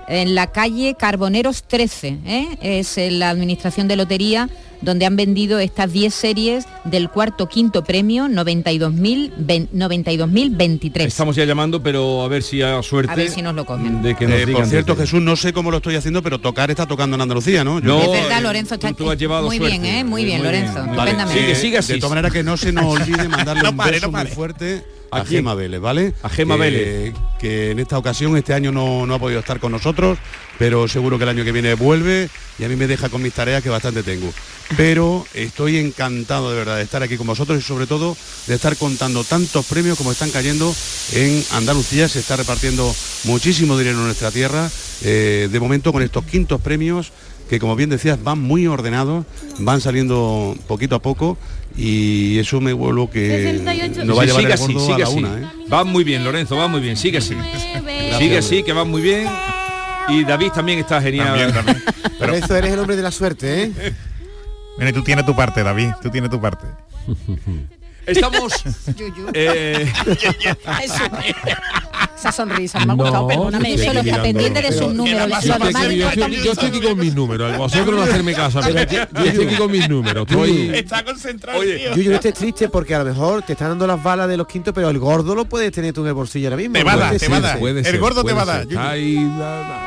En 0.10 0.34
la 0.34 0.48
calle 0.52 0.96
Carboneros 0.98 1.64
13, 1.64 2.18
¿eh? 2.26 2.48
es 2.62 2.98
eh, 2.98 3.12
la 3.12 3.30
administración 3.30 3.88
de 3.88 3.96
lotería 3.96 4.50
donde 4.82 5.06
han 5.06 5.16
vendido 5.16 5.60
estas 5.60 5.92
10 5.92 6.14
series 6.14 6.66
del 6.86 7.10
cuarto 7.10 7.48
quinto 7.48 7.84
premio 7.84 8.26
92.000 8.28 9.34
ven- 9.38 9.70
92.023. 9.74 11.02
Estamos 11.06 11.36
ya 11.36 11.46
llamando, 11.46 11.84
pero 11.84 12.24
a 12.24 12.28
ver 12.28 12.42
si 12.44 12.62
hay 12.62 12.82
suerte. 12.82 13.12
A 13.12 13.16
ver 13.16 13.30
si 13.30 13.42
nos 13.42 13.54
lo 13.54 13.66
cogen. 13.66 14.02
De 14.02 14.16
que 14.16 14.26
nos 14.26 14.36
Eh, 14.38 14.46
digan 14.46 14.62
por 14.62 14.66
cierto, 14.70 14.96
Jesús, 14.96 15.22
no 15.22 15.36
sé 15.36 15.54
cómo 15.54 15.70
lo 15.70 15.78
estoy 15.78 15.96
haciendo, 15.96 16.24
pero 16.24 16.40
tocar 16.40 16.72
está 16.72 16.86
tocando 16.88 17.16
en 17.16 17.22
Andalucía, 17.22 17.64
¿no? 17.64 17.80
No, 17.80 18.02
es 18.02 18.10
verdad, 18.10 18.42
Lorenzo, 18.42 18.76
está 18.76 18.94
tú 18.94 19.12
has 19.12 19.18
llevado 19.18 19.48
muy 19.48 19.58
suerte. 19.58 19.80
bien, 19.80 19.86
¿eh? 19.96 20.04
Muy 20.04 20.24
bien, 20.26 20.42
Muy 20.42 20.50
bien, 20.50 20.64
Lorenzo, 20.64 20.80
muy 20.80 20.96
bien. 20.96 20.98
estupendamente. 21.00 21.42
Sigue, 21.42 21.56
sigue 21.56 21.78
así. 21.78 21.94
De 21.94 22.00
todas 22.00 22.12
maneras 22.12 22.32
que 22.34 22.44
no 22.44 22.58
se 22.58 22.72
nos 22.72 22.86
olvide 23.02 23.28
mandarle 23.28 23.64
No 23.64 23.70
un 23.72 23.78
pare, 23.78 23.92
beso 23.92 24.10
no 24.10 24.18
muy 24.18 24.28
fuerte 24.28 24.84
¿A 25.12 25.22
a? 25.22 25.26
Gema 25.26 25.54
Vélez, 25.56 25.80
¿vale? 25.80 26.14
A 26.24 26.30
Gema 26.30 26.56
que, 26.56 26.62
Vélez. 26.62 27.14
Que 27.40 27.72
en 27.72 27.80
esta 27.80 27.98
ocasión, 27.98 28.36
este 28.38 28.54
año 28.54 28.72
no, 28.72 29.06
no 29.06 29.16
ha 29.16 29.20
podido 29.20 29.40
estar 29.40 29.60
con 29.60 29.72
nosotros, 29.72 30.18
pero 30.58 30.88
seguro 30.88 31.18
que 31.18 31.24
el 31.24 31.30
año 31.30 31.44
que 31.44 31.52
viene 31.52 31.74
vuelve 31.74 32.30
y 32.58 32.64
a 32.64 32.70
mí 32.70 32.76
me 32.76 32.88
deja 32.88 33.10
con 33.10 33.22
mis 33.22 33.34
tareas 33.34 33.64
que 33.64 33.70
bastante 33.70 34.04
tengo. 34.04 34.32
Pero 34.78 35.26
estoy 35.34 35.78
encantado 35.78 36.52
de 36.52 36.58
verdad 36.58 36.78
de 36.78 36.84
estar 36.84 37.02
aquí 37.02 37.18
con 37.18 37.26
vosotros 37.26 37.58
y 37.58 37.62
sobre 37.62 37.88
todo 37.88 38.16
de 38.46 38.56
estar 38.56 38.76
contando 38.78 39.24
tantos 39.24 39.66
premios 39.66 39.98
como 39.98 40.12
están 40.12 40.30
cayendo 40.30 40.76
en 41.14 41.44
Andalucía. 41.54 42.08
Se 42.08 42.20
está 42.20 42.36
repartiendo 42.36 42.94
muchísimo 43.24 43.78
dinero 43.78 43.98
en 43.98 44.06
nuestra 44.06 44.32
tierra. 44.32 44.70
eh, 45.02 45.48
de 45.50 45.60
momento 45.60 45.94
con 45.94 46.04
estos 46.04 46.26
quintos 46.26 46.60
premios 46.62 47.12
que 47.50 47.60
como 47.60 47.76
bien 47.76 47.90
decías 47.90 48.24
van 48.24 48.40
muy 48.40 48.68
ordenados, 48.68 49.26
van 49.58 49.82
saliendo 49.82 50.56
poquito 50.68 50.96
a 50.96 51.00
poco 51.00 51.38
y 51.80 52.38
eso 52.40 52.60
me 52.60 52.74
vuelvo 52.74 53.10
que 53.10 53.30
68. 53.64 54.04
nos 54.04 54.18
va 54.18 54.24
a 54.24 54.26
Sí, 54.26 54.28
llevar 54.28 54.42
sigue 54.42 54.46
el 54.48 54.52
así, 54.54 54.74
gordo 54.74 54.86
sigue 54.86 54.96
a 54.96 54.98
la 55.00 55.06
así. 55.06 55.18
una, 55.18 55.40
¿eh? 55.40 55.52
Va 55.72 55.84
muy 55.86 56.04
bien, 56.04 56.24
Lorenzo, 56.26 56.58
va 56.58 56.68
muy 56.68 56.82
bien, 56.82 56.98
sigue 56.98 57.20
así. 57.20 57.36
Sigue 58.18 58.38
así, 58.38 58.64
que 58.64 58.74
va 58.74 58.84
muy 58.84 59.02
bien. 59.02 59.28
Y 60.10 60.26
David 60.26 60.50
también 60.52 60.80
está 60.80 61.02
genial. 61.02 61.28
También, 61.28 61.54
también. 61.54 61.84
Pero, 62.20 62.32
Lorenzo, 62.34 62.56
eres 62.56 62.74
el 62.74 62.80
hombre 62.80 62.96
de 62.98 63.04
la 63.04 63.12
suerte, 63.12 63.64
¿eh? 63.64 63.72
mira, 64.78 64.92
tú 64.92 65.04
tienes 65.04 65.26
tu 65.26 65.36
parte, 65.36 65.64
David. 65.64 65.92
Tú 66.02 66.10
tienes 66.10 66.30
tu 66.30 66.42
parte. 66.42 66.66
Estamos. 68.06 68.52
eh, 69.34 69.92
Esa 72.20 72.32
sonrisa, 72.34 72.86
me 72.86 72.92
ha 72.92 72.96
gustado, 72.96 73.22
No, 73.22 73.28
perdóname. 73.28 73.74
Eso 73.74 73.94
lo 73.94 74.00
está 74.02 74.22
pendiente 74.22 74.62
de 74.62 74.72
sus 74.74 74.94
números. 74.94 75.28
Yo, 75.42 75.54
estoy- 75.54 75.98
yo 75.98 76.10
estoy, 76.10 76.36
yo 76.44 76.52
estoy 76.52 76.68
aquí 76.70 76.82
con 76.82 77.00
mis 77.00 77.16
números, 77.16 77.58
vosotros 77.58 77.96
no 77.96 78.02
hacerme 78.04 78.34
caso, 78.34 78.60
pero 78.62 78.76
yo 78.92 79.24
estoy 79.30 79.46
aquí 79.48 79.56
con 79.56 79.72
mis 79.72 79.88
números. 79.90 80.26
Estoy, 80.30 80.70
Está 80.74 81.04
concentrado, 81.06 81.60
Oye, 81.60 81.92
no 81.96 82.16
estés 82.16 82.34
triste 82.34 82.68
porque 82.70 82.94
a 82.96 83.00
lo 83.00 83.06
mejor 83.06 83.44
te 83.44 83.54
están 83.54 83.70
dando 83.70 83.88
las 83.88 84.02
balas 84.04 84.28
de 84.28 84.36
los 84.38 84.48
quintos, 84.48 84.74
pero 84.74 84.90
el 84.90 85.00
gordo 85.00 85.34
lo 85.34 85.46
puedes 85.46 85.72
tener 85.72 85.94
tú 85.94 86.02
en 86.02 86.08
el 86.08 86.14
bolsillo 86.14 86.48
ahora 86.48 86.58
mismo. 86.58 86.74
Te 86.74 86.84
va 86.84 86.94
a 86.94 86.98
dar, 86.98 87.18
te 87.18 87.28
va 87.30 87.38
a 87.38 87.40
dar. 87.42 87.58
El 87.58 87.86
ser, 87.86 88.00
gordo 88.00 88.24
te 88.24 88.34
va 88.34 88.42
a 88.42 88.46
dar. 88.46 88.66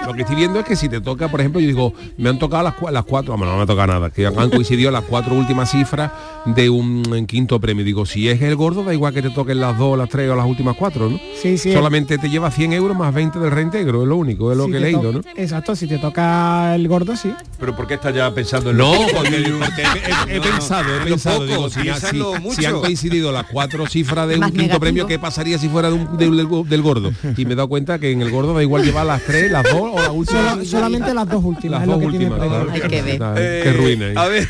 Lo 0.07 0.15
que 0.15 0.23
estoy 0.23 0.37
viendo 0.37 0.59
es 0.61 0.65
que 0.67 0.77
si 0.77 0.89
te 0.89 1.01
toca, 1.01 1.29
por 1.29 1.41
ejemplo, 1.41 1.61
yo 1.61 1.67
digo, 1.67 1.95
me 2.17 2.29
han 2.31 2.39
tocado 2.39 2.63
las, 2.65 2.75
las 2.93 3.05
cuatro, 3.05 3.37
bueno, 3.37 3.53
no 3.53 3.59
me 3.61 3.67
toca 3.67 3.87
nada, 3.87 4.11
que 4.11 4.27
han 4.27 4.51
coincidido 4.51 4.91
las 4.91 5.05
cuatro 5.05 5.35
últimas 5.35 5.71
cifras 5.71 6.11
de 6.47 6.71
un 6.71 7.27
quinto 7.29 7.61
premio. 7.61 7.85
Digo, 7.85 8.07
si 8.07 8.29
es 8.29 8.41
el 8.43 8.57
gordo, 8.57 8.85
da 8.85 8.95
igual 8.95 9.13
que 9.15 9.23
te 9.23 9.31
toquen 9.31 9.61
las 9.61 9.77
dos, 9.79 9.97
las 9.99 10.09
tres 10.09 10.31
o 10.31 10.35
las 10.35 10.47
últimas 10.47 10.77
cuatro, 10.77 11.09
¿no? 11.11 11.21
Sí, 11.41 11.59
sí. 11.59 11.73
Solamente 11.73 12.19
te 12.23 12.31
lleva 12.31 12.51
100 12.51 12.73
euros 12.73 12.97
más 12.97 13.13
20 13.13 13.39
del 13.39 13.51
reintegro, 13.51 14.03
es 14.03 14.09
lo 14.09 14.17
único, 14.17 14.51
es 14.53 14.57
lo 14.57 14.65
Si 14.67 14.71
que 14.71 14.77
he 14.79 14.81
leído, 14.81 15.13
¿no? 15.13 15.21
Exacto, 15.37 15.77
si 15.77 15.87
te 15.87 15.99
toca 15.99 16.75
el 16.75 16.87
gordo, 16.89 17.17
sí. 17.17 17.33
pero 17.61 17.77
¿por 17.77 17.87
qué 17.87 17.95
estás 17.95 18.15
ya 18.15 18.33
pensando 18.33 18.71
en 18.71 18.77
No, 18.79 18.95
lo- 18.95 19.01
porque, 19.13 19.53
porque 19.59 19.83
he, 20.29 20.33
he- 20.33 20.37
he 20.37 20.39
No, 20.39 20.45
no, 20.45 20.51
pensado, 20.53 20.97
he 20.97 21.01
pensado, 21.05 21.35
poco, 21.41 21.47
digo, 21.47 21.69
si, 21.71 21.81
si- 22.07 22.17
mucho. 22.41 22.61
si 22.61 22.65
han 22.65 22.81
coincidido 22.81 23.33
las 23.33 23.47
cuatro 23.47 23.87
cifras 23.87 24.29
de 24.29 24.37
un 24.37 24.43
quinto 24.45 24.57
negativo. 24.57 24.81
premio, 24.81 25.07
¿qué 25.07 25.19
pasaría 25.19 25.59
si 25.59 25.69
fuera 25.69 25.89
de 25.91 25.95
un- 25.97 26.17
del, 26.17 26.37
del- 26.37 26.69
del 26.69 26.83
gordo? 26.83 27.13
Y 27.37 27.45
me 27.45 27.53
he 27.53 27.57
dado 27.57 27.69
cuenta 27.69 27.99
que 27.99 28.13
en 28.13 28.23
el 28.23 28.31
gordo 28.31 28.55
da 28.55 28.63
igual 28.63 28.85
llevar 28.85 29.05
las 29.07 29.23
tres, 29.23 29.51
las 29.51 29.65
dos 29.65 29.75
o 29.93 29.97
las 29.99 30.09
últimas. 30.11 30.51
Solo- 30.53 30.65
solamente 30.65 31.13
las 31.13 31.29
dos 31.29 31.43
últimas. 31.45 31.81
las 31.81 31.89
dos 31.89 32.05
últimas. 32.05 32.41
Hay 32.73 32.81
que 32.83 33.03
ver. 33.03 33.21
Eh, 33.37 33.61
Qué 33.65 33.73
ruina. 33.73 34.21
A 34.21 34.29
ver, 34.29 34.49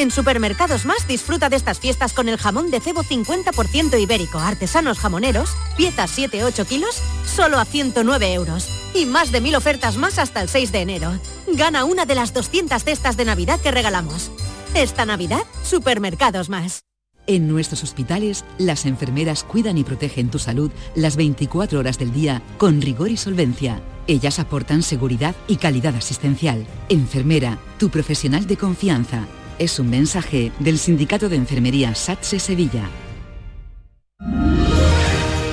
En 0.00 0.10
Supermercados 0.10 0.86
Más 0.86 1.06
disfruta 1.06 1.50
de 1.50 1.56
estas 1.56 1.78
fiestas 1.78 2.14
con 2.14 2.30
el 2.30 2.38
jamón 2.38 2.70
de 2.70 2.80
cebo 2.80 3.02
50% 3.02 4.00
ibérico, 4.00 4.38
artesanos 4.38 4.98
jamoneros, 4.98 5.50
piezas 5.76 6.18
7-8 6.18 6.64
kilos, 6.64 7.02
solo 7.26 7.58
a 7.58 7.66
109 7.66 8.32
euros. 8.32 8.70
Y 8.94 9.04
más 9.04 9.30
de 9.30 9.42
mil 9.42 9.54
ofertas 9.56 9.98
más 9.98 10.18
hasta 10.18 10.40
el 10.40 10.48
6 10.48 10.72
de 10.72 10.80
enero. 10.80 11.12
Gana 11.48 11.84
una 11.84 12.06
de 12.06 12.14
las 12.14 12.32
200 12.32 12.82
cestas 12.82 13.18
de 13.18 13.26
Navidad 13.26 13.60
que 13.60 13.72
regalamos. 13.72 14.30
Esta 14.72 15.04
Navidad, 15.04 15.42
Supermercados 15.64 16.48
Más. 16.48 16.80
En 17.26 17.46
nuestros 17.46 17.82
hospitales, 17.82 18.46
las 18.56 18.86
enfermeras 18.86 19.44
cuidan 19.44 19.76
y 19.76 19.84
protegen 19.84 20.30
tu 20.30 20.38
salud 20.38 20.70
las 20.94 21.16
24 21.16 21.78
horas 21.78 21.98
del 21.98 22.10
día 22.10 22.40
con 22.56 22.80
rigor 22.80 23.10
y 23.10 23.18
solvencia. 23.18 23.82
Ellas 24.06 24.38
aportan 24.38 24.82
seguridad 24.82 25.36
y 25.46 25.56
calidad 25.56 25.94
asistencial. 25.94 26.66
Enfermera, 26.88 27.58
tu 27.78 27.90
profesional 27.90 28.46
de 28.46 28.56
confianza. 28.56 29.28
Es 29.60 29.78
un 29.78 29.90
mensaje 29.90 30.52
del 30.58 30.78
Sindicato 30.78 31.28
de 31.28 31.36
Enfermería 31.36 31.94
SATSE 31.94 32.40
Sevilla. 32.40 32.88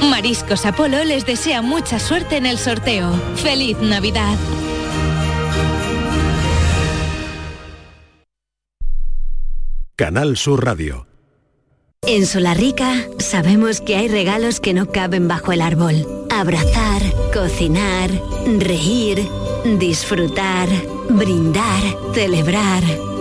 Mariscos 0.02 0.66
Apolo 0.66 1.04
les 1.04 1.26
desea 1.26 1.62
mucha 1.62 2.00
suerte 2.00 2.38
en 2.38 2.46
el 2.46 2.58
sorteo. 2.58 3.12
¡Feliz 3.36 3.78
Navidad! 3.80 4.38
Canal 9.98 10.38
Sur 10.38 10.64
Radio. 10.64 11.06
En 12.04 12.26
Solarrica 12.26 13.10
sabemos 13.20 13.82
que 13.82 13.98
hay 13.98 14.08
regalos 14.08 14.62
que 14.62 14.74
no 14.74 14.90
caben 14.90 15.28
bajo 15.28 15.52
el 15.52 15.60
árbol. 15.60 16.08
Abrazar, 16.30 17.02
cocinar, 17.34 18.10
reír, 18.58 19.28
disfrutar, 19.78 20.70
brindar, 21.10 21.84
celebrar. 22.14 23.07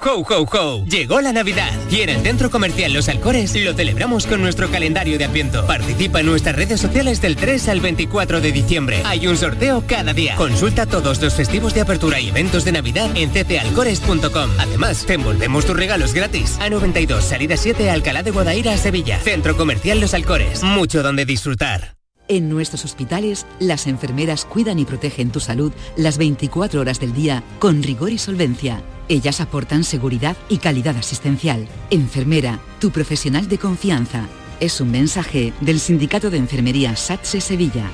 ¡Ho, 0.00 0.20
ho, 0.20 0.42
ho! 0.44 0.84
Llegó 0.84 1.20
la 1.20 1.32
Navidad 1.32 1.72
y 1.90 2.02
en 2.02 2.10
el 2.10 2.22
Centro 2.22 2.52
Comercial 2.52 2.92
Los 2.92 3.08
Alcores 3.08 3.52
lo 3.56 3.74
celebramos 3.74 4.26
con 4.26 4.40
nuestro 4.40 4.70
calendario 4.70 5.18
de 5.18 5.24
Adviento. 5.24 5.66
Participa 5.66 6.20
en 6.20 6.26
nuestras 6.26 6.54
redes 6.54 6.80
sociales 6.80 7.20
del 7.20 7.34
3 7.34 7.68
al 7.68 7.80
24 7.80 8.40
de 8.40 8.52
diciembre. 8.52 9.02
Hay 9.04 9.26
un 9.26 9.36
sorteo 9.36 9.82
cada 9.88 10.12
día. 10.12 10.36
Consulta 10.36 10.86
todos 10.86 11.20
los 11.20 11.34
festivos 11.34 11.74
de 11.74 11.80
apertura 11.80 12.20
y 12.20 12.28
eventos 12.28 12.64
de 12.64 12.70
Navidad 12.70 13.10
en 13.16 13.30
ccalcores.com. 13.30 14.50
Además, 14.58 15.04
te 15.04 15.14
envolvemos 15.14 15.66
tus 15.66 15.76
regalos 15.76 16.14
gratis. 16.14 16.60
A92, 16.60 17.20
salida 17.20 17.56
7, 17.56 17.90
Alcalá 17.90 18.22
de 18.22 18.30
Guadaira, 18.30 18.76
Sevilla. 18.76 19.18
Centro 19.18 19.56
Comercial 19.56 20.00
Los 20.00 20.14
Alcores. 20.14 20.62
Mucho 20.62 21.02
donde 21.02 21.24
disfrutar. 21.24 21.96
En 22.28 22.48
nuestros 22.48 22.84
hospitales, 22.84 23.46
las 23.58 23.88
enfermeras 23.88 24.44
cuidan 24.44 24.78
y 24.78 24.84
protegen 24.84 25.32
tu 25.32 25.40
salud 25.40 25.72
las 25.96 26.18
24 26.18 26.80
horas 26.80 27.00
del 27.00 27.12
día 27.14 27.42
con 27.58 27.82
rigor 27.82 28.12
y 28.12 28.18
solvencia. 28.18 28.80
Ellas 29.08 29.40
aportan 29.40 29.84
seguridad 29.84 30.36
y 30.50 30.58
calidad 30.58 30.96
asistencial. 30.96 31.66
Enfermera, 31.88 32.60
tu 32.78 32.90
profesional 32.90 33.48
de 33.48 33.56
confianza. 33.56 34.28
Es 34.60 34.82
un 34.82 34.90
mensaje 34.90 35.54
del 35.62 35.80
Sindicato 35.80 36.28
de 36.30 36.36
Enfermería 36.36 36.94
SATSE 36.94 37.40
Sevilla. 37.40 37.90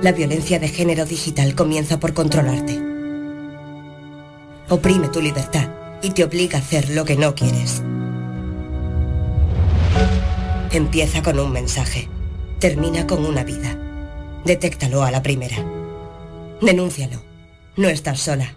La 0.00 0.12
violencia 0.12 0.60
de 0.60 0.68
género 0.68 1.04
digital 1.06 1.56
comienza 1.56 1.98
por 1.98 2.14
controlarte. 2.14 2.80
Oprime 4.68 5.08
tu 5.08 5.20
libertad 5.20 5.68
y 6.00 6.10
te 6.10 6.22
obliga 6.22 6.58
a 6.58 6.60
hacer 6.60 6.90
lo 6.90 7.04
que 7.04 7.16
no 7.16 7.34
quieres. 7.34 7.82
Empieza 10.70 11.22
con 11.22 11.40
un 11.40 11.50
mensaje. 11.50 12.08
Termina 12.60 13.06
con 13.08 13.24
una 13.24 13.42
vida. 13.42 13.76
Detéctalo 14.44 15.02
a 15.02 15.10
la 15.10 15.22
primera. 15.22 15.56
Denúncialo. 16.60 17.25
No 17.76 17.88
estás 17.88 18.20
sola. 18.20 18.54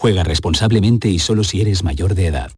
Juega 0.00 0.24
responsablemente 0.24 1.10
y 1.10 1.18
solo 1.18 1.44
si 1.44 1.60
eres 1.60 1.84
mayor 1.84 2.14
de 2.14 2.28
edad. 2.28 2.52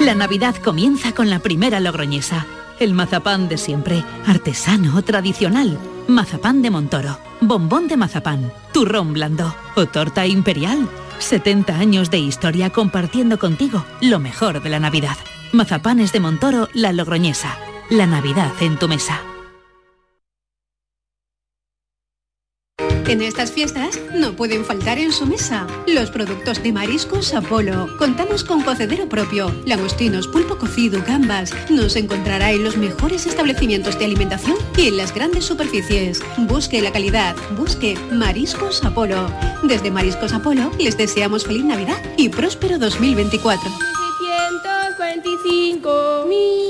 La 0.00 0.16
Navidad 0.16 0.56
comienza 0.56 1.12
con 1.12 1.30
la 1.30 1.38
primera 1.38 1.78
logroñesa. 1.78 2.46
El 2.80 2.94
mazapán 2.94 3.48
de 3.48 3.56
siempre, 3.56 4.02
artesano, 4.26 5.00
tradicional. 5.02 5.78
Mazapán 6.08 6.62
de 6.62 6.70
Montoro, 6.72 7.20
bombón 7.40 7.86
de 7.86 7.96
mazapán, 7.96 8.52
turrón 8.72 9.12
blando 9.12 9.54
o 9.76 9.86
torta 9.86 10.26
imperial. 10.26 10.88
70 11.20 11.76
años 11.76 12.10
de 12.10 12.18
historia 12.18 12.70
compartiendo 12.70 13.38
contigo 13.38 13.84
lo 14.00 14.18
mejor 14.18 14.60
de 14.60 14.68
la 14.68 14.80
Navidad. 14.80 15.16
Mazapanes 15.52 16.10
de 16.10 16.18
Montoro, 16.18 16.68
la 16.74 16.92
logroñesa. 16.92 17.56
La 17.88 18.08
Navidad 18.08 18.50
en 18.60 18.80
tu 18.80 18.88
mesa. 18.88 19.22
En 23.08 23.22
estas 23.22 23.52
fiestas 23.52 24.00
no 24.14 24.32
pueden 24.32 24.64
faltar 24.64 24.98
en 24.98 25.12
su 25.12 25.26
mesa 25.26 25.68
los 25.86 26.10
productos 26.10 26.60
de 26.60 26.72
Mariscos 26.72 27.34
Apolo. 27.34 27.88
Contamos 27.98 28.42
con 28.42 28.62
cocedero 28.62 29.08
propio, 29.08 29.54
langostinos, 29.64 30.26
pulpo 30.26 30.58
cocido, 30.58 31.00
gambas. 31.06 31.52
Nos 31.70 31.94
encontrará 31.94 32.50
en 32.50 32.64
los 32.64 32.76
mejores 32.76 33.26
establecimientos 33.26 33.96
de 33.96 34.06
alimentación 34.06 34.56
y 34.76 34.88
en 34.88 34.96
las 34.96 35.14
grandes 35.14 35.44
superficies. 35.44 36.20
Busque 36.48 36.82
la 36.82 36.90
calidad, 36.90 37.36
busque 37.56 37.96
Mariscos 38.10 38.84
Apolo. 38.84 39.30
Desde 39.62 39.92
Mariscos 39.92 40.32
Apolo 40.32 40.72
les 40.80 40.98
deseamos 40.98 41.44
feliz 41.44 41.64
Navidad 41.64 42.02
y 42.16 42.28
próspero 42.28 42.76
2024. 42.76 43.70
645 44.18 46.24
mil 46.28 46.48
euros. 46.48 46.65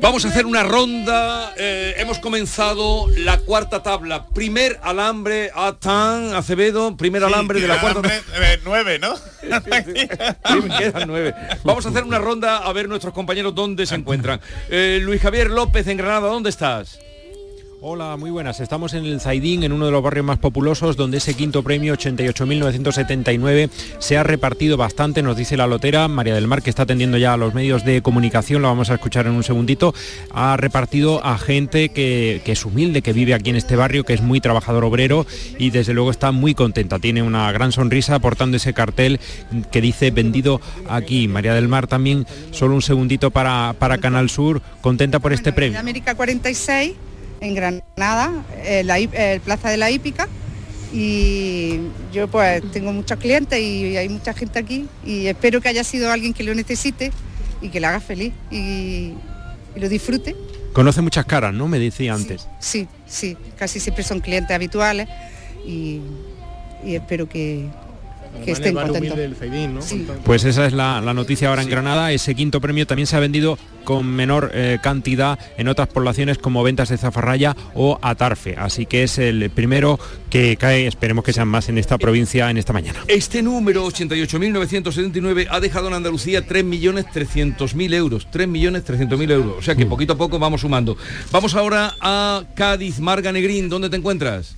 Vamos 0.00 0.24
a 0.24 0.28
hacer 0.28 0.46
una 0.46 0.62
ronda. 0.62 1.52
eh, 1.56 1.94
hemos 1.98 2.18
comenzado 2.18 3.06
la 3.16 3.38
cuarta 3.38 3.82
tabla. 3.82 4.26
Primer 4.28 4.78
alambre 4.82 5.50
a 5.54 5.72
Tan 5.74 6.34
Acevedo, 6.34 6.96
primer 6.96 7.22
alambre 7.24 7.60
de 7.60 7.68
la 7.68 7.80
cuarta 7.80 8.00
Alambre, 8.00 8.22
eh, 8.40 8.58
nueve, 8.64 8.98
¿no? 8.98 9.14
Quedan 10.78 11.06
nueve. 11.06 11.34
Vamos 11.62 11.86
a 11.86 11.90
hacer 11.90 12.04
una 12.04 12.18
ronda 12.18 12.58
a 12.58 12.72
ver 12.72 12.88
nuestros 12.88 13.12
compañeros 13.14 13.54
dónde 13.54 13.86
se 13.86 13.94
encuentran. 13.94 14.40
Eh, 14.68 14.98
Luis 15.02 15.20
Javier 15.20 15.50
López 15.50 15.86
en 15.86 15.96
Granada, 15.98 16.28
¿dónde 16.28 16.50
estás? 16.50 16.98
Hola, 17.86 18.16
muy 18.16 18.30
buenas. 18.30 18.60
Estamos 18.60 18.94
en 18.94 19.04
el 19.04 19.20
Zaidín, 19.20 19.62
en 19.62 19.70
uno 19.70 19.84
de 19.84 19.92
los 19.92 20.02
barrios 20.02 20.24
más 20.24 20.38
populosos, 20.38 20.96
donde 20.96 21.18
ese 21.18 21.34
quinto 21.34 21.62
premio, 21.62 21.92
88.979, 21.94 23.68
se 23.98 24.16
ha 24.16 24.22
repartido 24.22 24.78
bastante, 24.78 25.22
nos 25.22 25.36
dice 25.36 25.58
la 25.58 25.66
lotera. 25.66 26.08
María 26.08 26.34
del 26.34 26.46
Mar, 26.48 26.62
que 26.62 26.70
está 26.70 26.84
atendiendo 26.84 27.18
ya 27.18 27.34
a 27.34 27.36
los 27.36 27.52
medios 27.52 27.84
de 27.84 28.00
comunicación, 28.00 28.62
lo 28.62 28.68
vamos 28.68 28.88
a 28.88 28.94
escuchar 28.94 29.26
en 29.26 29.32
un 29.32 29.42
segundito, 29.42 29.92
ha 30.30 30.56
repartido 30.56 31.22
a 31.26 31.36
gente 31.36 31.90
que, 31.90 32.40
que 32.42 32.52
es 32.52 32.64
humilde, 32.64 33.02
que 33.02 33.12
vive 33.12 33.34
aquí 33.34 33.50
en 33.50 33.56
este 33.56 33.76
barrio, 33.76 34.04
que 34.04 34.14
es 34.14 34.22
muy 34.22 34.40
trabajador 34.40 34.82
obrero 34.86 35.26
y 35.58 35.68
desde 35.68 35.92
luego 35.92 36.10
está 36.10 36.32
muy 36.32 36.54
contenta. 36.54 36.98
Tiene 36.98 37.22
una 37.22 37.52
gran 37.52 37.70
sonrisa 37.70 38.18
portando 38.18 38.56
ese 38.56 38.72
cartel 38.72 39.20
que 39.70 39.82
dice 39.82 40.10
vendido 40.10 40.62
aquí. 40.88 41.28
María 41.28 41.52
del 41.52 41.68
Mar 41.68 41.86
también, 41.86 42.26
solo 42.50 42.76
un 42.76 42.82
segundito 42.82 43.30
para, 43.30 43.74
para 43.78 43.98
Canal 43.98 44.30
Sur, 44.30 44.62
contenta 44.80 45.18
por 45.18 45.34
este 45.34 45.52
premio. 45.52 45.78
América 45.78 46.14
46 46.14 46.94
en 47.44 47.54
Granada, 47.54 48.32
en 48.64 48.86
la, 48.86 48.98
hí- 48.98 49.10
eh, 49.12 49.40
Plaza 49.44 49.70
de 49.70 49.76
la 49.76 49.90
Hípica. 49.90 50.28
Y 50.92 51.78
yo 52.12 52.28
pues 52.28 52.62
tengo 52.72 52.92
muchos 52.92 53.18
clientes 53.18 53.58
y 53.60 53.96
hay 53.96 54.08
mucha 54.08 54.32
gente 54.32 54.60
aquí 54.60 54.86
y 55.04 55.26
espero 55.26 55.60
que 55.60 55.68
haya 55.68 55.82
sido 55.82 56.10
alguien 56.12 56.32
que 56.32 56.44
lo 56.44 56.54
necesite 56.54 57.10
y 57.60 57.68
que 57.68 57.80
le 57.80 57.86
haga 57.86 57.98
feliz 58.00 58.32
y, 58.50 58.56
y 59.74 59.80
lo 59.80 59.88
disfrute. 59.88 60.36
Conoce 60.72 61.00
muchas 61.02 61.24
caras, 61.26 61.52
¿no? 61.52 61.66
Me 61.66 61.78
decía 61.80 62.14
antes. 62.14 62.46
Sí, 62.60 62.86
sí, 63.06 63.36
casi 63.58 63.80
siempre 63.80 64.04
son 64.04 64.20
clientes 64.20 64.54
habituales 64.54 65.08
y, 65.66 66.00
y 66.84 66.94
espero 66.94 67.28
que, 67.28 67.66
que 68.44 68.52
estén 68.52 68.74
contentos. 68.74 69.18
Sí. 69.84 70.06
Pues 70.24 70.44
esa 70.44 70.66
es 70.66 70.72
la, 70.72 71.00
la 71.00 71.14
noticia 71.14 71.48
ahora 71.48 71.62
en 71.62 71.68
Granada. 71.68 72.12
Ese 72.12 72.34
quinto 72.34 72.60
premio 72.60 72.86
también 72.86 73.06
se 73.06 73.16
ha 73.16 73.20
vendido 73.20 73.58
con 73.84 74.06
menor 74.06 74.50
eh, 74.54 74.78
cantidad 74.82 75.38
en 75.56 75.68
otras 75.68 75.88
poblaciones 75.88 76.38
como 76.38 76.62
Ventas 76.62 76.88
de 76.88 76.98
Zafarraya 76.98 77.56
o 77.74 77.98
Atarfe. 78.02 78.56
Así 78.58 78.86
que 78.86 79.04
es 79.04 79.18
el 79.18 79.50
primero 79.50 80.00
que 80.30 80.56
cae, 80.56 80.86
esperemos 80.86 81.24
que 81.24 81.32
sean 81.32 81.48
más 81.48 81.68
en 81.68 81.78
esta 81.78 81.98
provincia 81.98 82.50
en 82.50 82.56
esta 82.56 82.72
mañana. 82.72 83.00
Este 83.06 83.42
número, 83.42 83.86
88.979, 83.86 85.46
ha 85.50 85.60
dejado 85.60 85.88
en 85.88 85.94
Andalucía 85.94 86.46
3.300.000 86.46 87.94
euros. 87.94 88.26
3.300.000 88.32 89.30
euros. 89.30 89.54
O 89.58 89.62
sea 89.62 89.74
que 89.74 89.86
poquito 89.86 90.14
a 90.14 90.16
poco 90.16 90.38
vamos 90.38 90.62
sumando. 90.62 90.96
Vamos 91.30 91.54
ahora 91.54 91.94
a 92.00 92.42
Cádiz, 92.54 92.98
Marga 93.00 93.30
Negrín. 93.32 93.68
¿Dónde 93.68 93.90
te 93.90 93.96
encuentras? 93.96 94.56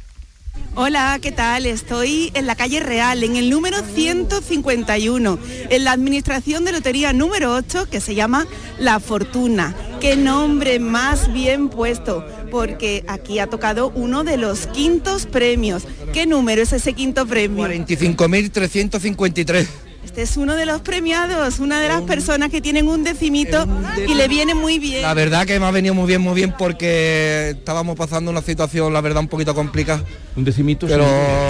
Hola, 0.78 1.18
¿qué 1.22 1.32
tal? 1.32 1.64
Estoy 1.64 2.30
en 2.34 2.46
la 2.46 2.54
calle 2.54 2.80
Real, 2.80 3.24
en 3.24 3.36
el 3.36 3.48
número 3.48 3.78
151, 3.82 5.38
en 5.70 5.84
la 5.84 5.92
administración 5.92 6.66
de 6.66 6.72
lotería 6.72 7.14
número 7.14 7.54
8, 7.54 7.88
que 7.90 8.02
se 8.02 8.14
llama 8.14 8.46
La 8.78 9.00
Fortuna. 9.00 9.74
Qué 10.02 10.16
nombre 10.16 10.78
más 10.78 11.32
bien 11.32 11.70
puesto, 11.70 12.26
porque 12.50 13.06
aquí 13.08 13.38
ha 13.38 13.46
tocado 13.46 13.90
uno 13.94 14.22
de 14.22 14.36
los 14.36 14.66
quintos 14.66 15.24
premios. 15.24 15.84
¿Qué 16.12 16.26
número 16.26 16.60
es 16.60 16.74
ese 16.74 16.92
quinto 16.92 17.26
premio? 17.26 17.66
25.353. 17.66 19.85
Este 20.06 20.22
es 20.22 20.36
uno 20.36 20.54
de 20.54 20.64
los 20.66 20.82
premiados, 20.82 21.58
una 21.58 21.80
de 21.80 21.88
las 21.88 22.00
personas 22.02 22.48
que 22.48 22.60
tienen 22.60 22.86
un 22.86 23.02
decimito 23.02 23.66
y 24.06 24.14
le 24.14 24.28
viene 24.28 24.54
muy 24.54 24.78
bien. 24.78 25.02
La 25.02 25.14
verdad 25.14 25.44
que 25.44 25.58
me 25.58 25.66
ha 25.66 25.70
venido 25.72 25.94
muy 25.94 26.06
bien, 26.06 26.22
muy 26.22 26.34
bien 26.34 26.54
porque 26.56 27.50
estábamos 27.50 27.96
pasando 27.96 28.30
una 28.30 28.40
situación, 28.40 28.92
la 28.92 29.00
verdad, 29.00 29.20
un 29.20 29.28
poquito 29.28 29.52
complicada. 29.52 30.04
Un 30.36 30.44
decimito. 30.44 30.86
Pero 30.86 31.04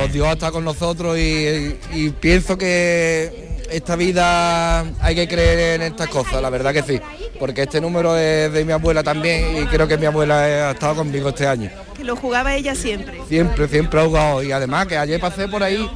sí. 0.06 0.12
Dios 0.12 0.28
está 0.32 0.50
con 0.50 0.64
nosotros 0.64 1.18
y, 1.18 1.76
y 1.92 2.10
pienso 2.18 2.56
que 2.56 3.60
esta 3.70 3.94
vida 3.94 4.80
hay 5.00 5.14
que 5.14 5.28
creer 5.28 5.82
en 5.82 5.92
estas 5.92 6.08
cosas, 6.08 6.40
la 6.40 6.48
verdad 6.48 6.72
que 6.72 6.82
sí. 6.82 6.98
Porque 7.38 7.62
este 7.62 7.80
número 7.80 8.16
es 8.16 8.50
de 8.52 8.64
mi 8.64 8.72
abuela 8.72 9.02
también 9.02 9.62
y 9.62 9.66
creo 9.66 9.86
que 9.86 9.98
mi 9.98 10.06
abuela 10.06 10.40
ha 10.40 10.70
estado 10.70 10.96
conmigo 10.96 11.28
este 11.28 11.46
año. 11.46 11.70
Que 11.94 12.04
lo 12.04 12.16
jugaba 12.16 12.54
ella 12.54 12.74
siempre. 12.74 13.20
Siempre, 13.28 13.68
siempre 13.68 14.00
ha 14.00 14.04
jugado. 14.06 14.42
Y 14.42 14.50
además 14.50 14.86
que 14.86 14.96
ayer 14.96 15.20
pasé 15.20 15.46
por 15.46 15.62
ahí 15.62 15.88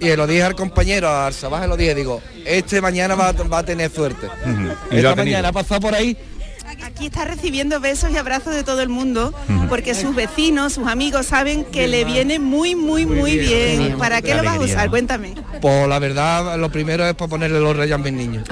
y 0.00 0.16
lo 0.16 0.26
dije 0.26 0.42
al 0.42 0.54
compañero, 0.54 1.08
al 1.08 1.34
Sabaje 1.34 1.66
lo 1.66 1.76
dije, 1.76 1.94
digo, 1.94 2.22
este 2.44 2.80
mañana 2.80 3.14
va, 3.14 3.32
va 3.32 3.58
a 3.58 3.64
tener 3.64 3.90
suerte. 3.90 4.28
Y 4.90 5.00
lo 5.00 5.08
ha 5.08 5.12
Esta 5.12 5.16
mañana 5.16 5.48
ha 5.48 5.52
pasado 5.52 5.80
por 5.80 5.94
ahí 5.94 6.16
Aquí 6.84 7.06
está 7.06 7.24
recibiendo 7.24 7.80
besos 7.80 8.10
y 8.10 8.16
abrazos 8.16 8.54
de 8.54 8.62
todo 8.62 8.82
el 8.82 8.88
mundo 8.88 9.32
porque 9.68 9.94
sus 9.94 10.14
vecinos, 10.14 10.74
sus 10.74 10.86
amigos 10.86 11.26
saben 11.26 11.64
que 11.64 11.88
le 11.88 12.04
viene 12.04 12.38
muy, 12.38 12.74
muy, 12.74 13.06
muy 13.06 13.38
bien. 13.38 13.96
¿Para 13.98 14.20
qué 14.20 14.34
lo 14.34 14.42
vas 14.44 14.58
a 14.58 14.60
usar? 14.60 14.90
Cuéntame. 14.90 15.34
Pues 15.60 15.88
la 15.88 15.98
verdad, 15.98 16.58
lo 16.58 16.70
primero 16.70 17.06
es 17.06 17.14
para 17.14 17.28
ponerle 17.28 17.58
los 17.60 17.76
reyes 17.76 17.94
a 17.94 17.98
mis 17.98 18.12
niños. 18.12 18.44
Es 18.44 18.50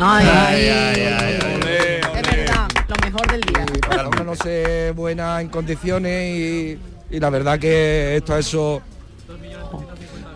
verdad, 2.23 2.69
lo 2.89 2.97
mejor 3.05 3.31
del 3.31 3.41
día. 3.43 3.67
Para 3.87 4.03
lo 4.05 4.11
menos 4.11 4.39
ser 4.39 4.93
buena 4.95 5.41
en 5.41 5.49
condiciones 5.49 6.37
y, 6.37 6.79
y 7.11 7.21
la 7.21 7.31
verdad 7.31 7.59
que 7.59 8.17
esto 8.17 8.37
eso 8.37 8.83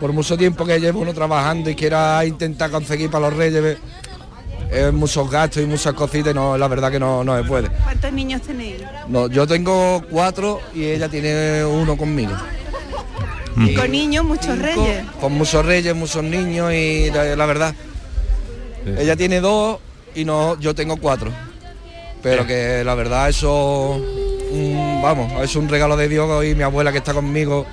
por 0.01 0.11
mucho 0.11 0.35
tiempo 0.35 0.65
que 0.65 0.79
llevo 0.79 0.99
uno 0.99 1.13
trabajando 1.13 1.69
y 1.69 1.75
quiera 1.75 2.25
intentar 2.25 2.71
conseguir 2.71 3.11
para 3.11 3.29
los 3.29 3.37
reyes 3.37 3.77
es 4.71 4.91
muchos 4.91 5.29
gastos 5.29 5.61
y 5.61 5.65
muchas 5.67 5.93
cositas 5.93 6.31
y 6.31 6.35
no, 6.35 6.57
la 6.57 6.67
verdad 6.67 6.91
que 6.91 6.99
no, 6.99 7.23
no 7.23 7.37
se 7.37 7.43
puede. 7.43 7.69
¿Cuántos 7.69 8.11
niños 8.11 8.41
tenéis? 8.41 8.77
No, 9.07 9.27
yo 9.27 9.45
tengo 9.45 10.01
cuatro 10.09 10.59
y 10.73 10.85
ella 10.85 11.07
tiene 11.07 11.63
uno 11.63 11.95
conmigo. 11.95 12.31
Y 13.57 13.75
con 13.75 13.91
niños, 13.91 14.25
muchos 14.25 14.57
reyes. 14.57 15.05
Con 15.19 15.33
muchos 15.33 15.63
reyes, 15.63 15.93
muchos 15.93 16.23
niños 16.23 16.73
y 16.73 17.11
la, 17.11 17.35
la 17.35 17.45
verdad. 17.45 17.75
Ella 18.97 19.15
tiene 19.15 19.39
dos 19.39 19.79
y 20.15 20.25
no, 20.25 20.59
yo 20.59 20.73
tengo 20.73 20.97
cuatro. 20.97 21.31
Pero 22.23 22.47
que 22.47 22.83
la 22.83 22.95
verdad 22.95 23.29
eso, 23.29 23.99
mm, 24.51 25.01
vamos, 25.03 25.43
es 25.43 25.55
un 25.55 25.69
regalo 25.69 25.95
de 25.95 26.07
Dios 26.07 26.45
y 26.45 26.55
mi 26.55 26.63
abuela 26.63 26.91
que 26.91 26.99
está 26.99 27.13
conmigo. 27.13 27.67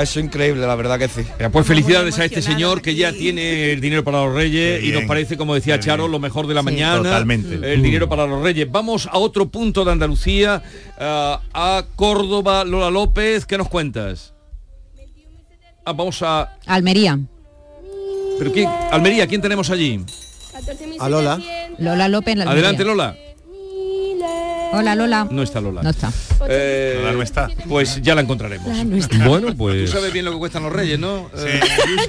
Eso 0.00 0.18
es 0.20 0.24
increíble, 0.24 0.66
la 0.66 0.74
verdad 0.74 0.98
que 0.98 1.08
sí. 1.08 1.22
Pues 1.52 1.66
felicidades 1.66 2.18
a 2.18 2.24
este 2.24 2.40
señor 2.42 2.80
que 2.82 2.94
ya 2.94 3.12
tiene 3.12 3.72
el 3.72 3.80
dinero 3.80 4.02
para 4.04 4.24
los 4.24 4.34
reyes 4.34 4.80
Qué 4.80 4.88
y 4.88 4.90
nos 4.92 5.04
parece, 5.04 5.36
como 5.36 5.54
decía 5.54 5.78
Charo, 5.80 6.08
lo 6.08 6.18
mejor 6.18 6.46
de 6.46 6.54
la 6.54 6.60
Sí. 6.60 6.64
mañana. 6.66 7.02
Totalmente. 7.02 7.72
El 7.72 7.82
dinero 7.82 8.08
para 8.08 8.26
los 8.26 8.42
reyes. 8.42 8.70
Vamos 8.70 9.06
a 9.10 9.18
otro 9.18 9.48
punto 9.48 9.84
de 9.84 9.92
Andalucía, 9.92 10.62
ah, 10.98 11.40
a 11.52 11.84
Córdoba, 11.96 12.64
Lola 12.64 12.90
López. 12.90 13.44
¿Qué 13.46 13.58
nos 13.58 13.68
cuentas? 13.68 14.34
Ah, 15.84 15.92
vamos 15.92 16.22
a... 16.22 16.56
Almería. 16.66 17.18
¿Pero 18.38 18.52
quién? 18.52 18.68
Almería, 18.90 19.26
¿quién 19.26 19.40
tenemos 19.42 19.68
allí? 19.70 20.04
A 21.00 21.08
Lola. 21.08 21.38
Lola 21.78 22.08
López. 22.08 22.32
en 22.32 22.38
la 22.38 22.44
Almería. 22.44 22.68
Adelante, 22.70 22.84
Lola. 22.84 23.16
Hola, 24.72 24.94
Lola. 24.94 25.26
No 25.30 25.42
está 25.42 25.60
Lola. 25.60 25.82
No 25.82 25.90
está. 25.90 26.10
Eh, 26.48 26.94
Lola 27.00 27.12
no 27.12 27.22
está. 27.22 27.48
Pues 27.68 28.00
ya 28.02 28.14
la 28.14 28.22
encontraremos. 28.22 28.66
No 28.84 28.96
está. 28.96 29.28
Bueno, 29.28 29.54
pues... 29.56 29.84
Tú 29.90 29.92
sabes 29.98 30.12
bien 30.12 30.24
lo 30.24 30.32
que 30.32 30.38
cuestan 30.38 30.62
los 30.62 30.72
reyes, 30.72 30.98
¿no? 30.98 31.30
Eh, 31.36 31.60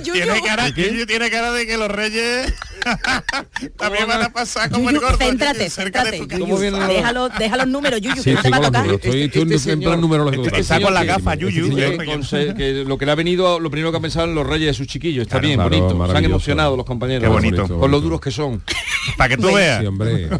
tiene, 0.03 0.41
cara, 0.45 0.69
Yuyu 0.69 1.05
tiene 1.05 1.29
cara 1.29 1.51
de 1.51 1.67
que 1.67 1.77
los 1.77 1.89
reyes 1.89 2.53
también 3.77 4.07
van 4.07 4.21
a 4.23 4.29
pasar 4.33 4.69
como 4.69 4.89
el 4.89 4.95
Yuyu, 4.95 5.05
gordo. 5.07 5.17
céntrate, 5.17 5.69
céntrate. 5.69 6.25
Yuyu. 6.27 6.57
Déjalo, 6.87 7.29
deja 7.29 7.57
los 7.57 7.67
números, 7.67 7.99
Yuyu, 8.01 8.15
Sí, 8.23 8.29
que 8.29 8.33
no 8.35 8.41
te 8.41 8.49
va 8.49 8.57
a 8.57 8.61
tocar. 8.61 8.85
números, 8.85 9.05
Estoy- 9.05 9.71
en 9.73 9.79
plan 9.81 9.99
numerológico 10.01 10.43
total. 10.43 10.59
está 10.59 10.79
con 10.81 10.93
la 10.93 11.01
Sí, 11.01 11.07
gafa, 11.07 11.33
sí, 11.33 11.39
Yuyu. 11.39 11.65
sí, 11.67 11.73
sí, 11.73 11.81
eh, 11.81 12.19
sí. 12.23 12.53
Que 12.55 12.83
lo 12.85 12.97
que 12.97 13.05
le 13.05 13.11
ha 13.11 13.15
venido, 13.15 13.59
lo 13.59 13.69
primero 13.69 13.91
que 13.91 13.97
ha 13.97 14.01
pensado 14.01 14.25
en 14.27 14.35
los 14.35 14.47
reyes 14.47 14.67
de 14.67 14.73
sus 14.73 14.87
chiquillos. 14.87 15.23
Está 15.23 15.39
Claro, 15.39 15.47
bien, 15.47 15.59
claro, 15.59 15.69
bonito. 15.97 16.11
Se 16.11 16.17
han 16.17 16.25
emocionado 16.25 16.77
los 16.77 16.85
compañeros. 16.85 17.23
Qué 17.23 17.29
bonito. 17.29 17.67
Con 17.79 17.91
lo 17.91 17.99
duros 18.01 18.21
que 18.21 18.31
son. 18.31 18.63
Para 19.17 19.29
que 19.35 19.37
tú 19.41 19.49
Sí, 19.49 19.55
veas. 19.55 19.85
hombre. 19.85 20.25
es 20.25 20.31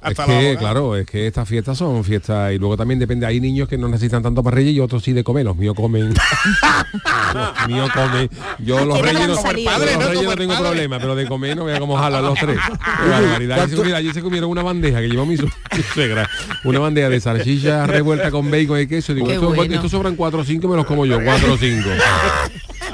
Hasta 0.00 0.26
la 0.26 0.38
que, 0.38 0.56
claro, 0.56 0.96
es 0.96 1.04
que 1.06 1.26
estas 1.26 1.48
fiestas 1.64 1.78
son 1.78 2.04
fiestas 2.04 2.52
y 2.52 2.58
luego 2.58 2.76
también 2.76 2.98
depende, 3.00 3.24
hay 3.24 3.40
niños 3.40 3.66
que 3.68 3.78
no 3.78 3.88
necesitan 3.88 4.22
tanto 4.22 4.42
para 4.42 4.56
reyes 4.56 4.74
y 4.74 4.80
otros 4.80 5.02
sí 5.02 5.14
de 5.14 5.24
comer, 5.24 5.46
los 5.46 5.56
míos 5.56 5.74
comen. 5.74 6.12
los 7.34 7.68
míos 7.68 7.90
comen. 7.94 8.28
Yo 8.58 8.84
los 8.84 9.00
reyes 9.00 9.14
no, 9.14 9.28
yo 9.28 9.32
los 9.34 9.42
¿no? 9.44 9.50
reyes 9.50 9.96
no 10.26 10.36
tengo 10.36 10.52
padre. 10.52 10.68
problema, 10.68 10.98
pero 10.98 11.14
de 11.16 11.26
comer 11.26 11.56
no 11.56 11.62
voy 11.62 11.72
a 11.72 11.80
como 11.80 11.96
jalar 11.96 12.22
los 12.22 12.38
tres. 12.38 12.58
Ayer 13.94 14.12
se 14.12 14.22
comieron- 14.22 14.50
una 14.50 14.62
bandeja 14.62 15.00
que 15.00 15.08
llevó 15.08 15.24
mi 15.24 15.38
su- 15.38 15.46
mi 15.76 15.82
suegra, 15.94 16.28
una 16.64 16.80
bandeja 16.80 17.08
de 17.08 17.18
salchicha 17.18 17.86
revuelta 17.86 18.30
con 18.30 18.50
bacon 18.50 18.80
y 18.80 18.86
queso. 18.86 19.14
Digo, 19.14 19.30
esto, 19.30 19.54
bueno. 19.54 19.74
esto 19.74 19.88
sobran 19.88 20.16
cuatro 20.16 20.40
o 20.40 20.44
cinco, 20.44 20.68
me 20.68 20.76
los 20.76 20.84
como 20.84 21.06
yo, 21.06 21.18
cuatro 21.24 21.54
o 21.54 21.56
cinco. 21.56 21.88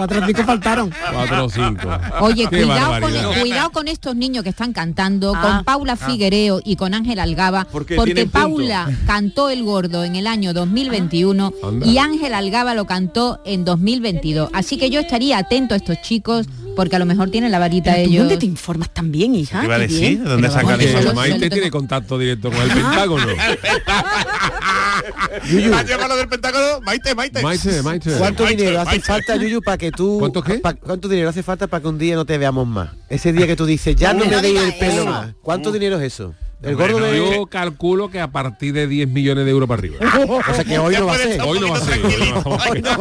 Cuatro 0.00 0.20
o 0.22 0.26
cinco 0.26 0.42
faltaron. 0.44 0.92
Cuatro 1.12 1.44
o 1.44 1.50
cinco. 1.50 1.88
Oye, 2.20 2.46
cuidado 2.48 3.00
con, 3.00 3.12
cuidado 3.40 3.70
con 3.70 3.88
estos 3.88 4.16
niños 4.16 4.42
que 4.44 4.50
están 4.50 4.72
cantando, 4.72 5.34
Ah. 5.36 5.40
con 5.42 5.64
Paula 5.64 5.96
Figuereo 5.96 6.60
y 6.64 6.76
con 6.76 6.94
Ángel 6.94 7.18
Algaba, 7.18 7.66
Porque 7.70 7.96
porque 7.96 8.14
tienen 8.14 8.30
punto. 8.30 8.48
Paula 8.48 8.90
cantó 9.06 9.50
El 9.50 9.62
Gordo 9.64 10.04
en 10.04 10.16
el 10.16 10.26
año 10.26 10.52
2021 10.54 11.52
Anda. 11.62 11.86
y 11.86 11.98
Ángel 11.98 12.34
Algaba 12.34 12.74
lo 12.74 12.86
cantó 12.86 13.40
en 13.44 13.64
2022. 13.64 14.50
Así 14.52 14.76
que 14.78 14.90
yo 14.90 15.00
estaría 15.00 15.38
atento 15.38 15.74
a 15.74 15.76
estos 15.76 16.00
chicos 16.02 16.46
porque 16.80 16.96
a 16.96 16.98
lo 16.98 17.04
mejor 17.04 17.28
tienen 17.30 17.52
la 17.52 17.58
varita 17.58 17.92
¿Pero 17.92 18.04
tú 18.04 18.08
ellos. 18.10 18.20
¿Dónde 18.22 18.36
te 18.38 18.46
informas 18.46 18.88
tan 18.88 19.12
bien, 19.12 19.34
hija? 19.34 19.60
Te 19.60 19.66
iba 19.66 19.74
a 19.74 19.78
Qué 19.80 19.86
decir, 19.88 20.00
bien. 20.00 20.24
¿de 20.24 20.30
dónde 20.30 20.48
Pero 20.48 20.52
saca 20.54 20.64
vamos, 20.64 20.78
la 20.78 20.78
que 20.78 20.88
solo- 20.90 21.00
información? 21.02 21.30
Maite 21.32 21.44
tengo- 21.50 21.54
tiene 21.56 21.70
contacto 21.70 22.18
directo 22.18 22.50
con 22.50 22.62
el 22.62 22.68
Pentágono. 22.70 23.26
¿Has 25.76 25.86
llevado 25.86 26.16
del 26.16 26.28
Pentágono? 26.28 26.80
Maite, 26.80 27.14
Maite. 27.14 27.42
Maite, 27.42 27.82
Maite. 27.82 28.12
¿Cuánto 28.16 28.44
Maite, 28.44 28.62
dinero 28.62 28.80
hace 28.80 28.90
Maite. 28.90 29.04
falta, 29.04 29.36
Yuyu, 29.36 29.60
para 29.62 29.76
que 29.78 29.92
tú... 29.92 30.16
¿Cuánto 30.18 30.42
qué? 30.42 30.54
pa- 30.54 30.72
¿Cuánto 30.74 31.08
dinero 31.08 31.28
hace 31.28 31.42
falta 31.42 31.66
para 31.66 31.82
que 31.82 31.88
un 31.88 31.98
día 31.98 32.14
no 32.14 32.24
te 32.24 32.38
veamos 32.38 32.66
más? 32.66 32.90
Ese 33.10 33.32
día 33.34 33.46
que 33.46 33.56
tú 33.56 33.66
dices, 33.66 33.94
ya 33.96 34.14
no 34.14 34.24
me 34.24 34.40
deis 34.40 34.58
el 34.60 34.74
pelo 34.78 35.04
más. 35.06 35.34
¿Cuánto 35.42 35.70
dinero 35.72 35.98
es 36.00 36.14
eso? 36.14 36.34
El 36.62 36.76
gordo 36.76 36.98
de... 36.98 37.16
Yo 37.16 37.46
calculo 37.46 38.10
que 38.10 38.20
a 38.20 38.28
partir 38.28 38.74
de 38.74 38.86
10 38.86 39.08
millones 39.08 39.46
de 39.46 39.50
euros 39.50 39.68
para 39.68 39.80
arriba. 39.80 39.96
O 40.50 40.54
sea 40.54 40.64
que 40.64 40.78
hoy 40.78 40.94
no 40.96 41.06
va 41.06 41.14
a 41.14 41.18
ser. 41.18 41.40
Hoy 41.42 41.58
no 41.58 41.70
va 41.70 41.78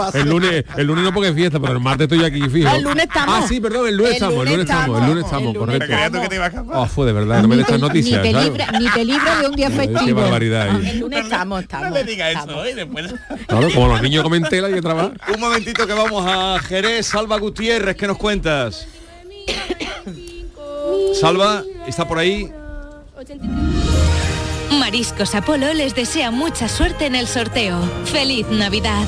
a 0.07 0.11
ser. 0.11 0.21
El 0.21 0.29
lunes, 0.29 0.63
el 0.77 0.87
lunes 0.87 1.03
no 1.03 1.13
porque 1.13 1.29
es 1.29 1.35
fiesta, 1.35 1.59
pero 1.59 1.73
el 1.73 1.79
martes 1.79 2.05
estoy 2.05 2.23
aquí 2.23 2.41
fijo. 2.49 2.69
Ah, 2.69 2.77
el 2.77 2.83
lunes 2.83 3.05
estamos. 3.05 3.35
Ah, 3.35 3.47
sí, 3.47 3.59
perdón, 3.59 3.87
el 3.87 3.97
lunes 3.97 4.11
El 4.11 4.15
estamos, 4.15 4.45
el 4.45 4.51
lunes 4.51 4.65
estamos, 4.65 5.01
el 5.01 5.07
lunes 5.07 5.25
estamos, 5.25 5.47
El 5.47 5.53
lunes 5.53 5.59
correcto. 5.59 5.85
Creía 5.85 6.11
tú 6.11 6.21
que 6.21 6.29
te 6.29 6.35
ibas 6.35 6.45
a 6.45 6.49
escapar. 6.49 6.77
Oh, 6.77 6.85
fue 6.87 7.05
de 7.05 7.13
verdad, 7.13 7.41
no 7.41 7.47
me 7.47 7.55
ni, 7.55 7.57
de 7.57 7.61
estas 7.63 7.79
noticias, 7.79 8.23
ni, 8.23 8.31
te 8.31 8.43
libra, 8.43 8.71
ni 8.79 8.89
te 8.89 9.05
libra 9.05 9.39
de 9.39 9.47
un 9.47 9.55
día 9.55 9.69
Qué 9.69 9.75
festivo. 9.75 10.21
barbaridad. 10.21 10.69
ahí. 10.69 10.89
El 10.89 10.99
lunes 10.99 11.23
estamos, 11.23 11.61
estamos. 11.61 11.87
No 11.87 11.93
me 11.93 12.03
digas 12.03 12.43
eso. 12.43 12.65
¿eh? 12.65 12.75
Después... 12.75 13.13
Claro, 13.47 13.67
como 13.73 13.87
los 13.89 14.01
niños 14.01 14.23
comen 14.23 14.43
tela 14.43 14.67
hay 14.67 14.73
que 14.73 14.81
trabajar. 14.81 15.13
Un 15.33 15.39
momentito 15.39 15.85
que 15.85 15.93
vamos 15.93 16.25
a 16.25 16.59
Jerez. 16.59 17.07
Salva 17.07 17.37
Gutiérrez, 17.37 17.95
¿qué 17.95 18.07
nos 18.07 18.17
cuentas? 18.17 18.87
Salva, 21.19 21.63
¿está 21.87 22.07
por 22.07 22.19
ahí? 22.19 22.49
Mariscos 24.79 25.35
Apolo 25.35 25.73
les 25.73 25.93
desea 25.93 26.31
mucha 26.31 26.69
suerte 26.69 27.05
en 27.05 27.15
el 27.15 27.27
sorteo. 27.27 27.81
¡Feliz 28.05 28.47
Navidad! 28.47 29.05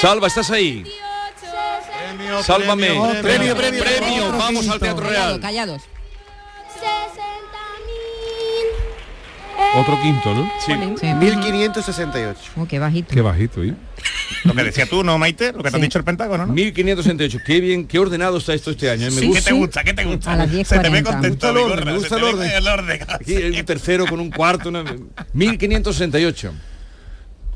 Salva, 0.00 0.26
¿estás 0.26 0.50
ahí? 0.50 0.84
Sálvame. 2.42 2.88
Premio, 3.22 3.56
premio, 3.56 3.82
premio. 3.84 4.32
Vamos 4.32 4.68
al 4.68 4.78
Teatro 4.78 5.06
Callados, 5.06 5.28
Real. 5.28 5.40
callados. 5.40 5.82
Otro 9.74 10.00
quinto, 10.02 10.34
¿no? 10.34 10.50
Sí. 10.66 10.72
Sí. 11.00 11.06
1568. 11.14 12.40
Oh, 12.56 12.66
qué 12.66 12.78
bajito. 12.78 13.14
Qué 13.14 13.20
bajito, 13.22 13.62
¿eh? 13.62 13.74
Lo 14.44 14.54
que 14.54 14.64
decía 14.64 14.86
tú, 14.86 15.02
¿no, 15.04 15.18
Maite? 15.18 15.52
Lo 15.52 15.62
que 15.62 15.70
te 15.70 15.76
Sí. 15.76 15.82
dicho 15.82 15.98
el 15.98 16.04
Pentágono, 16.04 16.46
¿no? 16.46 16.52
1568. 16.52 17.38
Qué 17.44 17.60
bien, 17.60 17.86
qué 17.86 17.98
ordenado 17.98 18.38
está 18.38 18.54
esto 18.54 18.70
este 18.70 18.90
año. 18.90 19.06
¿eh? 19.06 19.10
Me 19.10 19.20
Sí, 19.20 19.30
¿Qué 19.32 19.42
te 19.42 19.52
gusta? 19.52 19.84
¿Qué 19.84 19.92
te 19.94 20.04
gusta? 20.04 20.32
A 20.32 20.36
las 20.36 20.50
Se 20.50 20.78
te 20.80 20.88
ve 20.90 21.00
10:40. 21.00 21.02
contento, 21.04 21.20
Me 21.22 21.28
gusta 21.30 21.50
el 21.50 21.56
orden, 21.58 21.84
me 21.86 21.92
gusta 21.94 22.08
se 22.08 22.14
el 22.14 22.20
te 22.20 22.26
ve 22.26 22.32
orden. 22.32 22.50
el 22.56 22.68
orden. 22.68 23.00
Aquí 23.08 23.36
hay 23.36 23.58
un 23.60 23.66
tercero 23.66 24.06
con 24.06 24.20
un 24.20 24.30
cuarto. 24.30 24.68
una- 24.68 24.84
1568. 25.32 26.52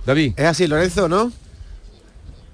David. 0.07 0.33
Es 0.37 0.45
así, 0.47 0.67
Lorenzo, 0.67 1.09
¿no? 1.09 1.33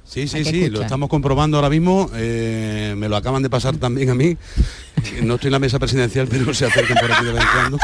Sí, 0.05 0.27
sí, 0.27 0.45
sí, 0.45 0.68
lo 0.71 0.83
estamos 0.83 1.09
comprobando 1.09 1.57
ahora 1.57 1.71
mismo. 1.71 2.11
eh, 2.14 2.95
me 2.97 3.09
lo 3.09 3.16
acaban 3.16 3.43
de 3.45 3.51
pasar 3.51 3.77
también 3.77 4.11
a 4.11 4.14
mí. 4.14 4.37
No 5.23 5.35
estoy 5.37 5.49
en 5.49 5.53
la 5.53 5.59
mesa 5.61 5.79
presidencial, 5.79 6.27
pero 6.29 6.53
se 6.53 6.66
acercan 6.66 6.97
por 7.01 7.12
aquí 7.12 7.25
de 7.25 7.33
vez 7.33 7.43
en 7.43 7.49
cuando. 7.49 7.79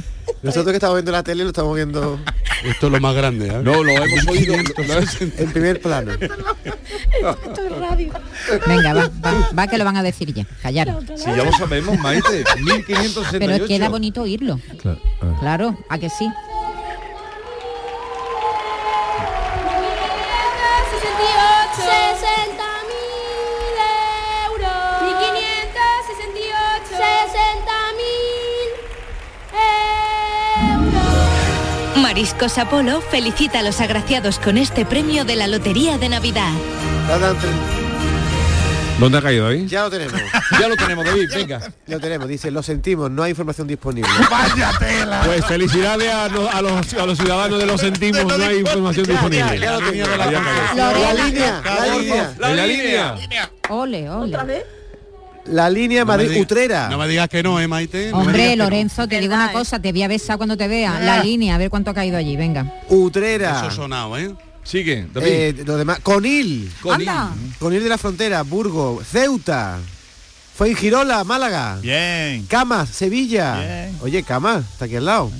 Nosotros 0.42 0.72
que 0.72 0.76
estamos 0.76 0.96
viendo 0.96 1.12
la 1.12 1.22
tele 1.22 1.44
lo 1.44 1.50
estamos 1.50 1.76
viendo 1.76 2.18
Esto 2.64 2.86
es 2.86 2.92
lo 2.92 3.00
más 3.00 3.14
grande. 3.14 3.46
¿eh? 3.48 3.60
No, 3.62 3.82
lo 3.84 3.90
hemos 3.90 4.26
oído. 4.28 4.54
en 4.54 5.52
primer 5.52 5.80
plano. 5.80 6.12
Venga, 8.66 8.94
va, 8.94 9.10
va, 9.24 9.50
va 9.56 9.66
que 9.68 9.78
lo 9.78 9.84
van 9.84 9.96
a 9.96 10.02
decir 10.02 10.32
ya. 10.34 10.44
Callar. 10.62 10.98
Si 11.16 11.26
ya 11.26 11.44
lo 11.44 11.52
sabemos, 11.52 11.96
Maite. 11.98 12.44
1568. 12.58 13.38
Pero 13.38 13.52
es 13.54 13.62
que 13.62 13.76
era 13.76 13.88
bonito 13.88 14.22
oírlo. 14.22 14.58
Claro. 14.80 15.00
Claro, 15.40 15.78
a 15.88 15.98
que 15.98 16.10
sí. 16.10 16.28
Mariscos 32.12 32.58
Apolo 32.58 33.00
felicita 33.00 33.60
a 33.60 33.62
los 33.62 33.80
agraciados 33.80 34.38
con 34.38 34.58
este 34.58 34.84
premio 34.84 35.24
de 35.24 35.34
la 35.34 35.46
Lotería 35.46 35.96
de 35.96 36.10
Navidad. 36.10 36.50
¿Dónde 39.00 39.16
ha 39.16 39.22
caído 39.22 39.46
ahí? 39.46 39.66
Ya 39.66 39.84
lo 39.84 39.90
tenemos. 39.90 40.20
Ya 40.60 40.68
lo 40.68 40.76
tenemos, 40.76 41.06
David. 41.06 41.30
Venga. 41.34 41.72
Lo 41.86 41.98
tenemos. 42.00 42.28
Dice, 42.28 42.50
lo 42.50 42.62
sentimos, 42.62 43.10
no 43.10 43.22
hay 43.22 43.30
información 43.30 43.66
disponible. 43.66 44.10
¡Vaya 44.30 44.72
tela! 44.78 45.22
Pues 45.24 45.46
felicidades 45.46 46.12
a, 46.12 46.28
no- 46.28 46.50
a 46.50 46.60
los, 46.60 46.92
a 46.92 47.06
los 47.06 47.16
ciudadanos 47.16 47.58
de 47.58 47.64
los 47.64 47.80
sentimos, 47.80 48.26
no 48.26 48.44
hay 48.44 48.58
información 48.58 49.06
disponible. 49.06 49.58
ya 49.58 49.80
lo. 49.80 49.92
Ya 49.94 50.04
cayó. 50.18 50.38
La 50.76 50.92
Lorena. 50.92 51.24
línea, 51.24 51.62
la 51.64 51.96
línea. 51.96 52.34
La 52.38 52.66
línea. 53.16 53.50
Ole, 53.70 54.10
ole. 54.10 54.66
La 55.46 55.68
línea 55.68 56.00
No 56.00 56.06
me 56.06 56.12
Madrid 56.12 56.28
digas- 56.30 56.42
Utrera. 56.42 56.88
No 56.88 56.98
me 56.98 57.08
digas 57.08 57.28
que 57.28 57.42
no, 57.42 57.58
¿eh, 57.60 57.66
Maite? 57.66 58.10
No 58.10 58.18
Hombre, 58.18 58.56
no. 58.56 58.64
Lorenzo, 58.64 59.08
te 59.08 59.18
digo 59.18 59.34
una 59.34 59.52
cosa, 59.52 59.80
te 59.80 59.90
voy 59.92 60.02
a 60.02 60.08
besar 60.08 60.36
cuando 60.36 60.56
te 60.56 60.68
vea. 60.68 61.00
La 61.00 61.22
línea, 61.22 61.54
a 61.54 61.58
ver 61.58 61.68
cuánto 61.70 61.90
ha 61.90 61.94
caído 61.94 62.16
allí, 62.16 62.36
venga. 62.36 62.72
Utrera. 62.88 63.58
Eso 63.66 63.70
sonado, 63.70 64.16
¿eh? 64.16 64.32
Sigue. 64.64 65.06
Eh, 65.16 65.62
lo 65.66 65.76
demás. 65.76 65.98
Conil. 66.00 66.72
Conil. 66.80 67.08
Conil 67.58 67.82
de 67.82 67.88
la 67.88 67.98
Frontera, 67.98 68.42
Burgos, 68.42 69.04
Ceuta. 69.08 69.78
Fuengirola, 70.54 71.24
Málaga. 71.24 71.78
Bien. 71.82 72.46
Camas, 72.46 72.90
Sevilla. 72.90 73.58
Bien. 73.58 73.98
Oye, 74.02 74.22
Camas, 74.22 74.64
está 74.72 74.84
aquí 74.84 74.96
al 74.96 75.06
lado. 75.06 75.32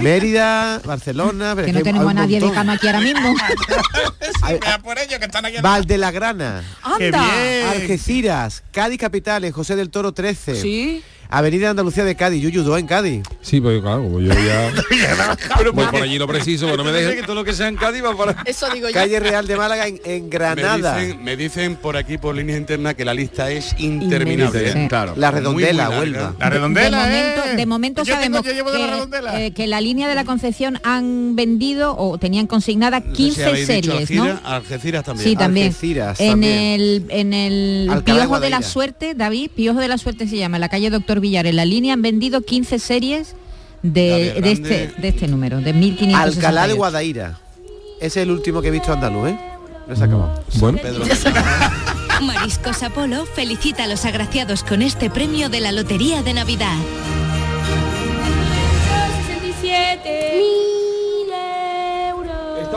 Mérida, 0.00 0.80
Barcelona. 0.84 1.52
pero 1.54 1.66
Que 1.66 1.72
no 1.72 1.80
tenemos 1.82 2.10
a 2.10 2.14
nadie 2.14 2.36
de 2.36 2.46
montón. 2.46 2.54
cama 2.54 2.72
aquí 2.74 2.86
ahora 2.86 3.00
mismo. 3.00 3.34
Vea 4.60 4.78
por 4.78 4.98
ello 4.98 5.18
que 5.18 5.24
están 5.26 5.44
aquí. 5.44 5.56
Valdelagrana, 5.60 6.62
¡Qué 6.98 7.06
¡Anda! 7.06 7.22
bien! 7.24 7.66
Algeciras, 7.68 8.62
Cádiz 8.72 8.98
Capitales, 8.98 9.52
José 9.54 9.76
del 9.76 9.90
Toro 9.90 10.12
13. 10.12 10.60
Sí. 10.60 11.02
Avenida 11.30 11.70
Andalucía 11.70 12.04
de 12.04 12.14
Cádiz, 12.14 12.42
Yuyu 12.42 12.62
2 12.62 12.78
en 12.80 12.86
Cádiz. 12.86 13.22
Sí, 13.42 13.60
pues 13.60 13.80
claro, 13.82 14.02
como 14.02 14.20
yo 14.20 14.32
ya 14.32 14.72
voy 15.72 15.86
por 15.86 16.02
allí 16.02 16.18
lo 16.18 16.26
preciso, 16.26 16.66
pues 16.66 16.76
no 16.78 16.84
me 16.84 16.92
dejes. 16.92 17.16
que 17.16 17.22
todo 17.22 17.34
lo 17.34 17.44
que 17.44 17.52
sea 17.52 17.68
en 17.68 17.76
Cádiz 17.76 18.02
va 18.04 18.16
para... 18.16 18.42
Eso 18.44 18.66
digo 18.72 18.88
yo. 18.88 18.94
Calle 18.94 19.20
Real 19.20 19.46
de 19.46 19.56
Málaga 19.56 19.86
en, 19.88 20.00
en 20.04 20.24
Me 20.24 20.28
Granada. 20.30 20.96
dicen, 20.98 21.22
me 21.24 21.36
dicen 21.36 21.76
por 21.76 21.96
aquí, 21.96 22.16
por 22.18 22.34
línea 22.34 22.56
interna, 22.56 22.94
que 22.94 23.04
la 23.04 23.12
lista 23.14 23.50
es 23.50 23.74
interminable. 23.78 24.68
¿eh? 24.68 24.72
Sí. 24.72 24.88
Claro. 24.88 25.14
La 25.16 25.30
redondela. 25.30 25.90
Huelva. 25.90 26.34
La 26.38 26.50
redondela, 26.50 27.06
de 27.06 27.12
momento, 27.12 27.42
¿eh? 27.50 27.56
de 27.56 27.66
momento 27.66 28.02
Yo 28.04 28.14
tengo- 28.18 28.38
sabemos 28.42 28.44
yo 28.44 28.70
de 28.72 28.78
la 28.78 28.86
que, 28.86 28.92
redondela. 28.92 29.40
eh, 29.44 29.50
que 29.52 29.66
la 29.66 29.80
línea 29.80 30.08
de 30.08 30.14
la 30.14 30.24
Concepción 30.24 30.80
han 30.82 31.36
vendido 31.36 31.96
o 31.96 32.18
tenían 32.18 32.46
consignada 32.46 33.00
No 33.00 33.06
sé 33.06 33.10
si 33.10 33.16
15 33.16 33.44
habéis 33.44 33.68
dicho 33.68 33.90
series, 33.92 34.00
Algeciras, 34.10 34.42
¿no? 34.42 34.48
Algeciras 34.48 35.04
también. 35.04 35.28
Sí, 35.28 35.36
también. 35.36 35.66
Algeciras 35.68 36.20
en 36.20 36.30
también. 36.30 36.54
el 36.80 37.04
en 37.10 37.34
el 37.34 37.88
Alcalá 37.90 38.20
de 38.20 38.26
Piojo 38.26 38.40
de 38.40 38.50
la. 38.50 38.62
Suerte, 38.62 39.14
David, 39.14 39.50
Piojo 39.54 39.78
de 39.80 39.88
la 39.88 39.98
Suerte 39.98 40.26
se 40.28 40.36
llama, 40.36 40.56
en 40.56 40.60
la 40.62 40.68
calle 40.68 40.90
Doctor 40.90 41.17
Villar. 41.20 41.46
En 41.46 41.56
la 41.56 41.64
línea 41.64 41.94
han 41.94 42.02
vendido 42.02 42.42
15 42.42 42.78
series 42.78 43.34
de, 43.82 44.40
de 44.40 44.52
este 44.52 44.92
de 44.98 45.08
este 45.08 45.28
número, 45.28 45.60
de 45.60 45.72
1568. 45.72 46.38
Alcalá 46.38 46.68
de 46.68 46.74
Guadaira. 46.74 47.38
Ese 48.00 48.06
es 48.06 48.16
el 48.24 48.30
último 48.30 48.62
que 48.62 48.68
he 48.68 48.70
visto 48.70 48.92
andaluz, 48.92 49.28
¿eh? 49.30 49.38
No 49.88 49.96
se 49.96 50.02
ha 50.02 50.06
acabado. 50.06 50.42
Bueno, 50.54 50.78
Pedro. 50.80 51.04
Mariscos 52.22 52.82
Apolo 52.82 53.26
felicita 53.26 53.84
a 53.84 53.86
los 53.86 54.04
agraciados 54.04 54.62
con 54.62 54.82
este 54.82 55.08
premio 55.08 55.48
de 55.48 55.60
la 55.60 55.72
Lotería 55.72 56.22
de 56.22 56.34
Navidad. 56.34 56.76
67 59.26 60.32
mil 60.36 60.44
euros. 60.44 60.67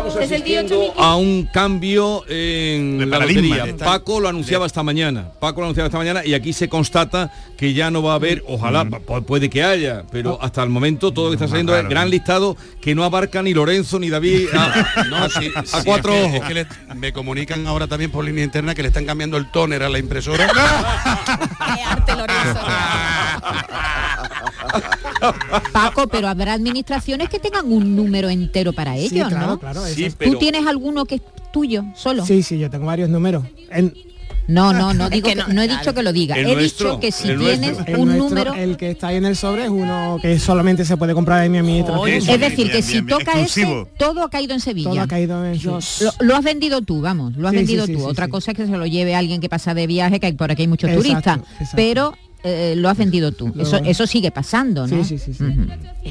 Estamos 0.08 0.30
68 0.30 0.34
asistiendo 0.34 0.80
mil. 0.80 0.92
a 0.98 1.16
un 1.16 1.48
cambio 1.54 2.24
en 2.28 3.10
la 3.10 3.20
lotería. 3.20 3.76
Paco 3.78 4.20
lo 4.20 4.30
anunciaba 4.30 4.66
esta 4.66 4.82
mañana. 4.84 5.30
Paco 5.40 5.62
lo 5.62 5.68
anunciaba 5.68 5.88
esta 5.88 5.98
mañana 6.00 6.26
y 6.26 6.34
aquí 6.34 6.54
se 6.54 6.68
constata 6.70 7.32
que 7.58 7.74
ya 7.74 7.92
no 7.92 8.02
va 8.02 8.14
a 8.14 8.16
haber, 8.16 8.44
ojalá, 8.48 8.84
pu- 8.86 9.24
puede 9.24 9.50
que 9.50 9.64
haya, 9.64 10.04
pero 10.12 10.40
hasta 10.42 10.64
el 10.64 10.70
momento 10.70 11.14
todo 11.14 11.26
lo 11.26 11.32
que 11.32 11.36
está 11.36 11.48
saliendo 11.48 11.76
es 11.78 11.88
gran 11.88 12.10
listado 12.10 12.58
que 12.82 12.96
no 12.96 13.04
abarca 13.04 13.44
ni 13.44 13.54
Lorenzo 13.54 14.00
ni 14.00 14.10
David 14.10 14.48
a, 14.54 15.04
No, 15.10 15.18
a- 15.18 15.30
sí, 15.30 15.52
a 15.56 15.64
sí, 15.66 15.78
cuatro 15.86 16.14
es 16.14 16.20
que- 16.20 16.26
ojos. 16.26 16.42
es 16.42 16.48
que 16.48 16.54
le- 16.56 16.68
me 16.96 17.14
comunican 17.14 17.68
ahora 17.68 17.86
también 17.88 18.10
por 18.12 18.26
línea 18.26 18.44
interna 18.44 18.74
que 18.74 18.82
le 18.82 18.88
están 18.88 19.06
cambiando 19.06 19.38
el 19.38 19.52
tóner 19.52 19.84
a 19.84 19.90
la 19.90 20.00
impresora. 20.00 20.48
Qué 21.76 21.84
arte, 21.84 22.16
Lorenzo. 22.16 22.60
Paco, 25.72 26.08
pero 26.08 26.28
habrá 26.28 26.54
administraciones 26.54 27.30
que 27.30 27.40
tengan 27.40 27.72
un 27.72 27.96
número 27.96 28.30
entero 28.30 28.74
para 28.74 28.94
Sí, 28.96 29.10
ellos, 29.12 29.30
claro, 29.30 29.48
¿no? 29.48 29.60
claro, 29.60 29.86
Sí, 29.96 30.06
es- 30.06 30.16
pero 30.16 30.32
¿Tú 30.34 30.40
tienes 30.40 30.66
alguno 30.68 31.06
que 31.06 31.16
es 31.16 31.22
tuyo 31.54 31.84
solo? 31.96 32.26
Sí, 32.26 32.44
sí, 32.44 32.58
yo 32.60 32.70
tengo 32.70 32.86
varios 32.86 33.10
números. 33.10 33.44
En, 33.70 33.94
No, 34.48 34.74
no, 34.74 34.94
no 34.94 35.10
digo 35.10 35.30
que 35.30 35.36
no, 35.36 35.48
no, 35.48 35.62
he 35.62 35.68
claro. 35.68 35.80
dicho 35.82 35.94
que 35.94 36.04
lo 36.04 36.12
diga. 36.12 36.36
El 36.36 36.48
He 36.48 36.56
nuestro, 36.56 36.90
dicho 36.90 37.00
que 37.00 37.12
si 37.12 37.30
el 37.30 37.40
tienes 37.40 37.60
nuestro. 37.78 37.86
el 37.94 38.00
un 38.02 38.08
nuestro, 38.08 38.30
número 38.30 38.54
el 38.56 38.76
que 38.76 38.92
está 38.92 39.08
ahí 39.10 39.18
en 39.18 39.26
el 39.26 39.36
sobre 39.36 39.64
es 39.66 39.70
uno 39.70 40.18
que 40.22 40.40
solamente 40.40 40.84
se 40.84 40.98
puede 40.98 41.14
comprar 41.14 41.46
en 41.46 41.52
mi 41.52 41.60
administración. 41.60 42.10
Es 42.10 42.26
decir, 42.40 42.66
que 42.68 42.72
bien, 42.74 42.84
si 42.84 42.94
bien, 42.94 43.08
toca 43.08 43.32
exclusivo. 43.40 43.82
ese, 43.84 43.92
todo 43.98 44.24
ha 44.24 44.30
caído 44.30 44.54
en 44.54 44.60
Sevilla. 44.60 44.90
Todo 44.90 45.02
ha 45.02 45.08
caído 45.08 45.46
en 45.46 45.62
Lo, 45.64 45.80
lo 46.22 46.36
has 46.36 46.44
vendido 46.44 46.82
tú, 46.82 47.02
vamos, 47.02 47.36
lo 47.38 47.48
has 47.48 47.52
Sí, 47.52 47.58
vendido 47.58 47.86
sí, 47.86 47.94
tú. 47.94 48.00
sí, 48.00 48.06
Otra 48.06 48.26
sí. 48.26 48.32
cosa 48.32 48.52
es 48.52 48.58
que 48.58 48.66
se 48.66 48.76
lo 48.78 48.86
lleve 48.88 49.16
alguien 49.16 49.42
que 49.42 49.48
pasa 49.48 49.74
de 49.74 49.86
viaje, 49.88 50.20
que 50.20 50.34
por 50.34 50.52
aquí 50.52 50.64
hay 50.64 50.68
muchos 50.68 50.90
Exacto, 50.90 51.08
turistas. 51.10 51.38
exacto. 51.54 51.76
Pero 51.76 52.14
eh, 52.44 52.74
lo 52.78 52.90
has 52.90 52.98
vendido 52.98 53.32
tú. 53.32 53.52
Lo- 53.54 53.64
Eso, 53.64 53.78
eso 53.78 54.08
sigue 54.08 54.32
pasando, 54.32 54.88
¿no? 54.88 55.04
Sí, 55.04 55.18
sí, 55.18 55.34
sí, 55.34 55.46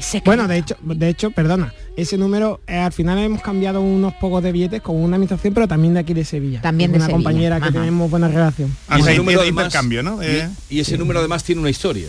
sí. 0.01 0.21
Bueno, 0.25 0.47
de 0.47 0.57
hecho, 0.59 0.75
de 0.81 1.09
hecho, 1.09 1.31
perdona, 1.31 1.73
ese 1.97 2.17
número 2.17 2.61
eh, 2.67 2.77
al 2.77 2.93
final 2.93 3.17
hemos 3.19 3.41
cambiado 3.41 3.81
unos 3.81 4.13
pocos 4.13 4.41
de 4.43 4.51
billetes 4.51 4.81
con 4.81 4.95
una 4.95 5.15
administración, 5.17 5.53
pero 5.53 5.67
también 5.67 5.93
de 5.93 5.99
aquí 5.99 6.13
de 6.13 6.23
Sevilla. 6.25 6.61
También 6.61 6.91
de 6.91 6.97
una 6.97 7.05
Sevilla, 7.07 7.15
compañera 7.23 7.59
que 7.61 7.71
tenemos 7.71 8.09
buena 8.09 8.27
relación. 8.27 8.75
Y 8.97 9.01
ese 9.01 9.15
número 9.17 9.41
además- 9.41 9.65
intercambio, 9.65 10.03
¿no? 10.03 10.21
Eh. 10.21 10.49
Y, 10.69 10.79
ese 10.79 10.97
número 10.97 11.19
además 11.19 11.43
tiene 11.43 11.61
una 11.61 11.69
historia. 11.69 12.07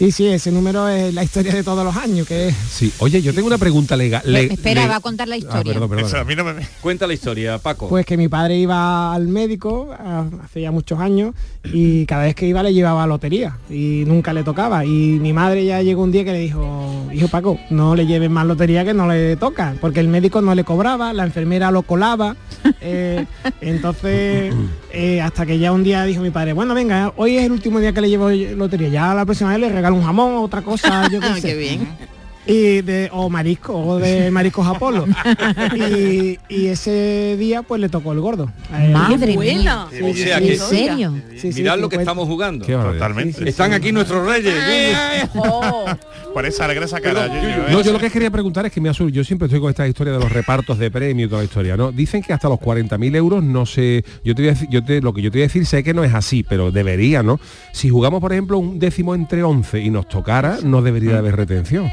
Sí, 0.00 0.12
sí, 0.12 0.26
ese 0.28 0.50
número 0.50 0.88
es 0.88 1.12
la 1.12 1.22
historia 1.22 1.52
de 1.52 1.62
todos 1.62 1.84
los 1.84 1.94
años, 1.94 2.26
que 2.26 2.54
Sí, 2.70 2.90
oye, 3.00 3.20
yo 3.20 3.34
tengo 3.34 3.46
una 3.46 3.58
pregunta 3.58 3.98
legal. 3.98 4.22
Eh, 4.34 4.48
espera, 4.50 4.86
va 4.86 4.96
a 4.96 5.00
contar 5.00 5.28
la 5.28 5.36
historia. 5.36 5.60
Ah, 5.60 5.62
perdón, 5.62 5.90
perdón. 5.90 6.06
Eso, 6.06 6.16
a 6.16 6.24
mí 6.24 6.34
no 6.34 6.42
me... 6.42 6.54
Cuenta 6.80 7.06
la 7.06 7.12
historia, 7.12 7.58
Paco. 7.58 7.86
Pues 7.90 8.06
que 8.06 8.16
mi 8.16 8.26
padre 8.26 8.56
iba 8.56 9.12
al 9.12 9.28
médico 9.28 9.94
hace 10.42 10.62
ya 10.62 10.70
muchos 10.70 10.98
años 11.00 11.34
y 11.64 12.06
cada 12.06 12.22
vez 12.22 12.34
que 12.34 12.46
iba 12.46 12.62
le 12.62 12.72
llevaba 12.72 13.06
lotería 13.06 13.58
y 13.68 14.04
nunca 14.06 14.32
le 14.32 14.42
tocaba. 14.42 14.86
Y 14.86 15.18
mi 15.20 15.34
madre 15.34 15.66
ya 15.66 15.82
llegó 15.82 16.02
un 16.02 16.12
día 16.12 16.24
que 16.24 16.32
le 16.32 16.38
dijo, 16.38 17.06
hijo 17.12 17.28
Paco, 17.28 17.58
no 17.68 17.94
le 17.94 18.06
lleves 18.06 18.30
más 18.30 18.46
lotería 18.46 18.86
que 18.86 18.94
no 18.94 19.06
le 19.06 19.36
toca, 19.36 19.74
porque 19.82 20.00
el 20.00 20.08
médico 20.08 20.40
no 20.40 20.54
le 20.54 20.64
cobraba, 20.64 21.12
la 21.12 21.24
enfermera 21.24 21.70
lo 21.70 21.82
colaba. 21.82 22.36
eh, 22.80 23.26
entonces, 23.60 24.54
eh, 24.94 25.20
hasta 25.20 25.44
que 25.44 25.58
ya 25.58 25.72
un 25.72 25.84
día 25.84 26.04
dijo 26.04 26.22
mi 26.22 26.30
padre, 26.30 26.54
bueno, 26.54 26.72
venga, 26.72 27.12
hoy 27.16 27.36
es 27.36 27.44
el 27.44 27.52
último 27.52 27.80
día 27.80 27.92
que 27.92 28.00
le 28.00 28.08
llevo 28.08 28.30
lotería, 28.30 28.88
ya 28.88 29.14
la 29.14 29.26
próxima 29.26 29.50
vez 29.50 29.60
le 29.60 29.68
regalo 29.68 29.89
un 29.92 30.02
jamón 30.02 30.36
otra 30.36 30.62
cosa, 30.62 31.08
yo 31.08 31.20
qué 31.20 31.34
sé. 31.40 31.42
Qué 31.42 31.54
bien. 31.56 31.88
Y 32.46 32.80
de 32.80 33.08
o 33.12 33.28
marisco 33.28 33.74
o 33.78 33.98
de 33.98 34.30
mariscos 34.32 34.66
Apolo 34.66 35.06
y, 35.76 36.38
y 36.48 36.66
ese 36.66 37.36
día 37.38 37.62
pues 37.62 37.80
le 37.80 37.88
tocó 37.88 38.12
el 38.12 38.20
gordo 38.20 38.50
Madre 38.92 39.34
buena. 39.34 39.86
mía. 39.90 40.08
O 40.10 40.14
sea 40.14 40.38
¿En 40.38 40.58
serio? 40.58 41.14
sí, 41.36 41.52
sí, 41.52 41.60
Mirad 41.62 41.78
lo 41.78 41.88
que 41.88 41.96
50. 41.96 42.00
estamos 42.00 42.28
jugando. 42.28 42.64
Totalmente. 42.66 43.48
Están 43.48 43.72
aquí 43.72 43.92
nuestros 43.92 44.26
reyes. 44.26 44.54
Oh. 45.36 45.84
Por 46.34 46.46
esa 46.46 46.64
alegre 46.64 46.84
esa 46.84 47.00
cara, 47.00 47.26
Yuyu. 47.26 47.38
¿eh? 47.48 47.66
No, 47.70 47.82
yo 47.82 47.92
lo 47.92 47.98
que 47.98 48.10
quería 48.10 48.30
preguntar 48.30 48.64
es 48.66 48.72
que 48.72 48.80
me 48.80 48.88
azul, 48.88 49.10
yo 49.12 49.22
siempre 49.24 49.46
estoy 49.46 49.60
con 49.60 49.70
esta 49.70 49.86
historia 49.86 50.12
de 50.12 50.18
los 50.18 50.30
repartos 50.32 50.78
de 50.78 50.90
premio 50.90 51.26
y 51.26 51.28
toda 51.28 51.40
la 51.42 51.44
historia, 51.44 51.76
¿no? 51.76 51.92
Dicen 51.92 52.22
que 52.22 52.32
hasta 52.32 52.48
los 52.48 52.58
40.000 52.58 53.16
euros 53.16 53.42
no 53.42 53.66
sé, 53.66 54.04
yo 54.24 54.34
te 54.34 54.42
voy 54.42 54.48
a 54.50 54.52
decir, 54.52 54.68
yo 54.70 54.84
te, 54.84 55.00
lo 55.00 55.12
que 55.12 55.22
yo 55.22 55.30
te 55.30 55.38
voy 55.38 55.42
a 55.42 55.46
decir 55.46 55.66
sé 55.66 55.82
que 55.82 55.92
no 55.94 56.04
es 56.04 56.14
así, 56.14 56.42
pero 56.48 56.70
debería, 56.72 57.22
¿no? 57.22 57.40
Si 57.72 57.88
jugamos, 57.90 58.20
por 58.20 58.32
ejemplo, 58.32 58.58
un 58.58 58.78
décimo 58.78 59.14
entre 59.14 59.42
11 59.42 59.80
y 59.80 59.90
nos 59.90 60.08
tocara, 60.08 60.58
no 60.62 60.82
debería 60.82 61.12
de 61.12 61.18
haber 61.18 61.36
retención, 61.36 61.90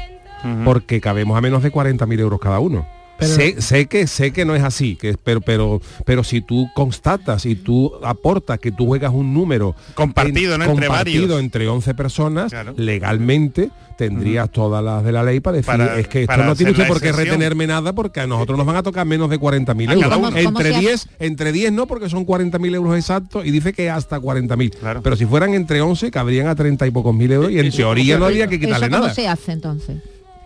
porque 0.64 1.00
cabemos 1.00 1.36
a 1.36 1.40
menos 1.40 1.62
de 1.62 1.70
40.000 1.72 2.18
euros 2.20 2.40
cada 2.40 2.58
uno. 2.60 2.86
Pero- 3.20 3.34
sé, 3.34 3.60
sé 3.60 3.86
que 3.86 4.06
sé 4.06 4.32
que 4.32 4.44
no 4.44 4.54
es 4.54 4.62
así, 4.62 4.94
que 4.94 5.16
pero 5.24 5.40
pero 5.40 5.80
pero 6.06 6.22
si 6.22 6.40
tú 6.40 6.68
constatas 6.72 7.46
y 7.46 7.56
tú 7.56 7.92
aportas 8.04 8.60
que 8.60 8.70
tú 8.70 8.86
juegas 8.86 9.12
un 9.12 9.34
número 9.34 9.74
Compartido, 9.94 10.56
¿no? 10.56 10.66
Entre 10.66 10.86
compartido 10.86 11.22
varios. 11.26 11.40
entre 11.40 11.66
11 11.66 11.94
personas, 11.94 12.52
Claro. 12.52 12.74
legalmente 12.76 13.70
tendrías 13.96 14.48
todas 14.52 14.84
las 14.84 15.02
de 15.02 15.10
la 15.10 15.24
ley 15.24 15.40
para 15.40 15.56
decir, 15.56 15.66
Para- 15.66 15.98
es 15.98 16.06
que 16.06 16.22
esto 16.22 16.36
no 16.36 16.54
tiene 16.54 16.70
usted 16.70 16.86
por 16.86 17.00
qué 17.00 17.10
retenerme 17.10 17.66
nada 17.66 17.92
porque 17.92 18.20
a 18.20 18.28
nosotros 18.28 18.56
nos 18.56 18.64
van 18.64 18.76
a 18.76 18.84
tocar 18.84 19.04
menos 19.04 19.28
de 19.30 19.38
40.000 19.40 19.90
A 19.90 19.94
cada 19.94 20.04
euros. 20.04 20.18
uno. 20.18 20.28
¿Cómo- 20.28 20.44
cómo 20.44 20.58
Entre 20.60 20.70
se 20.70 20.76
hace? 20.76 20.86
10, 20.86 21.08
entre 21.18 21.50
10 21.50 21.72
no, 21.72 21.86
porque 21.88 22.08
son 22.08 22.24
40.000 22.24 22.72
euros 22.76 22.96
exactos 22.96 23.44
y 23.44 23.50
dice 23.50 23.72
que 23.72 23.90
hasta 23.90 24.20
40.000. 24.20 24.70
Claro. 24.78 25.02
Pero 25.02 25.16
si 25.16 25.26
fueran 25.26 25.54
entre 25.54 25.80
11, 25.80 26.12
cabrían 26.12 26.46
a 26.46 26.54
30 26.54 26.86
y 26.86 26.92
pocos 26.92 27.12
mil 27.12 27.32
euros 27.32 27.50
y 27.50 27.58
en 27.58 27.66
Eso- 27.66 27.78
teoría 27.78 28.16
no 28.16 28.26
habría 28.26 28.46
que 28.46 28.54
¿Eso 28.54 28.64
quitarle 28.66 28.88
cómo 28.90 29.02
nada. 29.02 29.12
se 29.14 29.26
hace 29.26 29.50
entonces? 29.50 29.96